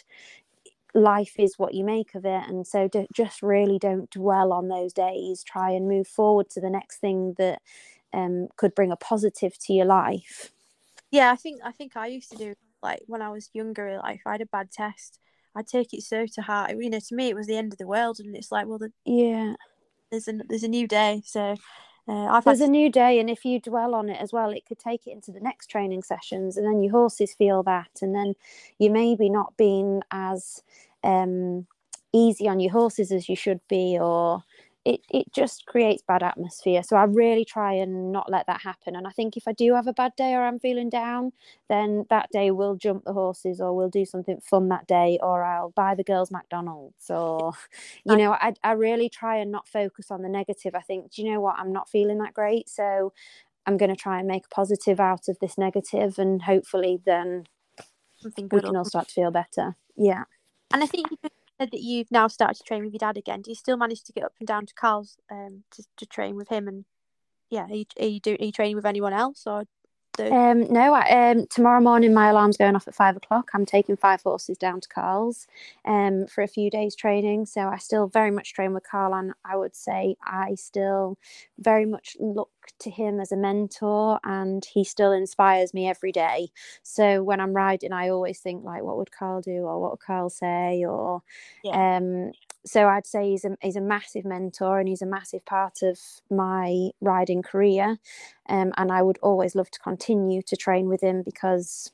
life 0.93 1.35
is 1.39 1.57
what 1.57 1.73
you 1.73 1.83
make 1.83 2.15
of 2.15 2.25
it. 2.25 2.43
And 2.47 2.65
so, 2.65 2.87
do, 2.87 3.07
just 3.13 3.41
really 3.41 3.79
don't 3.79 4.09
dwell 4.09 4.53
on 4.53 4.67
those 4.67 4.93
days. 4.93 5.43
Try 5.43 5.71
and 5.71 5.87
move 5.87 6.07
forward 6.07 6.49
to 6.51 6.61
the 6.61 6.69
next 6.69 6.97
thing 6.97 7.35
that 7.37 7.61
um, 8.13 8.47
could 8.55 8.75
bring 8.75 8.91
a 8.91 8.95
positive 8.95 9.57
to 9.59 9.73
your 9.73 9.85
life. 9.85 10.51
Yeah, 11.11 11.31
I 11.31 11.35
think 11.35 11.61
I 11.63 11.71
think 11.71 11.97
I 11.97 12.07
used 12.07 12.31
to 12.31 12.37
do 12.37 12.53
like 12.81 13.03
when 13.07 13.21
I 13.21 13.29
was 13.29 13.49
younger. 13.53 13.99
Like 14.01 14.17
if 14.17 14.27
I 14.27 14.33
had 14.33 14.41
a 14.41 14.45
bad 14.45 14.71
test, 14.71 15.19
I 15.55 15.61
take 15.61 15.93
it 15.93 16.03
so 16.03 16.25
to 16.25 16.41
heart. 16.41 16.71
You 16.71 16.89
know, 16.89 16.99
to 16.99 17.15
me, 17.15 17.29
it 17.29 17.35
was 17.35 17.47
the 17.47 17.57
end 17.57 17.73
of 17.73 17.79
the 17.79 17.87
world, 17.87 18.19
and 18.19 18.35
it's 18.35 18.51
like, 18.51 18.67
well, 18.67 18.79
the, 18.79 18.91
yeah, 19.05 19.53
there's 20.11 20.27
a 20.27 20.33
there's 20.47 20.63
a 20.63 20.67
new 20.67 20.87
day. 20.87 21.21
So 21.25 21.55
uh, 22.07 22.25
I've 22.25 22.43
there's 22.43 22.59
had... 22.59 22.69
a 22.69 22.71
new 22.71 22.91
day, 22.91 23.19
and 23.19 23.29
if 23.29 23.45
you 23.45 23.59
dwell 23.59 23.95
on 23.95 24.09
it 24.09 24.21
as 24.21 24.33
well, 24.33 24.49
it 24.49 24.65
could 24.65 24.79
take 24.79 25.07
it 25.07 25.11
into 25.11 25.31
the 25.31 25.39
next 25.39 25.67
training 25.67 26.03
sessions, 26.03 26.57
and 26.57 26.65
then 26.65 26.81
your 26.81 26.91
horses 26.91 27.33
feel 27.33 27.63
that, 27.63 27.99
and 28.01 28.15
then 28.15 28.33
you 28.79 28.89
maybe 28.89 29.29
not 29.29 29.55
being 29.57 30.01
as 30.11 30.61
um, 31.03 31.67
easy 32.13 32.47
on 32.47 32.59
your 32.59 32.71
horses 32.71 33.11
as 33.11 33.29
you 33.29 33.35
should 33.35 33.61
be, 33.67 33.97
or 33.99 34.43
it, 34.85 34.99
it 35.09 35.31
just 35.33 35.65
creates 35.65 36.03
bad 36.05 36.23
atmosphere. 36.23 36.83
So 36.83 36.97
I 36.97 37.05
really 37.05 37.45
try 37.45 37.73
and 37.73 38.11
not 38.11 38.29
let 38.29 38.47
that 38.47 38.61
happen. 38.61 38.95
And 38.95 39.07
I 39.07 39.11
think 39.11 39.37
if 39.37 39.47
I 39.47 39.53
do 39.53 39.73
have 39.75 39.87
a 39.87 39.93
bad 39.93 40.13
day 40.17 40.33
or 40.33 40.43
I'm 40.43 40.59
feeling 40.59 40.89
down, 40.89 41.31
then 41.69 42.05
that 42.09 42.29
day 42.33 42.51
we'll 42.51 42.75
jump 42.75 43.05
the 43.05 43.13
horses 43.13 43.61
or 43.61 43.73
we'll 43.73 43.89
do 43.89 44.05
something 44.05 44.41
fun 44.41 44.67
that 44.69 44.85
day 44.85 45.19
or 45.23 45.43
I'll 45.43 45.71
buy 45.71 45.95
the 45.95 46.03
girls 46.03 46.31
McDonald's 46.31 47.09
or 47.09 47.53
you 48.05 48.17
know, 48.17 48.33
I 48.33 48.53
I 48.63 48.73
really 48.73 49.09
try 49.09 49.37
and 49.37 49.51
not 49.51 49.69
focus 49.69 50.11
on 50.11 50.21
the 50.21 50.29
negative. 50.29 50.75
I 50.75 50.81
think, 50.81 51.11
do 51.11 51.21
you 51.21 51.31
know 51.31 51.39
what, 51.39 51.55
I'm 51.57 51.71
not 51.71 51.89
feeling 51.89 52.17
that 52.17 52.33
great. 52.33 52.67
So 52.67 53.13
I'm 53.65 53.77
gonna 53.77 53.95
try 53.95 54.19
and 54.19 54.27
make 54.27 54.45
a 54.45 54.55
positive 54.55 54.99
out 54.99 55.29
of 55.29 55.39
this 55.39 55.57
negative 55.57 56.19
and 56.19 56.41
hopefully 56.41 56.99
then 57.05 57.45
something 58.17 58.49
we 58.51 58.59
can 58.59 58.75
all 58.75 58.85
start 58.85 59.07
to 59.09 59.13
feel 59.13 59.31
better. 59.31 59.77
Yeah. 59.95 60.23
And 60.73 60.83
I 60.83 60.87
think 60.87 61.07
said 61.21 61.31
that 61.59 61.73
you've 61.73 62.11
now 62.11 62.27
started 62.27 62.57
to 62.57 62.63
train 62.63 62.83
with 62.83 62.93
your 62.93 62.99
dad 62.99 63.17
again. 63.17 63.41
Do 63.41 63.51
you 63.51 63.55
still 63.55 63.77
manage 63.77 64.03
to 64.03 64.13
get 64.13 64.23
up 64.23 64.33
and 64.39 64.47
down 64.47 64.65
to 64.65 64.73
Carl's 64.73 65.17
um, 65.31 65.63
to, 65.71 65.83
to 65.97 66.05
train 66.05 66.35
with 66.35 66.49
him? 66.49 66.67
And 66.67 66.85
yeah, 67.49 67.65
are 67.65 67.75
you, 67.75 67.85
are 67.99 68.05
you, 68.05 68.19
do, 68.19 68.35
are 68.39 68.45
you 68.45 68.51
training 68.51 68.75
with 68.75 68.85
anyone 68.85 69.13
else 69.13 69.43
or 69.45 69.65
the... 70.17 70.31
Um, 70.31 70.71
no, 70.71 70.93
I, 70.93 71.31
um, 71.31 71.47
tomorrow 71.47 71.81
morning 71.81 72.13
my 72.13 72.29
alarm's 72.29 72.57
going 72.57 72.75
off 72.75 72.87
at 72.87 72.95
five 72.95 73.15
o'clock. 73.15 73.49
I'm 73.53 73.65
taking 73.65 73.97
five 73.97 74.21
horses 74.21 74.57
down 74.57 74.81
to 74.81 74.89
Carl's 74.89 75.47
um, 75.85 76.27
for 76.27 76.43
a 76.43 76.47
few 76.47 76.69
days 76.69 76.95
training. 76.95 77.45
So 77.45 77.61
I 77.61 77.77
still 77.77 78.07
very 78.07 78.31
much 78.31 78.53
train 78.53 78.73
with 78.73 78.83
Carl, 78.89 79.13
and 79.15 79.33
I 79.45 79.55
would 79.55 79.75
say 79.75 80.15
I 80.23 80.55
still 80.55 81.17
very 81.59 81.85
much 81.85 82.15
look 82.19 82.49
to 82.79 82.89
him 82.89 83.19
as 83.19 83.31
a 83.31 83.37
mentor, 83.37 84.19
and 84.23 84.63
he 84.63 84.83
still 84.83 85.11
inspires 85.11 85.73
me 85.73 85.89
every 85.89 86.11
day. 86.11 86.49
So 86.81 87.23
when 87.23 87.39
I'm 87.39 87.53
riding, 87.53 87.91
I 87.91 88.09
always 88.09 88.39
think 88.39 88.63
like, 88.63 88.83
what 88.83 88.97
would 88.97 89.11
Carl 89.11 89.41
do, 89.41 89.63
or 89.63 89.81
what 89.81 89.91
would 89.91 89.99
Carl 89.99 90.29
say, 90.29 90.85
or 90.85 91.21
yeah. 91.63 91.97
um, 91.97 92.31
so 92.65 92.87
I'd 92.87 93.05
say 93.05 93.31
he's 93.31 93.45
a 93.45 93.57
he's 93.61 93.75
a 93.75 93.81
massive 93.81 94.25
mentor 94.25 94.79
and 94.79 94.87
he's 94.87 95.01
a 95.01 95.07
massive 95.07 95.45
part 95.45 95.81
of 95.81 95.99
my 96.29 96.89
riding 97.01 97.41
career, 97.41 97.97
um, 98.49 98.71
and 98.77 98.91
I 98.91 99.01
would 99.01 99.19
always 99.21 99.55
love 99.55 99.71
to 99.71 99.79
continue 99.79 100.41
to 100.43 100.55
train 100.55 100.87
with 100.87 101.01
him 101.01 101.23
because 101.23 101.91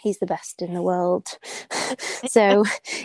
he's 0.00 0.18
the 0.18 0.26
best 0.26 0.62
in 0.62 0.74
the 0.74 0.82
world. 0.82 1.38
so, 2.26 2.64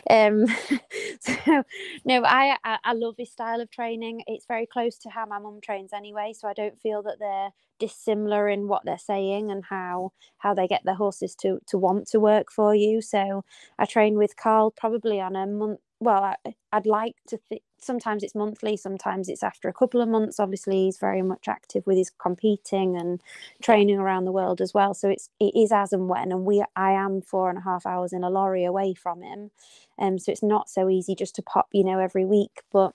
um, 0.10 0.46
so 1.20 1.64
no, 2.06 2.24
I, 2.24 2.58
I, 2.64 2.78
I 2.84 2.94
love 2.94 3.16
his 3.18 3.32
style 3.32 3.62
of 3.62 3.72
training. 3.72 4.24
It's 4.28 4.46
very 4.46 4.66
close 4.66 4.98
to 5.00 5.10
how 5.10 5.26
my 5.26 5.40
mum 5.40 5.60
trains 5.62 5.94
anyway, 5.94 6.34
so 6.34 6.48
I 6.48 6.54
don't 6.54 6.80
feel 6.80 7.02
that 7.04 7.20
they're 7.20 7.50
dissimilar 7.78 8.48
in 8.48 8.68
what 8.68 8.84
they're 8.86 8.98
saying 8.98 9.52
and 9.52 9.66
how 9.66 10.14
how 10.38 10.54
they 10.54 10.68
get 10.68 10.82
their 10.86 10.96
horses 10.96 11.36
to 11.36 11.60
to 11.68 11.78
want 11.78 12.08
to 12.08 12.20
work 12.20 12.52
for 12.52 12.74
you. 12.74 13.02
So 13.02 13.44
I 13.78 13.86
train 13.86 14.16
with 14.16 14.38
Carl 14.38 14.72
probably 14.72 15.20
on 15.20 15.36
a 15.36 15.46
month 15.46 15.80
well 16.06 16.24
I, 16.24 16.36
would 16.74 16.86
like 16.86 17.16
to 17.28 17.38
think 17.38 17.62
sometimes 17.80 18.24
it's 18.24 18.36
monthly 18.36 18.78
sometimes 18.78 19.28
it's 19.28 19.44
after 19.44 19.68
a 19.68 19.74
couple 19.74 20.02
of 20.02 20.10
months. 20.10 20.40
Obviously 20.40 20.86
he's 20.86 20.98
very 20.98 21.22
much 21.22 21.48
active 21.48 21.86
with 21.86 21.98
his 21.98 22.10
competing 22.10 22.96
and 22.96 23.22
training 23.62 23.98
around 23.98 24.26
the 24.26 24.32
world 24.32 24.62
as 24.62 24.74
well. 24.74 24.94
So 24.94 25.10
it's 25.10 25.30
it 25.40 25.54
is 25.56 25.72
as 25.72 25.92
and 25.92 26.08
when 26.08 26.32
and 26.32 26.46
we 26.46 26.64
i 26.76 26.92
am 26.92 27.22
four 27.22 27.50
and 27.50 27.58
a 27.58 27.62
half 27.62 27.86
hours 27.86 28.14
in 28.14 28.24
a 28.24 28.30
lorry 28.30 28.64
away 28.64 28.94
from 28.94 29.22
him. 29.22 29.52
Um 30.00 30.18
so 30.20 30.32
it's 30.32 30.44
not 30.44 30.70
so 30.70 30.90
easy 30.90 31.16
just 31.16 31.36
to 31.36 31.42
pop 31.42 31.68
you 31.72 31.84
know 31.84 32.00
every 32.00 32.26
week 32.26 32.62
but 32.72 32.94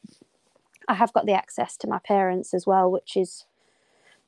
i 0.89 0.95
have 0.95 1.13
got 1.13 1.27
the 1.27 1.33
access 1.35 1.77
to 1.79 1.89
my 1.89 1.99
parents 1.99 2.55
as 2.55 2.67
well 2.67 2.91
which 2.91 3.17
is 3.17 3.45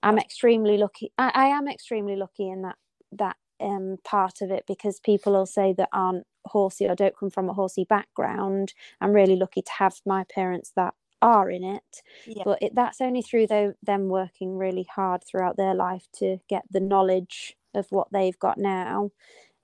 i'm 0.02 0.18
extremely 0.18 0.76
lucky. 0.76 1.12
I, 1.18 1.30
I 1.34 1.46
am 1.46 1.68
extremely 1.68 2.16
lucky 2.16 2.48
in 2.48 2.62
that 2.62 2.76
that 3.12 3.36
um, 3.62 3.96
part 4.04 4.40
of 4.40 4.50
it 4.50 4.64
because 4.66 5.00
people 5.00 5.32
will 5.32 5.46
say 5.46 5.72
that 5.76 5.88
aren't 5.92 6.26
horsey 6.44 6.88
or 6.88 6.94
don't 6.94 7.16
come 7.16 7.30
from 7.30 7.48
a 7.48 7.54
horsey 7.54 7.84
background. 7.88 8.74
I'm 9.00 9.12
really 9.12 9.36
lucky 9.36 9.62
to 9.62 9.72
have 9.78 10.00
my 10.04 10.24
parents 10.24 10.72
that 10.76 10.94
are 11.22 11.48
in 11.48 11.62
it 11.62 12.02
yeah. 12.26 12.42
but 12.44 12.58
it, 12.60 12.74
that's 12.74 13.00
only 13.00 13.22
through 13.22 13.46
the, 13.46 13.74
them 13.82 14.08
working 14.08 14.58
really 14.58 14.86
hard 14.94 15.22
throughout 15.24 15.56
their 15.56 15.74
life 15.74 16.06
to 16.12 16.38
get 16.48 16.64
the 16.70 16.80
knowledge 16.80 17.56
of 17.74 17.86
what 17.90 18.08
they've 18.12 18.38
got 18.40 18.58
now 18.58 19.08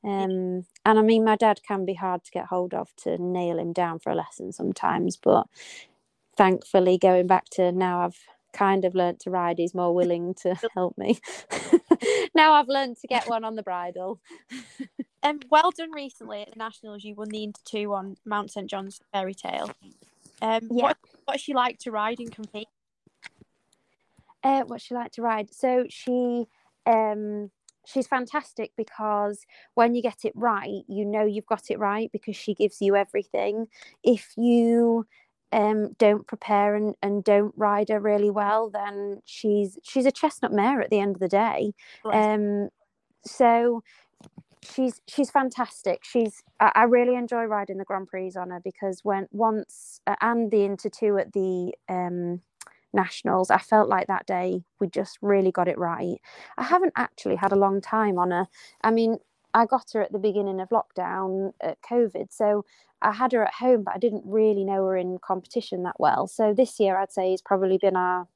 um, 0.04 0.64
and 0.84 0.98
i 0.98 1.02
mean 1.02 1.24
my 1.24 1.34
dad 1.34 1.60
can 1.66 1.84
be 1.84 1.94
hard 1.94 2.22
to 2.22 2.30
get 2.30 2.46
hold 2.46 2.72
of 2.72 2.94
to 2.94 3.18
nail 3.18 3.58
him 3.58 3.72
down 3.72 3.98
for 3.98 4.10
a 4.10 4.14
lesson 4.14 4.52
sometimes 4.52 5.16
but 5.16 5.46
thankfully 6.36 6.96
going 6.96 7.26
back 7.26 7.46
to 7.50 7.72
now 7.72 8.02
i've 8.04 8.20
kind 8.58 8.84
of 8.84 8.94
learnt 8.94 9.20
to 9.20 9.30
ride, 9.30 9.58
he's 9.58 9.74
more 9.74 9.94
willing 9.94 10.34
to 10.42 10.56
help 10.74 10.98
me. 10.98 11.20
now 12.34 12.54
I've 12.54 12.68
learned 12.68 12.96
to 12.98 13.06
get 13.06 13.28
one 13.28 13.44
on 13.44 13.54
the 13.54 13.62
bridle. 13.62 14.20
Um, 15.20 15.40
well 15.50 15.72
done 15.72 15.90
recently 15.90 16.42
at 16.42 16.52
the 16.52 16.58
Nationals. 16.58 17.02
You 17.02 17.16
won 17.16 17.28
the 17.28 17.42
Inter 17.42 17.60
2 17.64 17.92
on 17.92 18.16
Mount 18.24 18.52
St 18.52 18.70
John's 18.70 19.00
Fairy 19.12 19.34
Tale. 19.34 19.68
Um, 20.40 20.68
Yeah. 20.70 20.84
what, 20.84 20.96
what's 21.24 21.42
she 21.42 21.54
like 21.54 21.78
to 21.80 21.90
ride 21.90 22.20
and 22.20 22.30
compete? 22.30 22.68
Uh, 24.44 24.62
what 24.62 24.80
she 24.80 24.94
like 24.94 25.10
to 25.12 25.22
ride? 25.22 25.52
So 25.52 25.86
she 25.88 26.46
um 26.86 27.50
she's 27.84 28.06
fantastic 28.06 28.72
because 28.76 29.44
when 29.74 29.96
you 29.96 30.02
get 30.02 30.24
it 30.24 30.32
right, 30.36 30.82
you 30.86 31.04
know 31.04 31.24
you've 31.24 31.46
got 31.46 31.70
it 31.70 31.78
right 31.80 32.10
because 32.12 32.36
she 32.36 32.54
gives 32.54 32.80
you 32.80 32.94
everything. 32.94 33.66
If 34.04 34.34
you 34.36 35.06
um 35.52 35.92
don't 35.98 36.26
prepare 36.26 36.74
and, 36.74 36.94
and 37.02 37.24
don't 37.24 37.54
ride 37.56 37.88
her 37.88 38.00
really 38.00 38.30
well, 38.30 38.70
then 38.70 39.22
she's 39.24 39.78
she's 39.82 40.06
a 40.06 40.12
chestnut 40.12 40.52
mare 40.52 40.80
at 40.80 40.90
the 40.90 41.00
end 41.00 41.16
of 41.16 41.20
the 41.20 41.28
day. 41.28 41.72
Bless. 42.02 42.26
Um 42.26 42.68
so 43.24 43.82
she's 44.62 45.00
she's 45.06 45.30
fantastic. 45.30 46.04
She's 46.04 46.42
I, 46.60 46.72
I 46.74 46.82
really 46.84 47.14
enjoy 47.14 47.44
riding 47.44 47.78
the 47.78 47.84
Grand 47.84 48.08
Prix 48.08 48.32
on 48.36 48.50
her 48.50 48.60
because 48.62 49.00
when 49.04 49.28
once 49.30 50.00
uh, 50.06 50.16
and 50.20 50.50
the 50.50 50.64
Inter 50.64 50.90
two 50.90 51.18
at 51.18 51.32
the 51.32 51.72
um 51.88 52.40
nationals, 52.92 53.50
I 53.50 53.58
felt 53.58 53.88
like 53.88 54.06
that 54.06 54.26
day 54.26 54.62
we 54.80 54.88
just 54.88 55.18
really 55.22 55.52
got 55.52 55.68
it 55.68 55.78
right. 55.78 56.20
I 56.56 56.64
haven't 56.64 56.94
actually 56.96 57.36
had 57.36 57.52
a 57.52 57.58
long 57.58 57.80
time 57.80 58.18
on 58.18 58.30
her. 58.30 58.46
I 58.82 58.90
mean, 58.90 59.18
I 59.54 59.66
got 59.66 59.90
her 59.92 60.02
at 60.02 60.12
the 60.12 60.18
beginning 60.18 60.60
of 60.60 60.68
lockdown 60.70 61.52
at 61.60 61.80
COVID, 61.82 62.32
so 62.32 62.64
I 63.02 63.12
had 63.12 63.32
her 63.32 63.44
at 63.44 63.54
home, 63.54 63.84
but 63.84 63.94
I 63.94 63.98
didn't 63.98 64.24
really 64.26 64.64
know 64.64 64.86
her 64.86 64.96
in 64.96 65.18
competition 65.18 65.82
that 65.84 65.98
well. 65.98 66.26
So 66.26 66.52
this 66.52 66.80
year, 66.80 66.96
I'd 66.96 67.12
say 67.12 67.30
has 67.30 67.42
probably 67.42 67.78
been 67.78 67.96
our 67.96 68.26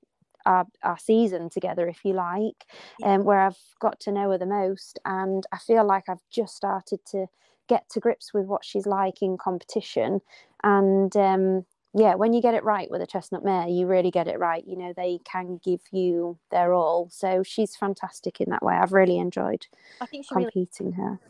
our, 0.44 0.66
our 0.82 0.98
season 0.98 1.48
together, 1.50 1.86
if 1.86 2.04
you 2.04 2.14
like, 2.14 2.66
Yeah. 2.98 3.14
um, 3.14 3.24
where 3.24 3.38
I've 3.38 3.58
got 3.78 4.00
to 4.00 4.12
know 4.12 4.32
her 4.32 4.38
the 4.38 4.46
most, 4.46 4.98
and 5.04 5.46
I 5.52 5.58
feel 5.58 5.84
like 5.84 6.08
I've 6.08 6.28
just 6.30 6.56
started 6.56 6.98
to 7.12 7.26
get 7.68 7.88
to 7.90 8.00
grips 8.00 8.34
with 8.34 8.46
what 8.46 8.64
she's 8.64 8.84
like 8.86 9.22
in 9.22 9.38
competition, 9.38 10.20
and 10.64 11.16
um, 11.16 11.64
yeah, 11.94 12.14
when 12.14 12.32
you 12.32 12.40
get 12.40 12.54
it 12.54 12.64
right 12.64 12.90
with 12.90 13.02
a 13.02 13.06
chestnut 13.06 13.44
mare, 13.44 13.68
you 13.68 13.86
really 13.86 14.10
get 14.10 14.26
it 14.26 14.38
right. 14.38 14.66
You 14.66 14.76
know, 14.76 14.92
they 14.96 15.20
can 15.24 15.60
give 15.62 15.82
you 15.90 16.38
their 16.50 16.72
all. 16.72 17.08
So 17.10 17.42
she's 17.42 17.76
fantastic 17.76 18.40
in 18.40 18.50
that 18.50 18.62
way. 18.62 18.74
I've 18.74 18.92
really 18.92 19.18
enjoyed 19.18 19.66
I 20.00 20.06
think 20.06 20.26
she 20.26 20.34
really 20.34 20.50
competing 20.50 20.92
her. 20.92 21.20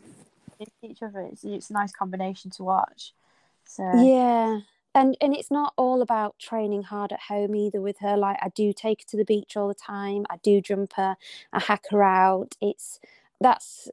each 0.81 1.03
other. 1.03 1.21
It's, 1.21 1.43
it's 1.43 1.69
a 1.69 1.73
nice 1.73 1.91
combination 1.91 2.49
to 2.51 2.63
watch. 2.63 3.13
So 3.65 3.83
Yeah. 3.91 4.61
And 4.95 5.17
and 5.21 5.35
it's 5.35 5.51
not 5.51 5.73
all 5.77 6.01
about 6.01 6.37
training 6.39 6.83
hard 6.83 7.11
at 7.11 7.21
home 7.29 7.55
either 7.55 7.81
with 7.81 7.99
her. 7.99 8.15
Like 8.17 8.37
I 8.41 8.49
do 8.49 8.73
take 8.73 9.01
her 9.01 9.05
to 9.09 9.17
the 9.17 9.25
beach 9.25 9.57
all 9.57 9.67
the 9.67 9.73
time. 9.75 10.25
I 10.29 10.37
do 10.43 10.61
jump 10.61 10.93
her, 10.95 11.15
I 11.51 11.59
hack 11.59 11.85
her 11.91 12.03
out. 12.03 12.55
It's 12.61 12.99
that's 13.41 13.89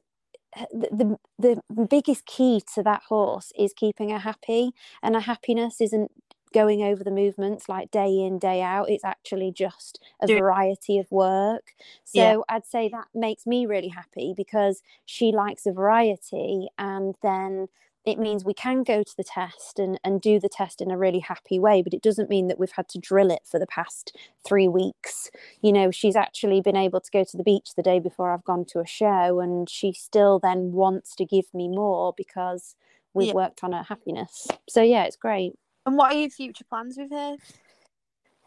eh, 0.55 0.65
the, 0.73 1.17
the 1.39 1.61
the 1.69 1.87
biggest 1.87 2.25
key 2.27 2.61
to 2.75 2.83
that 2.83 3.03
horse 3.09 3.51
is 3.57 3.73
keeping 3.73 4.09
her 4.11 4.19
happy 4.19 4.71
and 5.03 5.15
her 5.15 5.21
happiness 5.21 5.81
isn't 5.81 6.11
going 6.53 6.83
over 6.83 7.03
the 7.03 7.11
movements 7.11 7.69
like 7.69 7.91
day 7.91 8.19
in 8.21 8.39
day 8.39 8.61
out 8.61 8.89
it's 8.89 9.05
actually 9.05 9.51
just 9.51 9.99
a 10.21 10.27
variety 10.29 10.97
of 10.99 11.11
work 11.11 11.73
so 12.05 12.13
Yeah. 12.13 12.33
i'd 12.49 12.65
say 12.65 12.89
that 12.89 13.07
makes 13.13 13.45
me 13.47 13.65
really 13.67 13.89
happy 13.89 14.33
because 14.35 14.81
she 15.05 15.31
likes 15.31 15.65
a 15.65 15.73
variety 15.73 16.67
and 16.79 17.15
then 17.23 17.67
it 18.03 18.17
means 18.17 18.43
we 18.43 18.53
can 18.53 18.81
go 18.83 19.03
to 19.03 19.13
the 19.15 19.23
test 19.23 19.77
and, 19.77 19.99
and 20.03 20.21
do 20.21 20.39
the 20.39 20.49
test 20.49 20.81
in 20.81 20.89
a 20.89 20.97
really 20.97 21.19
happy 21.19 21.59
way 21.59 21.81
but 21.81 21.93
it 21.93 22.01
doesn't 22.01 22.29
mean 22.29 22.47
that 22.47 22.59
we've 22.59 22.71
had 22.71 22.87
to 22.89 22.99
drill 22.99 23.29
it 23.31 23.41
for 23.45 23.59
the 23.59 23.67
past 23.67 24.15
three 24.45 24.67
weeks 24.67 25.29
you 25.61 25.71
know 25.71 25.91
she's 25.91 26.15
actually 26.15 26.61
been 26.61 26.75
able 26.75 26.99
to 26.99 27.11
go 27.11 27.23
to 27.23 27.37
the 27.37 27.43
beach 27.43 27.75
the 27.75 27.83
day 27.83 27.99
before 27.99 28.31
i've 28.31 28.43
gone 28.43 28.65
to 28.65 28.79
a 28.79 28.85
show 28.87 29.39
and 29.39 29.69
she 29.69 29.91
still 29.93 30.39
then 30.39 30.71
wants 30.71 31.15
to 31.15 31.25
give 31.25 31.45
me 31.53 31.67
more 31.67 32.13
because 32.17 32.75
we've 33.13 33.27
Yeah. 33.27 33.33
worked 33.33 33.63
on 33.63 33.73
her 33.73 33.83
happiness 33.83 34.47
so 34.67 34.81
yeah 34.81 35.03
it's 35.03 35.15
great 35.17 35.53
And 35.85 35.97
what 35.97 36.11
are 36.13 36.17
your 36.17 36.29
future 36.29 36.65
plans 36.65 36.97
with 36.97 37.11
her? 37.11 37.35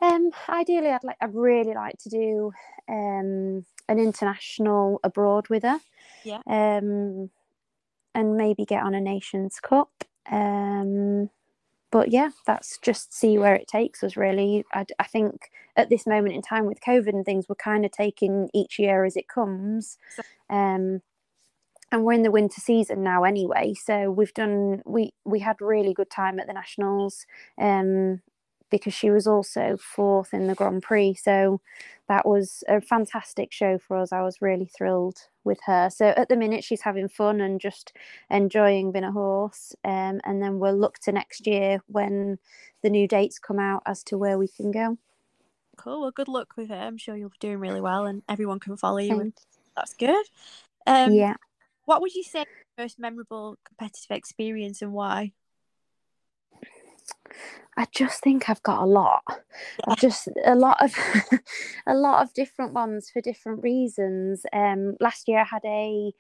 um 0.02 0.30
ideally 0.48 0.88
i'd 0.88 1.05
like 1.05 1.16
i'd 1.20 1.34
really 1.34 1.72
like 1.74 1.96
to 1.98 2.09
do 2.09 2.52
um 2.88 3.64
an 3.88 3.98
international 3.98 4.98
abroad 5.05 5.48
with 5.48 5.62
her 5.62 5.78
Yeah. 6.24 6.40
um 6.46 7.30
and 8.14 8.36
maybe 8.36 8.64
get 8.64 8.82
on 8.82 8.94
a 8.94 9.00
nations 9.00 9.60
cup. 9.60 10.04
Um 10.30 11.30
but 11.90 12.10
yeah 12.10 12.30
that's 12.46 12.78
just 12.78 13.14
see 13.14 13.38
where 13.38 13.54
it 13.54 13.68
takes 13.68 14.02
us 14.02 14.16
really. 14.16 14.64
I, 14.72 14.84
I 14.98 15.04
think 15.04 15.50
at 15.76 15.90
this 15.90 16.06
moment 16.06 16.34
in 16.34 16.42
time 16.42 16.66
with 16.66 16.80
covid 16.80 17.08
and 17.10 17.24
things 17.24 17.46
we're 17.48 17.56
kind 17.56 17.84
of 17.84 17.90
taking 17.92 18.48
each 18.54 18.78
year 18.78 19.04
as 19.04 19.16
it 19.16 19.28
comes. 19.28 19.98
Um 20.50 21.02
and 21.92 22.04
we're 22.04 22.14
in 22.14 22.22
the 22.22 22.30
winter 22.30 22.60
season 22.60 23.02
now 23.04 23.24
anyway 23.24 23.74
so 23.74 24.10
we've 24.10 24.34
done 24.34 24.82
we 24.86 25.12
we 25.24 25.38
had 25.40 25.56
really 25.60 25.94
good 25.94 26.10
time 26.10 26.40
at 26.40 26.46
the 26.46 26.52
nationals. 26.52 27.26
Um 27.58 28.22
because 28.81 28.95
she 28.95 29.11
was 29.11 29.27
also 29.27 29.77
fourth 29.79 30.33
in 30.35 30.47
the 30.47 30.55
grand 30.55 30.83
prix 30.83 31.14
so 31.14 31.61
that 32.09 32.27
was 32.27 32.62
a 32.68 32.81
fantastic 32.81 33.53
show 33.53 33.79
for 33.79 33.97
us 33.97 34.12
i 34.12 34.22
was 34.22 34.43
really 34.43 34.66
thrilled 34.66 35.18
with 35.45 35.59
her 35.66 35.89
so 35.91 36.07
at 36.16 36.29
the 36.29 36.37
minute 36.37 36.64
she's 36.64 36.83
having 36.83 37.09
fun 37.09 37.41
and 37.41 37.61
just 37.61 37.93
enjoying 38.31 38.93
being 38.93 39.05
a 39.05 39.12
horse 39.12 39.75
um, 39.85 40.20
and 40.25 40.43
then 40.43 40.59
we'll 40.59 40.77
look 40.77 40.99
to 40.99 41.12
next 41.12 41.47
year 41.47 41.81
when 41.87 42.39
the 42.83 42.91
new 42.91 43.07
dates 43.07 43.39
come 43.39 43.59
out 43.59 43.83
as 43.87 44.03
to 44.03 44.18
where 44.18 44.39
we 44.39 44.49
can 44.49 44.70
go 44.70 44.99
Cool. 45.77 46.03
Well, 46.03 46.11
good 46.11 46.29
luck 46.29 46.55
with 46.57 46.68
her. 46.68 46.77
I'm 46.77 46.97
sure 46.97 47.16
you'll 47.16 47.31
be 47.31 47.37
doing 47.41 47.59
really 47.59 47.81
well, 47.81 48.07
and 48.07 48.22
everyone 48.29 48.61
can 48.61 48.77
follow 48.77 48.99
you. 48.99 49.18
and 49.18 49.33
That's 49.77 49.95
good. 49.95 50.25
Um, 50.87 51.14
yeah 51.14 51.35
What 51.85 52.01
would 52.01 52.14
you 52.14 52.22
say 52.22 52.45
most 52.79 52.99
memorable 52.99 53.57
competitive 53.64 54.11
experience 54.11 54.83
and 54.83 54.93
why? 54.93 55.33
I 57.76 57.86
just 57.92 58.22
think 58.22 58.48
I've 58.48 58.62
got 58.62 58.82
a 58.82 58.86
lot. 58.86 59.22
I've 59.86 59.98
just 59.98 60.28
a 60.44 60.55
lot 60.55 60.82
of 60.82 60.94
a 61.86 61.94
lot 61.94 62.22
of 62.22 62.32
different 62.34 62.72
ones 62.72 63.11
for 63.11 63.20
different 63.20 63.62
reasons. 63.62 64.46
Um, 64.52 64.96
last 65.00 65.28
year 65.28 65.40
I 65.40 65.44
had 65.44 65.64
a 65.64 66.12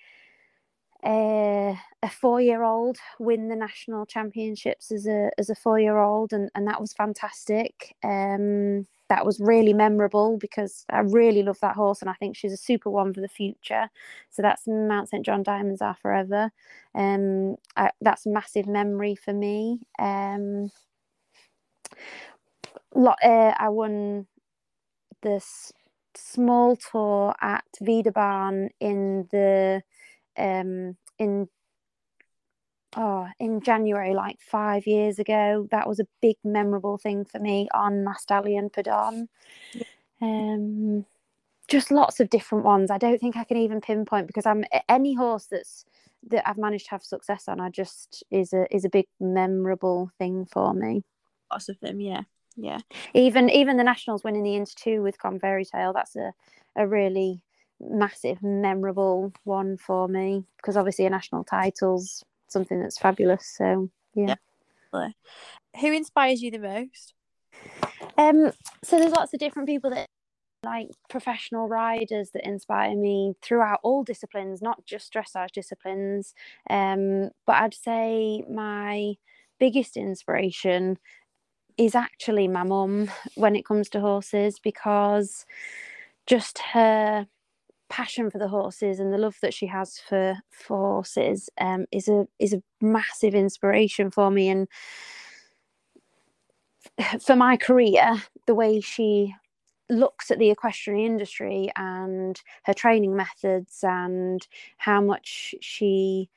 a, 1.06 1.76
four 2.10 2.40
year 2.40 2.62
old 2.62 2.96
win 3.18 3.48
the 3.48 3.56
national 3.56 4.06
championships 4.06 4.90
as 4.90 5.06
a 5.06 5.30
as 5.38 5.50
a 5.50 5.54
four 5.54 5.78
year 5.78 5.98
old, 5.98 6.32
and 6.32 6.50
and 6.54 6.66
that 6.66 6.80
was 6.80 6.92
fantastic. 6.92 7.94
Um, 8.02 8.86
that 9.14 9.24
was 9.24 9.38
really 9.38 9.72
memorable 9.72 10.36
because 10.38 10.84
I 10.90 11.00
really 11.00 11.44
love 11.44 11.60
that 11.60 11.76
horse, 11.76 12.00
and 12.00 12.10
I 12.10 12.14
think 12.14 12.36
she's 12.36 12.52
a 12.52 12.56
super 12.56 12.90
one 12.90 13.14
for 13.14 13.20
the 13.20 13.28
future. 13.28 13.88
So 14.30 14.42
that's 14.42 14.66
Mount 14.66 15.08
St 15.08 15.24
John 15.24 15.44
Diamonds 15.44 15.80
are 15.80 15.94
forever. 16.02 16.50
Um, 16.96 17.54
I, 17.76 17.90
that's 18.00 18.26
a 18.26 18.30
massive 18.30 18.66
memory 18.66 19.14
for 19.14 19.32
me. 19.32 19.82
Um, 20.00 20.70
lot, 22.92 23.18
uh, 23.22 23.54
I 23.56 23.68
won 23.68 24.26
this 25.22 25.72
small 26.16 26.76
tour 26.76 27.34
at 27.40 27.64
Vidauban 27.80 28.70
in 28.80 29.28
the 29.30 29.82
um 30.36 30.96
in 31.20 31.48
oh 32.96 33.28
in 33.38 33.60
January 33.60 34.14
like 34.14 34.40
five 34.40 34.86
years 34.86 35.18
ago. 35.18 35.68
That 35.70 35.88
was 35.88 36.00
a 36.00 36.06
big 36.22 36.36
memorable 36.44 36.98
thing 36.98 37.24
for 37.24 37.38
me 37.38 37.68
on 37.74 38.04
my 38.04 38.14
stallion 38.18 38.70
Padon. 38.70 39.28
Um 40.20 41.06
just 41.66 41.90
lots 41.90 42.20
of 42.20 42.30
different 42.30 42.64
ones. 42.64 42.90
I 42.90 42.98
don't 42.98 43.18
think 43.20 43.36
I 43.36 43.44
can 43.44 43.56
even 43.56 43.80
pinpoint 43.80 44.26
because 44.26 44.46
I'm 44.46 44.64
any 44.88 45.14
horse 45.14 45.46
that's 45.50 45.84
that 46.28 46.48
I've 46.48 46.58
managed 46.58 46.86
to 46.86 46.90
have 46.92 47.02
success 47.02 47.48
on. 47.48 47.60
I 47.60 47.70
just 47.70 48.24
is 48.30 48.52
a 48.52 48.66
is 48.74 48.84
a 48.84 48.90
big 48.90 49.06
memorable 49.20 50.10
thing 50.18 50.46
for 50.46 50.74
me 50.74 51.02
Lots 51.50 51.68
of 51.68 51.78
them, 51.80 52.00
yeah, 52.00 52.22
yeah. 52.56 52.78
even 53.14 53.48
even 53.50 53.76
the 53.76 53.84
nationals 53.84 54.24
winning 54.24 54.42
the 54.42 54.54
inter 54.54 54.72
two 54.76 55.02
with 55.02 55.18
Con 55.18 55.38
Fairy 55.38 55.64
Tale 55.64 55.92
that's 55.92 56.16
a, 56.16 56.32
a 56.76 56.86
really 56.86 57.42
massive 57.80 58.42
memorable 58.42 59.32
one 59.44 59.76
for 59.76 60.08
me 60.08 60.44
because 60.56 60.76
obviously 60.76 61.06
a 61.06 61.10
national 61.10 61.44
title's 61.44 62.24
something 62.54 62.80
that's 62.80 62.98
fabulous 62.98 63.46
so 63.58 63.90
yeah. 64.14 64.36
Who 65.80 65.92
inspires 65.92 66.40
you 66.40 66.50
the 66.50 66.58
most? 66.58 67.14
um 68.16 68.52
so 68.82 68.98
there's 68.98 69.12
lots 69.12 69.34
of 69.34 69.40
different 69.40 69.68
people 69.68 69.90
that 69.90 70.06
like 70.64 70.88
professional 71.10 71.68
riders 71.68 72.30
that 72.32 72.46
inspire 72.46 72.96
me 72.96 73.34
throughout 73.42 73.80
all 73.82 74.02
disciplines 74.02 74.62
not 74.62 74.84
just 74.86 75.12
dressage 75.12 75.52
disciplines. 75.52 76.32
Um 76.70 77.30
but 77.46 77.56
i'd 77.56 77.74
say 77.74 78.42
my 78.48 79.14
biggest 79.58 79.96
inspiration 79.96 80.98
is 81.76 81.94
actually 81.94 82.48
my 82.48 82.62
mum 82.62 83.10
when 83.34 83.56
it 83.56 83.66
comes 83.66 83.88
to 83.90 84.00
horses 84.00 84.58
because 84.58 85.44
just 86.26 86.58
her 86.58 87.26
passion 87.88 88.30
for 88.30 88.38
the 88.38 88.48
horses 88.48 88.98
and 88.98 89.12
the 89.12 89.18
love 89.18 89.36
that 89.42 89.54
she 89.54 89.66
has 89.66 89.98
for 89.98 90.36
for 90.50 90.76
horses 90.76 91.50
um, 91.60 91.86
is 91.92 92.08
a 92.08 92.26
is 92.38 92.52
a 92.52 92.62
massive 92.80 93.34
inspiration 93.34 94.10
for 94.10 94.30
me 94.30 94.48
and 94.48 94.68
for 97.22 97.36
my 97.36 97.56
career 97.56 98.22
the 98.46 98.54
way 98.54 98.80
she 98.80 99.34
looks 99.90 100.30
at 100.30 100.38
the 100.38 100.50
equestrian 100.50 101.04
industry 101.04 101.70
and 101.76 102.40
her 102.64 102.72
training 102.72 103.14
methods 103.14 103.80
and 103.82 104.46
how 104.78 105.00
much 105.00 105.54
she 105.60 106.28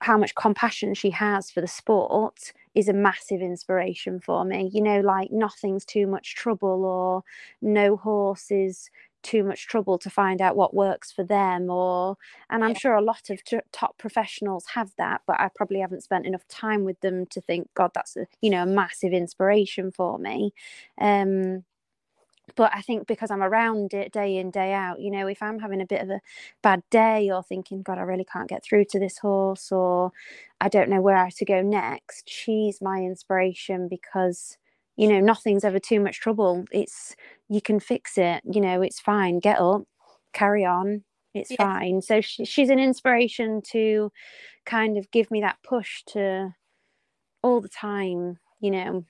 how 0.00 0.18
much 0.18 0.34
compassion 0.34 0.94
she 0.94 1.10
has 1.10 1.50
for 1.50 1.60
the 1.60 1.68
sport 1.68 2.52
is 2.74 2.88
a 2.88 2.92
massive 2.92 3.40
inspiration 3.40 4.20
for 4.20 4.44
me. 4.44 4.70
You 4.72 4.82
know 4.82 5.00
like 5.00 5.30
nothing's 5.30 5.84
too 5.84 6.06
much 6.06 6.34
trouble 6.34 6.84
or 6.84 7.22
no 7.62 7.96
horse 7.96 8.50
is 8.50 8.90
too 9.26 9.42
much 9.42 9.66
trouble 9.66 9.98
to 9.98 10.08
find 10.08 10.40
out 10.40 10.56
what 10.56 10.72
works 10.72 11.10
for 11.10 11.24
them 11.24 11.68
or 11.68 12.16
and 12.48 12.62
i'm 12.62 12.70
yeah. 12.70 12.78
sure 12.78 12.94
a 12.94 13.02
lot 13.02 13.28
of 13.28 13.42
t- 13.42 13.58
top 13.72 13.98
professionals 13.98 14.64
have 14.74 14.92
that 14.98 15.20
but 15.26 15.38
i 15.40 15.48
probably 15.54 15.80
haven't 15.80 16.04
spent 16.04 16.26
enough 16.26 16.46
time 16.48 16.84
with 16.84 16.98
them 17.00 17.26
to 17.26 17.40
think 17.40 17.68
god 17.74 17.90
that's 17.94 18.16
a 18.16 18.26
you 18.40 18.50
know 18.50 18.62
a 18.62 18.66
massive 18.66 19.12
inspiration 19.12 19.90
for 19.90 20.18
me 20.18 20.52
um 21.00 21.64
but 22.54 22.70
I 22.72 22.80
think 22.80 23.08
because 23.08 23.30
I'm 23.30 23.42
around 23.42 23.92
it 23.92 24.12
day 24.12 24.36
in, 24.36 24.50
day 24.50 24.72
out, 24.72 25.00
you 25.00 25.10
know, 25.10 25.26
if 25.26 25.42
I'm 25.42 25.58
having 25.58 25.80
a 25.80 25.86
bit 25.86 26.00
of 26.00 26.10
a 26.10 26.20
bad 26.62 26.82
day 26.90 27.30
or 27.30 27.42
thinking, 27.42 27.82
God, 27.82 27.98
I 27.98 28.02
really 28.02 28.24
can't 28.24 28.48
get 28.48 28.62
through 28.62 28.84
to 28.90 29.00
this 29.00 29.18
horse 29.18 29.72
or 29.72 30.12
I 30.60 30.68
don't 30.68 30.88
know 30.88 31.00
where 31.00 31.28
to 31.36 31.44
go 31.44 31.60
next, 31.60 32.28
she's 32.30 32.80
my 32.80 32.98
inspiration 32.98 33.88
because 33.88 34.58
you 34.96 35.08
know 35.08 35.20
nothing's 35.20 35.64
ever 35.64 35.78
too 35.78 36.00
much 36.00 36.20
trouble. 36.20 36.64
It's 36.72 37.14
you 37.48 37.60
can 37.60 37.80
fix 37.80 38.18
it 38.18 38.42
you 38.44 38.60
know 38.60 38.82
it's 38.82 39.00
fine. 39.00 39.38
Get 39.38 39.58
up 39.58 39.82
carry 40.32 40.64
on 40.64 41.02
it's 41.34 41.50
yeah. 41.50 41.56
fine. 41.56 42.02
So 42.02 42.20
she, 42.20 42.44
she's 42.44 42.70
an 42.70 42.78
inspiration 42.78 43.60
to 43.72 44.10
kind 44.64 44.96
of 44.96 45.10
give 45.10 45.30
me 45.30 45.42
that 45.42 45.58
push 45.62 46.02
to 46.08 46.54
all 47.42 47.60
the 47.60 47.68
time 47.68 48.38
you 48.60 48.70
know. 48.70 49.04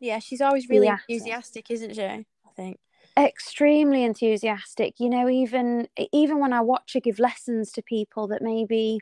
Yeah 0.00 0.18
she's 0.18 0.40
always 0.40 0.68
really 0.68 0.88
enthusiastic 0.88 1.70
isn't 1.70 1.94
she? 1.94 2.02
I 2.02 2.26
think. 2.56 2.78
Extremely 3.18 4.04
enthusiastic. 4.04 4.94
You 4.98 5.10
know 5.10 5.28
even 5.28 5.88
even 6.12 6.38
when 6.38 6.52
i 6.52 6.60
watch 6.60 6.94
her 6.94 7.00
give 7.00 7.18
lessons 7.18 7.72
to 7.72 7.82
people 7.82 8.28
that 8.28 8.42
maybe 8.42 9.00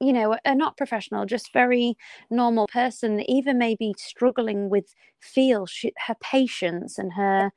you 0.00 0.12
know 0.12 0.36
a 0.44 0.54
not 0.54 0.76
professional 0.76 1.26
just 1.26 1.52
very 1.52 1.94
normal 2.30 2.66
person 2.68 3.20
even 3.30 3.58
maybe 3.58 3.94
struggling 3.98 4.70
with 4.70 4.94
feel 5.20 5.66
she, 5.66 5.92
her 6.06 6.14
patience 6.22 6.98
and 6.98 7.12
her 7.14 7.52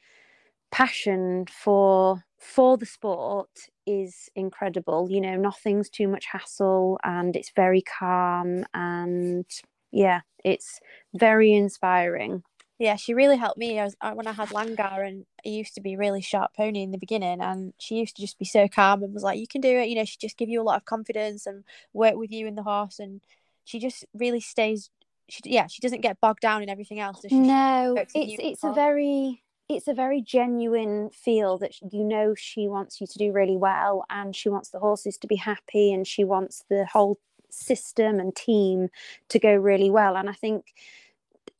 passion 0.71 1.45
for 1.47 2.23
for 2.39 2.77
the 2.77 2.85
sport 2.85 3.49
is 3.87 4.29
incredible. 4.35 5.07
You 5.09 5.21
know 5.21 5.35
nothing's 5.37 5.89
too 5.89 6.07
much 6.07 6.25
hassle 6.31 6.99
and 7.03 7.35
it's 7.35 7.51
very 7.55 7.81
calm 7.83 8.65
and 8.73 9.45
yeah 9.91 10.21
it's 10.43 10.79
very 11.15 11.53
inspiring 11.53 12.43
yeah, 12.83 12.97
she 12.97 13.13
really 13.13 13.37
helped 13.37 13.57
me. 13.57 13.79
I 13.79 13.85
was 13.85 13.95
when 14.13 14.27
I 14.27 14.33
had 14.33 14.51
Langar, 14.51 15.07
and 15.07 15.25
he 15.41 15.51
used 15.51 15.73
to 15.75 15.81
be 15.81 15.95
really 15.95 16.19
sharp 16.19 16.51
pony 16.53 16.83
in 16.83 16.91
the 16.91 16.97
beginning, 16.97 17.39
and 17.39 17.71
she 17.79 17.95
used 17.95 18.17
to 18.17 18.21
just 18.21 18.37
be 18.37 18.43
so 18.43 18.67
calm 18.67 19.01
and 19.01 19.13
was 19.13 19.23
like, 19.23 19.39
"You 19.39 19.47
can 19.47 19.61
do 19.61 19.69
it." 19.69 19.87
You 19.87 19.95
know, 19.95 20.03
she 20.03 20.17
just 20.17 20.35
give 20.35 20.49
you 20.49 20.61
a 20.61 20.63
lot 20.63 20.75
of 20.75 20.85
confidence 20.85 21.45
and 21.45 21.63
work 21.93 22.17
with 22.17 22.29
you 22.29 22.45
in 22.45 22.55
the 22.55 22.63
horse, 22.63 22.99
and 22.99 23.21
she 23.63 23.79
just 23.79 24.03
really 24.13 24.41
stays. 24.41 24.89
She 25.29 25.41
yeah, 25.45 25.67
she 25.67 25.79
doesn't 25.79 26.01
get 26.01 26.19
bogged 26.19 26.41
down 26.41 26.61
in 26.61 26.67
everything 26.67 26.99
else. 26.99 27.21
She 27.25 27.39
no, 27.39 27.95
it's 27.97 28.11
it's 28.15 28.63
a 28.65 28.73
very 28.73 29.43
it's 29.69 29.87
a 29.87 29.93
very 29.93 30.21
genuine 30.21 31.09
feel 31.11 31.57
that 31.59 31.71
you 31.89 32.03
know 32.03 32.35
she 32.35 32.67
wants 32.67 32.99
you 32.99 33.07
to 33.07 33.17
do 33.17 33.31
really 33.31 33.55
well, 33.55 34.03
and 34.09 34.35
she 34.35 34.49
wants 34.49 34.71
the 34.71 34.79
horses 34.79 35.17
to 35.19 35.27
be 35.27 35.37
happy, 35.37 35.93
and 35.93 36.05
she 36.05 36.25
wants 36.25 36.65
the 36.69 36.85
whole 36.91 37.17
system 37.49 38.19
and 38.19 38.35
team 38.35 38.89
to 39.29 39.39
go 39.39 39.53
really 39.55 39.89
well. 39.89 40.17
And 40.17 40.29
I 40.29 40.33
think 40.33 40.73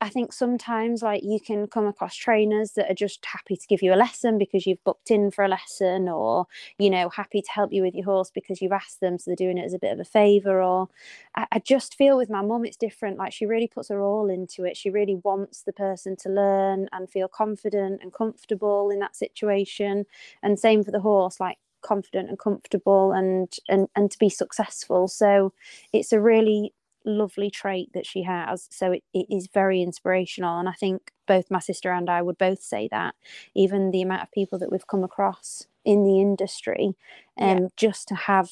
I 0.03 0.09
think 0.09 0.33
sometimes 0.33 1.01
like 1.01 1.23
you 1.23 1.39
can 1.39 1.65
come 1.65 1.87
across 1.87 2.13
trainers 2.13 2.73
that 2.73 2.91
are 2.91 2.93
just 2.93 3.25
happy 3.25 3.55
to 3.55 3.67
give 3.67 3.81
you 3.81 3.93
a 3.93 3.95
lesson 3.95 4.37
because 4.37 4.67
you've 4.67 4.83
booked 4.83 5.09
in 5.09 5.31
for 5.31 5.45
a 5.45 5.47
lesson 5.47 6.09
or 6.09 6.45
you 6.77 6.89
know 6.89 7.07
happy 7.07 7.41
to 7.41 7.49
help 7.49 7.71
you 7.71 7.83
with 7.83 7.95
your 7.95 8.03
horse 8.03 8.29
because 8.29 8.61
you've 8.61 8.73
asked 8.73 8.99
them 8.99 9.17
so 9.17 9.29
they're 9.31 9.37
doing 9.37 9.57
it 9.57 9.63
as 9.63 9.73
a 9.73 9.79
bit 9.79 9.93
of 9.93 10.01
a 10.01 10.03
favor 10.03 10.61
or 10.61 10.89
I, 11.35 11.47
I 11.53 11.59
just 11.59 11.95
feel 11.95 12.17
with 12.17 12.29
my 12.29 12.41
mum 12.41 12.65
it's 12.65 12.75
different 12.75 13.17
like 13.17 13.31
she 13.31 13.45
really 13.45 13.67
puts 13.67 13.87
her 13.87 14.01
all 14.01 14.29
into 14.29 14.65
it. 14.65 14.75
She 14.75 14.89
really 14.89 15.21
wants 15.23 15.61
the 15.61 15.71
person 15.71 16.17
to 16.17 16.29
learn 16.29 16.89
and 16.91 17.09
feel 17.09 17.29
confident 17.29 18.01
and 18.03 18.11
comfortable 18.11 18.89
in 18.89 18.99
that 18.99 19.15
situation. 19.15 20.05
And 20.41 20.59
same 20.59 20.83
for 20.83 20.91
the 20.91 20.99
horse 20.99 21.39
like 21.39 21.59
confident 21.81 22.27
and 22.27 22.37
comfortable 22.37 23.13
and 23.13 23.49
and 23.69 23.87
and 23.95 24.11
to 24.11 24.19
be 24.19 24.29
successful. 24.29 25.07
So 25.07 25.53
it's 25.93 26.11
a 26.11 26.19
really 26.19 26.73
lovely 27.05 27.49
trait 27.49 27.91
that 27.93 28.05
she 28.05 28.23
has. 28.23 28.67
So 28.71 28.91
it, 28.91 29.03
it 29.13 29.27
is 29.29 29.47
very 29.53 29.81
inspirational. 29.81 30.59
And 30.59 30.69
I 30.69 30.73
think 30.73 31.11
both 31.27 31.51
my 31.51 31.59
sister 31.59 31.91
and 31.91 32.09
I 32.09 32.21
would 32.21 32.37
both 32.37 32.61
say 32.61 32.87
that, 32.91 33.15
even 33.55 33.91
the 33.91 34.01
amount 34.01 34.23
of 34.23 34.31
people 34.31 34.59
that 34.59 34.71
we've 34.71 34.87
come 34.87 35.03
across 35.03 35.67
in 35.85 36.03
the 36.03 36.19
industry, 36.19 36.95
um, 37.39 37.57
yeah. 37.57 37.67
just 37.75 38.07
to 38.09 38.15
have 38.15 38.51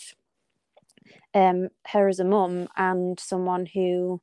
um, 1.34 1.70
her 1.88 2.08
as 2.08 2.20
a 2.20 2.26
mum 2.26 2.68
and 2.78 3.20
someone 3.20 3.68
who 3.68 4.22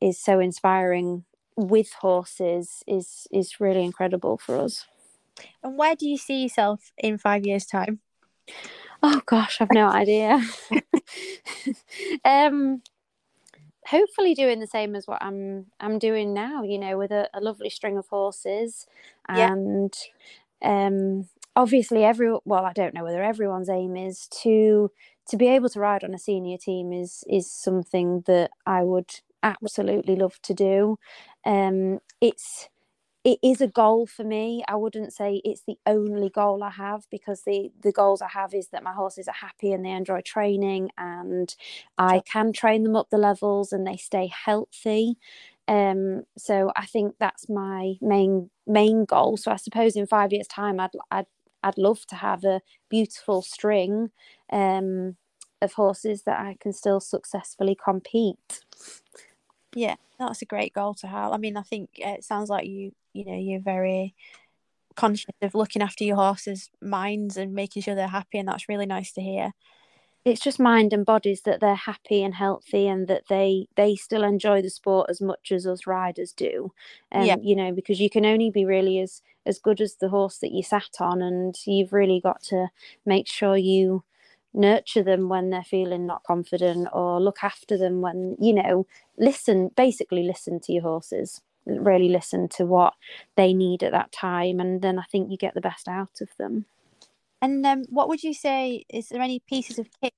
is 0.00 0.18
so 0.18 0.40
inspiring 0.40 1.24
with 1.56 1.92
horses 2.00 2.84
is 2.86 3.26
is 3.32 3.60
really 3.60 3.84
incredible 3.84 4.38
for 4.38 4.58
us. 4.58 4.86
And 5.62 5.76
where 5.76 5.96
do 5.96 6.08
you 6.08 6.16
see 6.16 6.42
yourself 6.42 6.92
in 6.96 7.18
five 7.18 7.44
years' 7.44 7.66
time? 7.66 8.00
Oh 9.02 9.20
gosh, 9.26 9.60
I've 9.60 9.72
no 9.72 9.88
idea. 10.02 10.40
um, 12.24 12.82
hopefully 13.90 14.34
doing 14.34 14.60
the 14.60 14.66
same 14.66 14.94
as 14.96 15.06
what 15.06 15.22
I'm 15.22 15.66
I'm 15.80 15.98
doing 15.98 16.34
now, 16.34 16.62
you 16.62 16.78
know, 16.78 16.98
with 16.98 17.10
a, 17.12 17.28
a 17.34 17.40
lovely 17.40 17.70
string 17.70 17.96
of 17.98 18.08
horses 18.08 18.86
and 19.28 19.92
yeah. 20.62 20.62
um 20.62 21.28
obviously 21.56 22.04
every 22.04 22.30
well, 22.44 22.64
I 22.64 22.72
don't 22.72 22.94
know 22.94 23.04
whether 23.04 23.22
everyone's 23.22 23.70
aim 23.70 23.96
is 23.96 24.28
to 24.42 24.90
to 25.28 25.36
be 25.36 25.48
able 25.48 25.68
to 25.70 25.80
ride 25.80 26.04
on 26.04 26.14
a 26.14 26.18
senior 26.18 26.58
team 26.58 26.92
is 26.92 27.24
is 27.28 27.50
something 27.50 28.22
that 28.26 28.50
I 28.66 28.82
would 28.84 29.10
absolutely 29.42 30.16
love 30.16 30.40
to 30.42 30.54
do. 30.54 30.98
Um 31.44 32.00
it's 32.20 32.68
it 33.28 33.38
is 33.42 33.60
a 33.60 33.66
goal 33.68 34.06
for 34.06 34.24
me. 34.24 34.62
I 34.68 34.76
wouldn't 34.76 35.12
say 35.12 35.42
it's 35.44 35.62
the 35.66 35.78
only 35.86 36.30
goal 36.30 36.62
I 36.62 36.70
have 36.70 37.06
because 37.10 37.42
the 37.42 37.70
the 37.82 37.92
goals 37.92 38.22
I 38.22 38.28
have 38.28 38.54
is 38.54 38.68
that 38.68 38.82
my 38.82 38.92
horses 38.92 39.28
are 39.28 39.34
happy 39.34 39.72
and 39.72 39.84
they 39.84 39.90
enjoy 39.90 40.22
training 40.22 40.90
and 40.96 41.54
I 41.98 42.20
can 42.20 42.52
train 42.54 42.84
them 42.84 42.96
up 42.96 43.10
the 43.10 43.18
levels 43.18 43.72
and 43.72 43.86
they 43.86 43.98
stay 43.98 44.28
healthy. 44.28 45.18
Um, 45.66 46.22
so 46.38 46.72
I 46.74 46.86
think 46.86 47.16
that's 47.20 47.50
my 47.50 47.96
main 48.00 48.50
main 48.66 49.04
goal. 49.04 49.36
So 49.36 49.50
I 49.52 49.56
suppose 49.56 49.94
in 49.96 50.06
five 50.06 50.32
years' 50.32 50.48
time, 50.48 50.80
I'd 50.80 50.90
I'd 51.10 51.26
I'd 51.62 51.76
love 51.76 52.06
to 52.06 52.16
have 52.16 52.44
a 52.44 52.62
beautiful 52.88 53.42
string 53.42 54.10
um, 54.50 55.16
of 55.60 55.74
horses 55.74 56.22
that 56.22 56.40
I 56.40 56.56
can 56.60 56.72
still 56.72 57.00
successfully 57.00 57.76
compete. 57.76 58.60
Yeah, 59.74 59.96
that's 60.18 60.42
a 60.42 60.46
great 60.46 60.72
goal 60.72 60.94
to 60.94 61.06
have. 61.06 61.32
I 61.32 61.36
mean, 61.36 61.56
I 61.56 61.62
think 61.62 61.90
it 61.96 62.24
sounds 62.24 62.48
like 62.48 62.66
you 62.66 62.92
you 63.12 63.24
know 63.24 63.38
you're 63.38 63.60
very 63.60 64.14
conscious 64.98 65.34
of 65.42 65.54
looking 65.54 65.80
after 65.80 66.02
your 66.04 66.16
horses' 66.16 66.70
minds 66.82 67.36
and 67.36 67.54
making 67.54 67.82
sure 67.82 67.94
they're 67.94 68.08
happy, 68.08 68.38
and 68.38 68.48
that's 68.48 68.68
really 68.68 68.86
nice 68.86 69.12
to 69.12 69.22
hear. 69.22 69.52
It's 70.24 70.40
just 70.40 70.58
mind 70.58 70.92
and 70.92 71.06
bodies 71.06 71.42
that 71.42 71.60
they're 71.60 71.74
happy 71.74 72.22
and 72.22 72.34
healthy, 72.34 72.86
and 72.88 73.06
that 73.08 73.24
they 73.28 73.68
they 73.76 73.94
still 73.94 74.24
enjoy 74.24 74.60
the 74.60 74.70
sport 74.70 75.08
as 75.08 75.20
much 75.20 75.52
as 75.52 75.66
us 75.66 75.86
riders 75.86 76.32
do. 76.32 76.72
And 77.10 77.22
um, 77.22 77.26
yeah. 77.28 77.36
you 77.40 77.56
know, 77.56 77.72
because 77.72 78.00
you 78.00 78.10
can 78.10 78.26
only 78.26 78.50
be 78.50 78.64
really 78.64 78.98
as 78.98 79.22
as 79.46 79.58
good 79.58 79.80
as 79.80 79.96
the 79.96 80.08
horse 80.08 80.38
that 80.38 80.52
you 80.52 80.62
sat 80.62 81.00
on, 81.00 81.22
and 81.22 81.54
you've 81.64 81.92
really 81.92 82.20
got 82.20 82.42
to 82.44 82.68
make 83.06 83.28
sure 83.28 83.56
you 83.56 84.04
nurture 84.54 85.02
them 85.02 85.28
when 85.28 85.50
they're 85.50 85.62
feeling 85.62 86.06
not 86.06 86.24
confident 86.24 86.88
or 86.92 87.20
look 87.20 87.38
after 87.42 87.76
them 87.76 88.00
when 88.00 88.34
you 88.40 88.52
know 88.52 88.86
listen 89.18 89.70
basically 89.76 90.22
listen 90.22 90.58
to 90.58 90.72
your 90.72 90.82
horses 90.82 91.42
really 91.68 92.08
listen 92.08 92.48
to 92.48 92.66
what 92.66 92.94
they 93.36 93.52
need 93.52 93.82
at 93.82 93.92
that 93.92 94.12
time 94.12 94.60
and 94.60 94.82
then 94.82 94.98
i 94.98 95.04
think 95.10 95.30
you 95.30 95.36
get 95.36 95.54
the 95.54 95.60
best 95.60 95.88
out 95.88 96.20
of 96.20 96.28
them. 96.38 96.66
And 97.40 97.64
um, 97.64 97.84
what 97.88 98.08
would 98.08 98.24
you 98.24 98.34
say 98.34 98.84
is 98.88 99.08
there 99.08 99.22
any 99.22 99.38
pieces 99.38 99.78
of 99.78 99.86
kit 100.02 100.12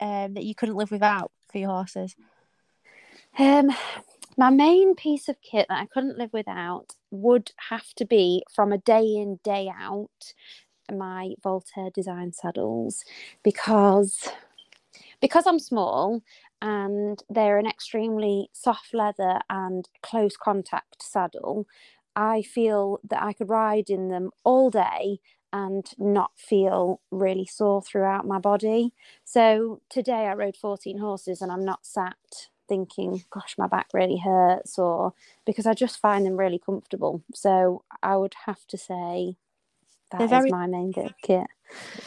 um, 0.00 0.34
that 0.34 0.44
you 0.44 0.54
couldn't 0.54 0.74
live 0.74 0.90
without 0.90 1.30
for 1.48 1.58
your 1.58 1.70
horses? 1.70 2.16
Um 3.38 3.70
my 4.36 4.50
main 4.50 4.94
piece 4.94 5.28
of 5.28 5.40
kit 5.40 5.66
that 5.68 5.80
i 5.80 5.86
couldn't 5.86 6.18
live 6.18 6.32
without 6.32 6.94
would 7.10 7.52
have 7.70 7.92
to 7.94 8.04
be 8.04 8.42
from 8.54 8.72
a 8.72 8.78
day 8.78 9.04
in 9.04 9.38
day 9.42 9.70
out 9.78 10.34
my 10.92 11.32
voltaire 11.42 11.90
design 11.94 12.32
saddles 12.32 13.04
because 13.42 14.28
because 15.20 15.46
i'm 15.46 15.58
small 15.58 16.22
and 16.66 17.22
they're 17.30 17.58
an 17.58 17.66
extremely 17.66 18.50
soft 18.52 18.92
leather 18.92 19.38
and 19.48 19.88
close 20.02 20.36
contact 20.36 21.00
saddle. 21.00 21.64
I 22.16 22.42
feel 22.42 22.98
that 23.08 23.22
I 23.22 23.34
could 23.34 23.48
ride 23.48 23.88
in 23.88 24.08
them 24.08 24.32
all 24.42 24.68
day 24.68 25.20
and 25.52 25.86
not 25.96 26.32
feel 26.36 27.00
really 27.12 27.46
sore 27.46 27.82
throughout 27.82 28.26
my 28.26 28.40
body. 28.40 28.92
So 29.24 29.80
today 29.88 30.26
I 30.26 30.34
rode 30.34 30.56
14 30.56 30.98
horses 30.98 31.40
and 31.40 31.52
I'm 31.52 31.64
not 31.64 31.86
sat 31.86 32.48
thinking, 32.68 33.22
gosh, 33.30 33.54
my 33.56 33.68
back 33.68 33.86
really 33.94 34.18
hurts, 34.18 34.76
or 34.76 35.14
because 35.44 35.66
I 35.66 35.74
just 35.74 36.00
find 36.00 36.26
them 36.26 36.36
really 36.36 36.58
comfortable. 36.58 37.22
So 37.32 37.84
I 38.02 38.16
would 38.16 38.34
have 38.46 38.66
to 38.66 38.76
say 38.76 39.36
that 40.10 40.20
is 40.20 40.30
very, 40.30 40.50
my 40.50 40.66
main 40.66 40.92
kit. 41.22 41.46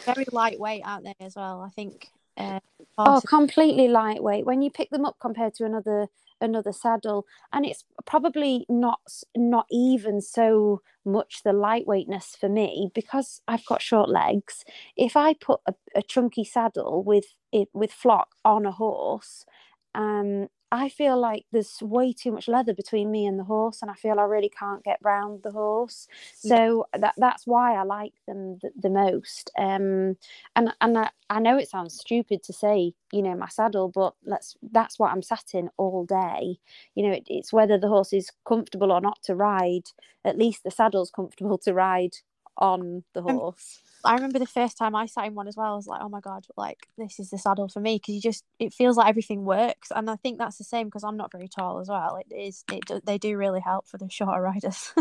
Very 0.04 0.26
lightweight, 0.30 0.82
aren't 0.84 1.04
they, 1.04 1.14
as 1.18 1.34
well? 1.34 1.62
I 1.62 1.70
think. 1.70 2.10
Uh, 2.40 2.60
oh, 2.98 3.22
completely 3.26 3.88
lightweight. 3.88 4.46
When 4.46 4.62
you 4.62 4.70
pick 4.70 4.90
them 4.90 5.04
up 5.04 5.16
compared 5.20 5.54
to 5.54 5.64
another 5.64 6.08
another 6.40 6.72
saddle. 6.72 7.26
And 7.52 7.66
it's 7.66 7.84
probably 8.06 8.66
not 8.68 9.00
not 9.36 9.66
even 9.70 10.20
so 10.20 10.82
much 11.04 11.42
the 11.44 11.50
lightweightness 11.50 12.36
for 12.38 12.48
me 12.48 12.90
because 12.94 13.42
I've 13.48 13.64
got 13.66 13.82
short 13.82 14.08
legs. 14.08 14.64
If 14.96 15.16
I 15.16 15.34
put 15.34 15.60
a, 15.66 15.74
a 15.94 16.02
chunky 16.02 16.44
saddle 16.44 17.02
with 17.02 17.34
it 17.52 17.68
with 17.72 17.92
flock 17.92 18.30
on 18.44 18.66
a 18.66 18.72
horse 18.72 19.44
um 19.94 20.48
I 20.72 20.88
feel 20.88 21.18
like 21.18 21.46
there's 21.50 21.78
way 21.82 22.12
too 22.12 22.30
much 22.30 22.46
leather 22.46 22.72
between 22.74 23.10
me 23.10 23.26
and 23.26 23.38
the 23.38 23.44
horse, 23.44 23.82
and 23.82 23.90
I 23.90 23.94
feel 23.94 24.20
I 24.20 24.24
really 24.24 24.48
can't 24.48 24.84
get 24.84 24.98
round 25.02 25.42
the 25.42 25.50
horse. 25.50 26.06
So 26.36 26.86
that 26.96 27.14
that's 27.16 27.44
why 27.46 27.74
I 27.74 27.82
like 27.82 28.14
them 28.28 28.58
the, 28.62 28.70
the 28.80 28.90
most. 28.90 29.50
Um, 29.58 30.16
and 30.54 30.72
and 30.80 30.96
I, 30.96 31.10
I 31.28 31.40
know 31.40 31.58
it 31.58 31.68
sounds 31.68 31.98
stupid 31.98 32.44
to 32.44 32.52
say, 32.52 32.94
you 33.12 33.22
know, 33.22 33.34
my 33.34 33.48
saddle, 33.48 33.88
but 33.88 34.14
let's 34.24 34.56
that's 34.70 34.98
what 34.98 35.10
I'm 35.10 35.22
sat 35.22 35.54
in 35.54 35.70
all 35.76 36.04
day. 36.04 36.58
You 36.94 37.06
know, 37.08 37.12
it, 37.14 37.24
it's 37.26 37.52
whether 37.52 37.76
the 37.76 37.88
horse 37.88 38.12
is 38.12 38.30
comfortable 38.46 38.92
or 38.92 39.00
not 39.00 39.18
to 39.24 39.34
ride. 39.34 39.88
At 40.24 40.38
least 40.38 40.62
the 40.62 40.70
saddle's 40.70 41.10
comfortable 41.10 41.58
to 41.64 41.74
ride 41.74 42.14
on 42.60 43.04
the 43.14 43.22
horse. 43.22 43.80
I 44.04 44.14
remember 44.14 44.38
the 44.38 44.46
first 44.46 44.78
time 44.78 44.94
I 44.94 45.06
sat 45.06 45.26
in 45.26 45.34
one 45.34 45.48
as 45.48 45.56
well. 45.56 45.72
I 45.72 45.76
was 45.76 45.86
like, 45.86 46.00
oh 46.02 46.08
my 46.08 46.20
god, 46.20 46.46
like 46.56 46.88
this 46.96 47.18
is 47.18 47.30
the 47.30 47.38
saddle 47.38 47.68
for 47.68 47.80
me 47.80 47.96
because 47.96 48.14
you 48.14 48.20
just 48.20 48.44
it 48.58 48.72
feels 48.72 48.96
like 48.96 49.08
everything 49.08 49.44
works, 49.44 49.90
and 49.94 50.08
I 50.10 50.16
think 50.16 50.38
that's 50.38 50.58
the 50.58 50.64
same 50.64 50.86
because 50.86 51.04
I'm 51.04 51.16
not 51.16 51.32
very 51.32 51.48
tall 51.48 51.80
as 51.80 51.88
well. 51.88 52.16
It 52.16 52.34
is 52.34 52.64
it 52.72 52.86
do, 52.86 53.00
they 53.04 53.18
do 53.18 53.36
really 53.36 53.60
help 53.60 53.86
for 53.88 53.98
the 53.98 54.08
shorter 54.10 54.40
riders. 54.42 54.92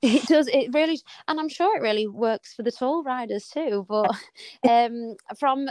it 0.00 0.22
does 0.26 0.46
it 0.52 0.72
really 0.72 1.00
and 1.26 1.40
i'm 1.40 1.48
sure 1.48 1.76
it 1.76 1.82
really 1.82 2.06
works 2.06 2.54
for 2.54 2.62
the 2.62 2.70
tall 2.70 3.02
riders 3.02 3.48
too 3.48 3.84
but 3.88 4.08
um 4.68 5.16
from 5.36 5.68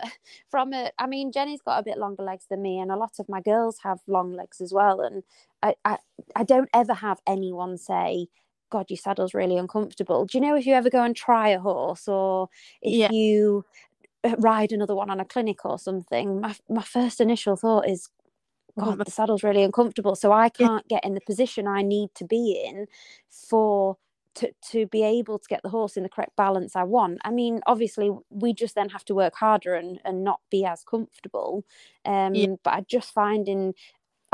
from 0.49 0.73
a 0.73 0.91
i 0.99 1.07
mean 1.07 1.31
jenny's 1.31 1.61
got 1.61 1.79
a 1.79 1.83
bit 1.83 1.97
longer 1.97 2.23
legs 2.23 2.45
than 2.49 2.61
me 2.61 2.77
and 2.77 2.91
a 2.91 2.97
lot 2.97 3.13
of 3.19 3.29
my 3.29 3.39
girls 3.39 3.77
have 3.83 3.99
long 4.05 4.33
legs 4.33 4.59
as 4.59 4.73
well 4.73 4.99
and 4.99 5.23
i 5.63 5.73
i, 5.85 5.97
I 6.35 6.43
don't 6.43 6.67
ever 6.73 6.93
have 6.93 7.21
anyone 7.25 7.77
say 7.77 8.27
God, 8.69 8.89
your 8.89 8.97
saddle's 8.97 9.33
really 9.33 9.57
uncomfortable. 9.57 10.25
Do 10.25 10.37
you 10.37 10.41
know 10.41 10.55
if 10.55 10.65
you 10.65 10.73
ever 10.73 10.89
go 10.89 11.03
and 11.03 11.15
try 11.15 11.49
a 11.49 11.59
horse 11.59 12.07
or 12.07 12.49
if 12.81 12.93
yeah. 12.93 13.11
you 13.11 13.65
uh, 14.23 14.35
ride 14.37 14.71
another 14.71 14.95
one 14.95 15.09
on 15.09 15.19
a 15.19 15.25
clinic 15.25 15.65
or 15.65 15.79
something? 15.79 16.41
My 16.41 16.55
my 16.69 16.83
first 16.83 17.21
initial 17.21 17.55
thought 17.55 17.87
is, 17.87 18.09
God, 18.77 19.03
the 19.03 19.11
saddle's 19.11 19.43
really 19.43 19.63
uncomfortable. 19.63 20.15
So 20.15 20.31
I 20.31 20.49
can't 20.49 20.87
get 20.87 21.05
in 21.05 21.13
the 21.13 21.21
position 21.21 21.67
I 21.67 21.81
need 21.81 22.09
to 22.15 22.25
be 22.25 22.63
in 22.65 22.87
for 23.29 23.97
to, 24.37 24.51
to 24.69 24.85
be 24.85 25.03
able 25.03 25.39
to 25.39 25.47
get 25.47 25.63
the 25.63 25.69
horse 25.69 25.97
in 25.97 26.03
the 26.03 26.09
correct 26.09 26.35
balance 26.35 26.75
I 26.75 26.83
want. 26.83 27.17
I 27.23 27.31
mean, 27.31 27.59
obviously, 27.65 28.11
we 28.29 28.53
just 28.53 28.75
then 28.75 28.89
have 28.89 29.03
to 29.05 29.15
work 29.15 29.33
harder 29.35 29.73
and, 29.73 29.99
and 30.05 30.23
not 30.23 30.41
be 30.51 30.63
as 30.63 30.83
comfortable. 30.83 31.65
Um, 32.05 32.35
yeah. 32.35 32.55
But 32.63 32.73
I 32.73 32.85
just 32.87 33.13
find 33.13 33.49
in 33.49 33.73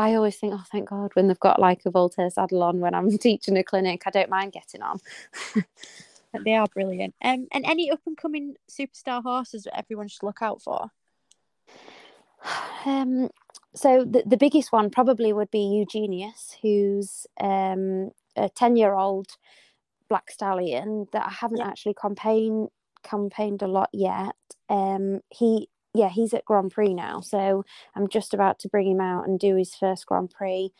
I 0.04 0.16
always 0.16 0.36
think, 0.36 0.54
oh, 0.54 0.64
thank 0.70 0.90
God, 0.90 1.12
when 1.14 1.30
they've 1.30 1.40
got 1.40 1.62
like 1.62 1.82
a 1.86 1.92
Voltaire 1.92 2.30
saddle 2.30 2.62
on 2.62 2.82
when 2.82 2.94
I'm 2.94 3.18
teaching 3.18 3.58
a 3.58 3.64
clinic, 3.64 4.04
I 4.06 4.10
don't 4.10 4.30
mind 4.30 4.52
getting 4.52 4.82
on. 4.82 5.00
they 6.44 6.56
are 6.56 6.68
brilliant. 6.68 7.16
Um, 7.24 7.48
and 7.54 7.66
any 7.66 7.90
up 7.90 8.02
and 8.06 8.18
coming 8.18 8.56
superstar 8.70 9.24
horses 9.24 9.64
that 9.64 9.78
everyone 9.78 10.10
should 10.10 10.24
look 10.24 10.42
out 10.42 10.62
for? 10.62 10.90
Um, 12.86 13.30
so 13.74 14.04
the, 14.04 14.24
the 14.26 14.36
biggest 14.36 14.74
one 14.74 14.90
probably 14.90 15.32
would 15.32 15.50
be 15.52 15.78
Eugenius, 15.80 16.58
who's 16.62 17.26
um, 17.40 18.12
a 18.36 18.50
10 18.50 18.76
year 18.76 18.94
old 18.94 19.28
black 20.10 20.30
stallion 20.30 21.08
that 21.14 21.28
I 21.28 21.32
haven't 21.32 21.60
yeah. 21.60 21.68
actually 21.68 21.94
campaigned 21.94 22.70
campaigned 23.04 23.62
a 23.62 23.68
lot 23.68 23.90
yet. 23.94 24.36
Um, 24.70 25.22
he 25.30 25.70
yeah, 25.94 26.10
he's 26.10 26.34
at 26.34 26.46
Grand 26.46 26.72
Prix 26.72 26.94
now. 26.94 27.22
So 27.22 27.66
I'm 27.96 28.08
just 28.08 28.34
about 28.34 28.60
to 28.60 28.70
bring 28.70 28.90
him 28.90 29.00
out 29.00 29.28
and 29.28 29.40
do 29.40 29.56
his 29.56 29.76
first 29.76 30.06
Grand 30.06 30.32
Prix. 30.32 30.72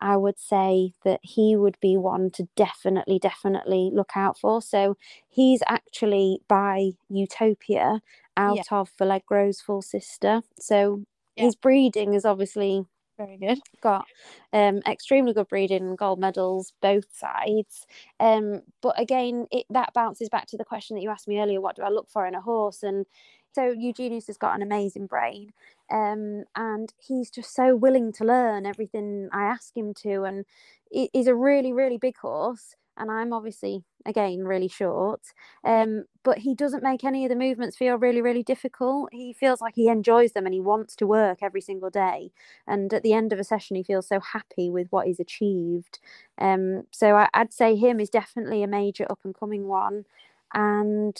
I 0.00 0.16
would 0.16 0.38
say 0.38 0.92
that 1.04 1.20
he 1.22 1.56
would 1.56 1.76
be 1.80 1.96
one 1.96 2.30
to 2.32 2.48
definitely, 2.56 3.18
definitely 3.18 3.90
look 3.92 4.12
out 4.14 4.38
for. 4.38 4.62
So 4.62 4.96
he's 5.28 5.62
actually 5.66 6.40
by 6.48 6.92
Uthopia 7.10 8.00
out 8.36 8.56
yeah. 8.56 8.62
of 8.70 8.90
Valegro's 8.98 9.60
full 9.60 9.82
sister. 9.82 10.42
So 10.58 11.04
yeah. 11.36 11.44
his 11.44 11.56
breeding 11.56 12.14
is 12.14 12.24
obviously 12.24 12.84
very 13.20 13.36
good. 13.36 13.58
Got 13.82 14.06
um, 14.52 14.80
extremely 14.88 15.34
good 15.34 15.48
breeding, 15.48 15.94
gold 15.96 16.18
medals 16.18 16.72
both 16.80 17.06
sides. 17.12 17.86
Um, 18.18 18.62
but 18.80 18.98
again, 18.98 19.46
it 19.50 19.66
that 19.70 19.92
bounces 19.92 20.30
back 20.30 20.46
to 20.46 20.56
the 20.56 20.64
question 20.64 20.96
that 20.96 21.02
you 21.02 21.10
asked 21.10 21.28
me 21.28 21.38
earlier: 21.38 21.60
what 21.60 21.76
do 21.76 21.82
I 21.82 21.90
look 21.90 22.08
for 22.08 22.26
in 22.26 22.34
a 22.34 22.40
horse? 22.40 22.82
And 22.82 23.04
so 23.52 23.70
Eugenius 23.76 24.26
has 24.28 24.36
got 24.38 24.54
an 24.54 24.62
amazing 24.62 25.06
brain, 25.06 25.52
um, 25.92 26.44
and 26.56 26.92
he's 26.98 27.30
just 27.30 27.54
so 27.54 27.74
willing 27.76 28.12
to 28.14 28.24
learn 28.24 28.66
everything 28.66 29.28
I 29.32 29.42
ask 29.44 29.76
him 29.76 29.94
to, 30.02 30.24
and 30.24 30.44
he's 30.90 31.26
a 31.26 31.34
really, 31.34 31.72
really 31.72 31.98
big 31.98 32.16
horse. 32.18 32.76
And 32.96 33.10
I'm 33.10 33.32
obviously 33.32 33.82
again 34.04 34.44
really 34.44 34.68
short, 34.68 35.22
um, 35.64 36.04
but 36.22 36.38
he 36.38 36.54
doesn't 36.54 36.82
make 36.82 37.02
any 37.02 37.24
of 37.24 37.30
the 37.30 37.36
movements 37.36 37.76
feel 37.76 37.96
really, 37.96 38.20
really 38.20 38.42
difficult. 38.42 39.08
He 39.10 39.32
feels 39.32 39.62
like 39.62 39.74
he 39.74 39.88
enjoys 39.88 40.32
them 40.32 40.44
and 40.44 40.52
he 40.52 40.60
wants 40.60 40.96
to 40.96 41.06
work 41.06 41.38
every 41.42 41.62
single 41.62 41.88
day. 41.88 42.30
And 42.66 42.92
at 42.92 43.02
the 43.02 43.14
end 43.14 43.32
of 43.32 43.38
a 43.38 43.44
session, 43.44 43.76
he 43.76 43.82
feels 43.82 44.06
so 44.06 44.20
happy 44.20 44.68
with 44.68 44.88
what 44.90 45.06
he's 45.06 45.20
achieved. 45.20 45.98
Um, 46.38 46.82
so 46.90 47.16
I, 47.16 47.28
I'd 47.32 47.54
say 47.54 47.74
him 47.74 48.00
is 48.00 48.10
definitely 48.10 48.62
a 48.62 48.66
major 48.66 49.06
up 49.08 49.20
and 49.24 49.34
coming 49.34 49.66
one, 49.66 50.04
and 50.52 51.16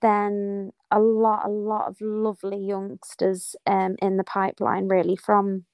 then 0.00 0.72
a 0.90 1.00
lot, 1.00 1.46
a 1.46 1.50
lot 1.50 1.88
of 1.88 2.00
lovely 2.00 2.58
youngsters 2.58 3.56
um, 3.66 3.96
in 4.00 4.16
the 4.16 4.24
pipeline, 4.24 4.88
really, 4.88 5.16
from 5.16 5.64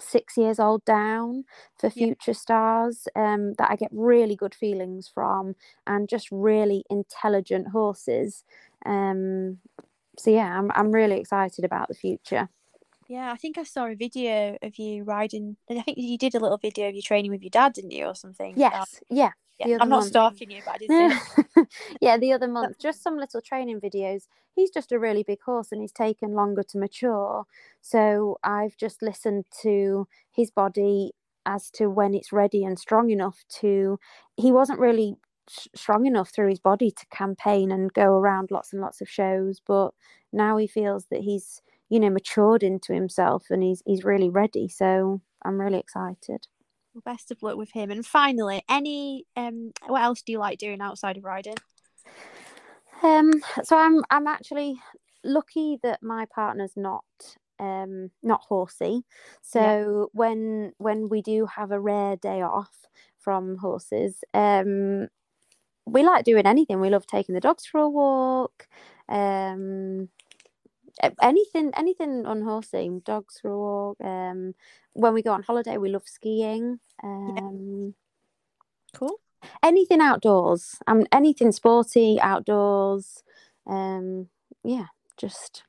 six 0.00 0.36
years 0.36 0.58
old 0.58 0.84
down 0.84 1.44
for 1.78 1.90
future 1.90 2.30
yeah. 2.30 2.34
stars 2.34 3.08
um, 3.14 3.54
that 3.58 3.70
I 3.70 3.76
get 3.76 3.90
really 3.92 4.36
good 4.36 4.54
feelings 4.54 5.10
from 5.12 5.54
and 5.86 6.08
just 6.08 6.28
really 6.30 6.84
intelligent 6.90 7.68
horses. 7.68 8.44
Um, 8.86 9.58
so 10.18 10.30
yeah, 10.30 10.58
I'm 10.58 10.70
I'm 10.74 10.92
really 10.92 11.18
excited 11.18 11.64
about 11.64 11.88
the 11.88 11.94
future. 11.94 12.48
Yeah, 13.08 13.32
I 13.32 13.36
think 13.36 13.58
I 13.58 13.64
saw 13.64 13.86
a 13.86 13.94
video 13.94 14.56
of 14.62 14.78
you 14.78 15.02
riding. 15.02 15.56
and 15.68 15.78
I 15.78 15.82
think 15.82 15.98
you 15.98 16.16
did 16.16 16.34
a 16.34 16.40
little 16.40 16.58
video 16.58 16.88
of 16.88 16.94
you 16.94 17.02
training 17.02 17.30
with 17.30 17.42
your 17.42 17.50
dad, 17.50 17.72
didn't 17.72 17.90
you, 17.90 18.06
or 18.06 18.14
something? 18.14 18.54
Yes, 18.56 19.00
yeah. 19.08 19.32
Yeah. 19.66 19.78
I'm 19.80 19.88
not 19.88 19.98
month. 20.00 20.08
stalking 20.08 20.50
you, 20.50 20.62
but 20.64 20.74
I 20.74 20.78
did 20.78 20.90
see. 21.54 21.62
yeah, 22.00 22.16
the 22.16 22.32
other 22.32 22.48
month, 22.48 22.78
just 22.80 23.02
some 23.02 23.16
little 23.16 23.40
training 23.40 23.80
videos. 23.80 24.26
He's 24.54 24.70
just 24.70 24.92
a 24.92 24.98
really 24.98 25.22
big 25.22 25.40
horse, 25.42 25.72
and 25.72 25.80
he's 25.80 25.92
taken 25.92 26.32
longer 26.32 26.62
to 26.64 26.78
mature. 26.78 27.44
So 27.80 28.38
I've 28.42 28.76
just 28.76 29.02
listened 29.02 29.44
to 29.62 30.08
his 30.30 30.50
body 30.50 31.12
as 31.46 31.70
to 31.70 31.88
when 31.88 32.14
it's 32.14 32.32
ready 32.32 32.64
and 32.64 32.78
strong 32.78 33.10
enough 33.10 33.44
to. 33.60 33.98
He 34.36 34.52
wasn't 34.52 34.80
really 34.80 35.16
strong 35.48 36.06
enough 36.06 36.30
through 36.30 36.48
his 36.48 36.60
body 36.60 36.90
to 36.92 37.06
campaign 37.10 37.72
and 37.72 37.92
go 37.92 38.16
around 38.18 38.50
lots 38.50 38.72
and 38.72 38.80
lots 38.80 39.00
of 39.00 39.08
shows, 39.08 39.60
but 39.66 39.90
now 40.32 40.56
he 40.56 40.66
feels 40.66 41.06
that 41.10 41.20
he's 41.20 41.62
you 41.90 42.00
know 42.00 42.08
matured 42.08 42.62
into 42.62 42.94
himself 42.94 43.46
and 43.50 43.62
he's 43.62 43.82
he's 43.84 44.04
really 44.04 44.30
ready 44.30 44.68
so 44.68 45.20
i'm 45.44 45.60
really 45.60 45.78
excited 45.78 46.46
well 46.94 47.02
best 47.04 47.30
of 47.30 47.42
luck 47.42 47.56
with 47.56 47.72
him. 47.72 47.90
And 47.90 48.04
finally 48.04 48.62
any 48.68 49.24
um 49.36 49.72
what 49.86 50.02
else 50.02 50.22
do 50.22 50.32
you 50.32 50.38
like 50.38 50.58
doing 50.58 50.80
outside 50.80 51.16
of 51.16 51.24
riding? 51.24 51.54
Um 53.02 53.32
so 53.62 53.76
i'm 53.76 54.02
i'm 54.10 54.26
actually 54.26 54.80
lucky 55.24 55.78
that 55.82 56.02
my 56.02 56.26
partner's 56.34 56.76
not 56.76 57.04
um 57.58 58.10
not 58.22 58.40
horsey. 58.42 59.02
So 59.42 59.60
yeah. 59.60 60.04
when 60.12 60.72
when 60.78 61.08
we 61.08 61.22
do 61.22 61.46
have 61.46 61.70
a 61.70 61.80
rare 61.80 62.16
day 62.16 62.42
off 62.42 62.74
from 63.18 63.58
horses 63.58 64.22
um 64.34 65.08
we 65.86 66.02
like 66.02 66.24
doing 66.24 66.46
anything. 66.46 66.80
We 66.80 66.90
love 66.90 67.06
taking 67.06 67.34
the 67.34 67.40
dogs 67.40 67.66
for 67.66 67.80
a 67.80 67.88
walk 67.88 68.68
um 69.08 70.08
anything 71.22 71.70
anything 71.76 72.26
on 72.26 72.42
horsing 72.42 73.00
dogs 73.00 73.38
for 73.40 73.50
a 73.50 73.58
walk 73.58 73.96
um 74.02 74.54
when 74.94 75.14
we 75.14 75.22
go 75.22 75.32
on 75.32 75.42
holiday 75.42 75.76
we 75.76 75.88
love 75.90 76.06
skiing 76.06 76.80
um 77.02 77.94
yeah. 78.94 78.98
cool. 78.98 79.20
anything 79.62 80.00
outdoors. 80.00 80.76
Um 80.86 81.06
anything 81.12 81.52
sporty 81.52 82.18
outdoors 82.20 83.22
um 83.66 84.28
yeah 84.64 84.86
just 85.16 85.64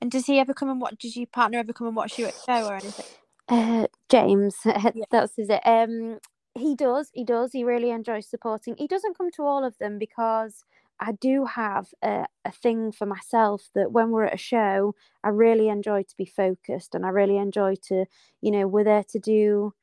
and 0.00 0.10
does 0.10 0.26
he 0.26 0.38
ever 0.38 0.54
come 0.54 0.70
and 0.70 0.80
watch 0.80 0.96
does 0.98 1.16
your 1.16 1.26
partner 1.26 1.58
ever 1.58 1.72
come 1.72 1.86
and 1.86 1.96
watch 1.96 2.18
you 2.18 2.26
at 2.26 2.34
show 2.34 2.66
or 2.66 2.74
anything? 2.74 3.06
Uh 3.48 3.86
james 4.08 4.56
yeah. 4.64 4.90
that's 5.10 5.38
is 5.38 5.48
it. 5.48 5.60
Um 5.64 6.18
he 6.54 6.74
does 6.74 7.10
he 7.14 7.24
does 7.24 7.52
he 7.52 7.64
really 7.64 7.90
enjoys 7.90 8.28
supporting. 8.28 8.76
He 8.76 8.86
doesn't 8.86 9.16
come 9.16 9.30
to 9.32 9.42
all 9.42 9.64
of 9.64 9.78
them 9.78 9.98
because 9.98 10.64
I 11.02 11.10
do 11.10 11.44
have 11.46 11.88
a, 12.00 12.26
a 12.44 12.52
thing 12.52 12.92
for 12.92 13.06
myself 13.06 13.68
that 13.74 13.90
when 13.90 14.10
we're 14.10 14.26
at 14.26 14.34
a 14.34 14.38
show, 14.38 14.94
I 15.24 15.30
really 15.30 15.68
enjoy 15.68 16.04
to 16.04 16.16
be 16.16 16.26
focused 16.26 16.94
and 16.94 17.04
I 17.04 17.08
really 17.08 17.38
enjoy 17.38 17.74
to, 17.88 18.06
you 18.40 18.50
know, 18.52 18.68
we're 18.68 18.84
there 18.84 19.04
to 19.10 19.18
do 19.18 19.74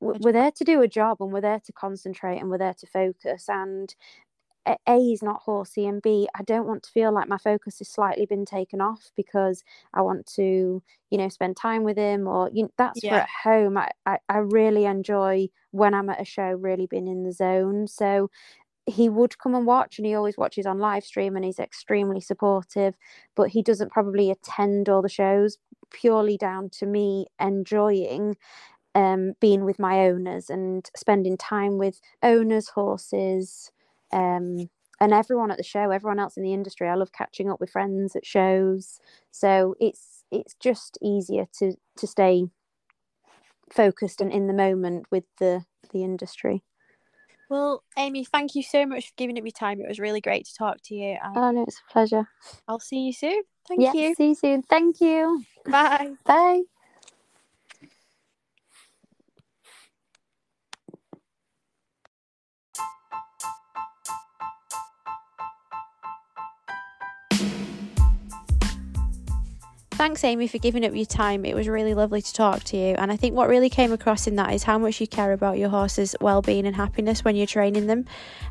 we're 0.00 0.32
there 0.32 0.50
to 0.50 0.64
do 0.64 0.82
a 0.82 0.88
job 0.88 1.18
and 1.20 1.32
we're 1.32 1.40
there 1.40 1.60
to 1.64 1.72
concentrate 1.72 2.38
and 2.38 2.50
we're 2.50 2.58
there 2.58 2.74
to 2.80 2.86
focus. 2.86 3.48
And 3.48 3.94
a 4.88 4.96
is 4.96 5.22
not 5.22 5.42
horsey 5.42 5.86
and 5.86 6.02
b 6.02 6.28
i 6.34 6.42
don't 6.42 6.66
want 6.66 6.82
to 6.82 6.90
feel 6.90 7.12
like 7.12 7.28
my 7.28 7.38
focus 7.38 7.78
has 7.78 7.88
slightly 7.88 8.26
been 8.26 8.44
taken 8.44 8.80
off 8.80 9.12
because 9.16 9.62
i 9.94 10.02
want 10.02 10.26
to 10.26 10.82
you 11.10 11.18
know 11.18 11.28
spend 11.28 11.56
time 11.56 11.84
with 11.84 11.96
him 11.96 12.26
or 12.26 12.50
you 12.52 12.64
know, 12.64 12.70
that's 12.76 13.00
yeah. 13.02 13.10
for 13.10 13.16
at 13.16 13.28
home. 13.44 13.78
I, 13.78 13.90
I 14.04 14.18
i 14.28 14.38
really 14.38 14.84
enjoy 14.84 15.46
when 15.70 15.94
i'm 15.94 16.10
at 16.10 16.20
a 16.20 16.24
show 16.24 16.50
really 16.50 16.86
being 16.86 17.06
in 17.06 17.22
the 17.22 17.32
zone. 17.32 17.86
So 17.86 18.28
he 18.86 19.08
would 19.08 19.38
come 19.38 19.54
and 19.54 19.66
watch 19.66 19.98
and 19.98 20.06
he 20.06 20.14
always 20.14 20.38
watches 20.38 20.64
on 20.64 20.78
live 20.78 21.04
stream 21.04 21.34
and 21.36 21.44
he's 21.44 21.58
extremely 21.58 22.20
supportive 22.20 22.94
but 23.34 23.50
he 23.50 23.62
doesn't 23.62 23.90
probably 23.90 24.30
attend 24.30 24.88
all 24.88 25.02
the 25.02 25.08
shows 25.08 25.58
purely 25.90 26.36
down 26.36 26.70
to 26.70 26.86
me 26.86 27.26
enjoying 27.40 28.36
um, 28.94 29.34
being 29.40 29.64
with 29.64 29.78
my 29.78 30.06
owners 30.06 30.48
and 30.48 30.88
spending 30.96 31.36
time 31.36 31.78
with 31.78 32.00
owners 32.22 32.68
horses 32.68 33.70
um, 34.12 34.70
and 35.00 35.12
everyone 35.12 35.50
at 35.50 35.58
the 35.58 35.62
show 35.62 35.90
everyone 35.90 36.18
else 36.18 36.36
in 36.36 36.42
the 36.42 36.54
industry. 36.54 36.88
I 36.88 36.94
love 36.94 37.12
catching 37.12 37.50
up 37.50 37.60
with 37.60 37.70
friends 37.70 38.16
at 38.16 38.24
shows. 38.24 38.98
So 39.30 39.74
it's 39.80 40.24
it's 40.30 40.54
just 40.54 40.98
easier 41.02 41.46
to 41.58 41.74
to 41.98 42.06
stay 42.06 42.46
focused 43.70 44.20
and 44.20 44.32
in 44.32 44.46
the 44.46 44.54
moment 44.54 45.06
with 45.10 45.24
the 45.38 45.64
the 45.92 46.02
industry 46.02 46.62
well, 47.48 47.82
Amy, 47.96 48.24
thank 48.24 48.54
you 48.54 48.62
so 48.62 48.86
much 48.86 49.08
for 49.08 49.12
giving 49.16 49.38
up 49.38 49.44
your 49.44 49.52
time. 49.52 49.80
It 49.80 49.88
was 49.88 49.98
really 49.98 50.20
great 50.20 50.46
to 50.46 50.54
talk 50.54 50.78
to 50.84 50.94
you. 50.94 51.16
oh 51.24 51.50
no, 51.50 51.62
it's 51.62 51.80
a 51.88 51.92
pleasure. 51.92 52.28
I'll 52.68 52.80
see 52.80 53.00
you 53.00 53.12
soon. 53.12 53.42
Thank 53.68 53.80
yes, 53.80 53.94
you. 53.94 54.14
See 54.14 54.28
you 54.28 54.34
soon. 54.34 54.62
Thank 54.62 55.00
you. 55.00 55.44
Bye. 55.68 56.12
Bye. 56.24 56.62
Thanks, 69.96 70.22
Amy, 70.24 70.46
for 70.46 70.58
giving 70.58 70.84
up 70.84 70.94
your 70.94 71.06
time. 71.06 71.46
It 71.46 71.54
was 71.54 71.68
really 71.68 71.94
lovely 71.94 72.20
to 72.20 72.32
talk 72.32 72.62
to 72.64 72.76
you. 72.76 72.94
And 72.98 73.10
I 73.10 73.16
think 73.16 73.34
what 73.34 73.48
really 73.48 73.70
came 73.70 73.92
across 73.92 74.26
in 74.26 74.36
that 74.36 74.52
is 74.52 74.62
how 74.62 74.78
much 74.78 75.00
you 75.00 75.06
care 75.06 75.32
about 75.32 75.56
your 75.56 75.70
horse's 75.70 76.14
well-being 76.20 76.66
and 76.66 76.76
happiness 76.76 77.24
when 77.24 77.34
you're 77.34 77.46
training 77.46 77.86
them, 77.86 78.04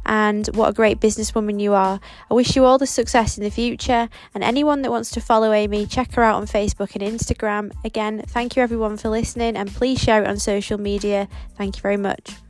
and 0.07 0.47
what 0.55 0.69
a 0.69 0.73
great 0.73 0.99
businesswoman 0.99 1.61
you 1.61 1.73
are. 1.73 1.99
I 2.31 2.33
wish 2.33 2.55
you 2.55 2.65
all 2.65 2.79
the 2.79 2.87
success 2.87 3.37
in 3.37 3.43
the 3.43 3.51
future. 3.51 4.09
And 4.33 4.43
anyone 4.43 4.81
that 4.81 4.91
wants 4.91 5.11
to 5.11 5.21
follow 5.21 5.53
Amy, 5.53 5.85
check 5.85 6.13
her 6.13 6.23
out 6.23 6.35
on 6.35 6.47
Facebook 6.47 6.95
and 6.95 7.03
Instagram. 7.03 7.71
Again, 7.85 8.23
thank 8.27 8.55
you 8.55 8.63
everyone 8.63 8.97
for 8.97 9.09
listening, 9.09 9.55
and 9.55 9.73
please 9.73 9.99
share 9.99 10.23
it 10.23 10.27
on 10.27 10.37
social 10.37 10.79
media. 10.79 11.29
Thank 11.57 11.77
you 11.77 11.81
very 11.81 11.97
much. 11.97 12.44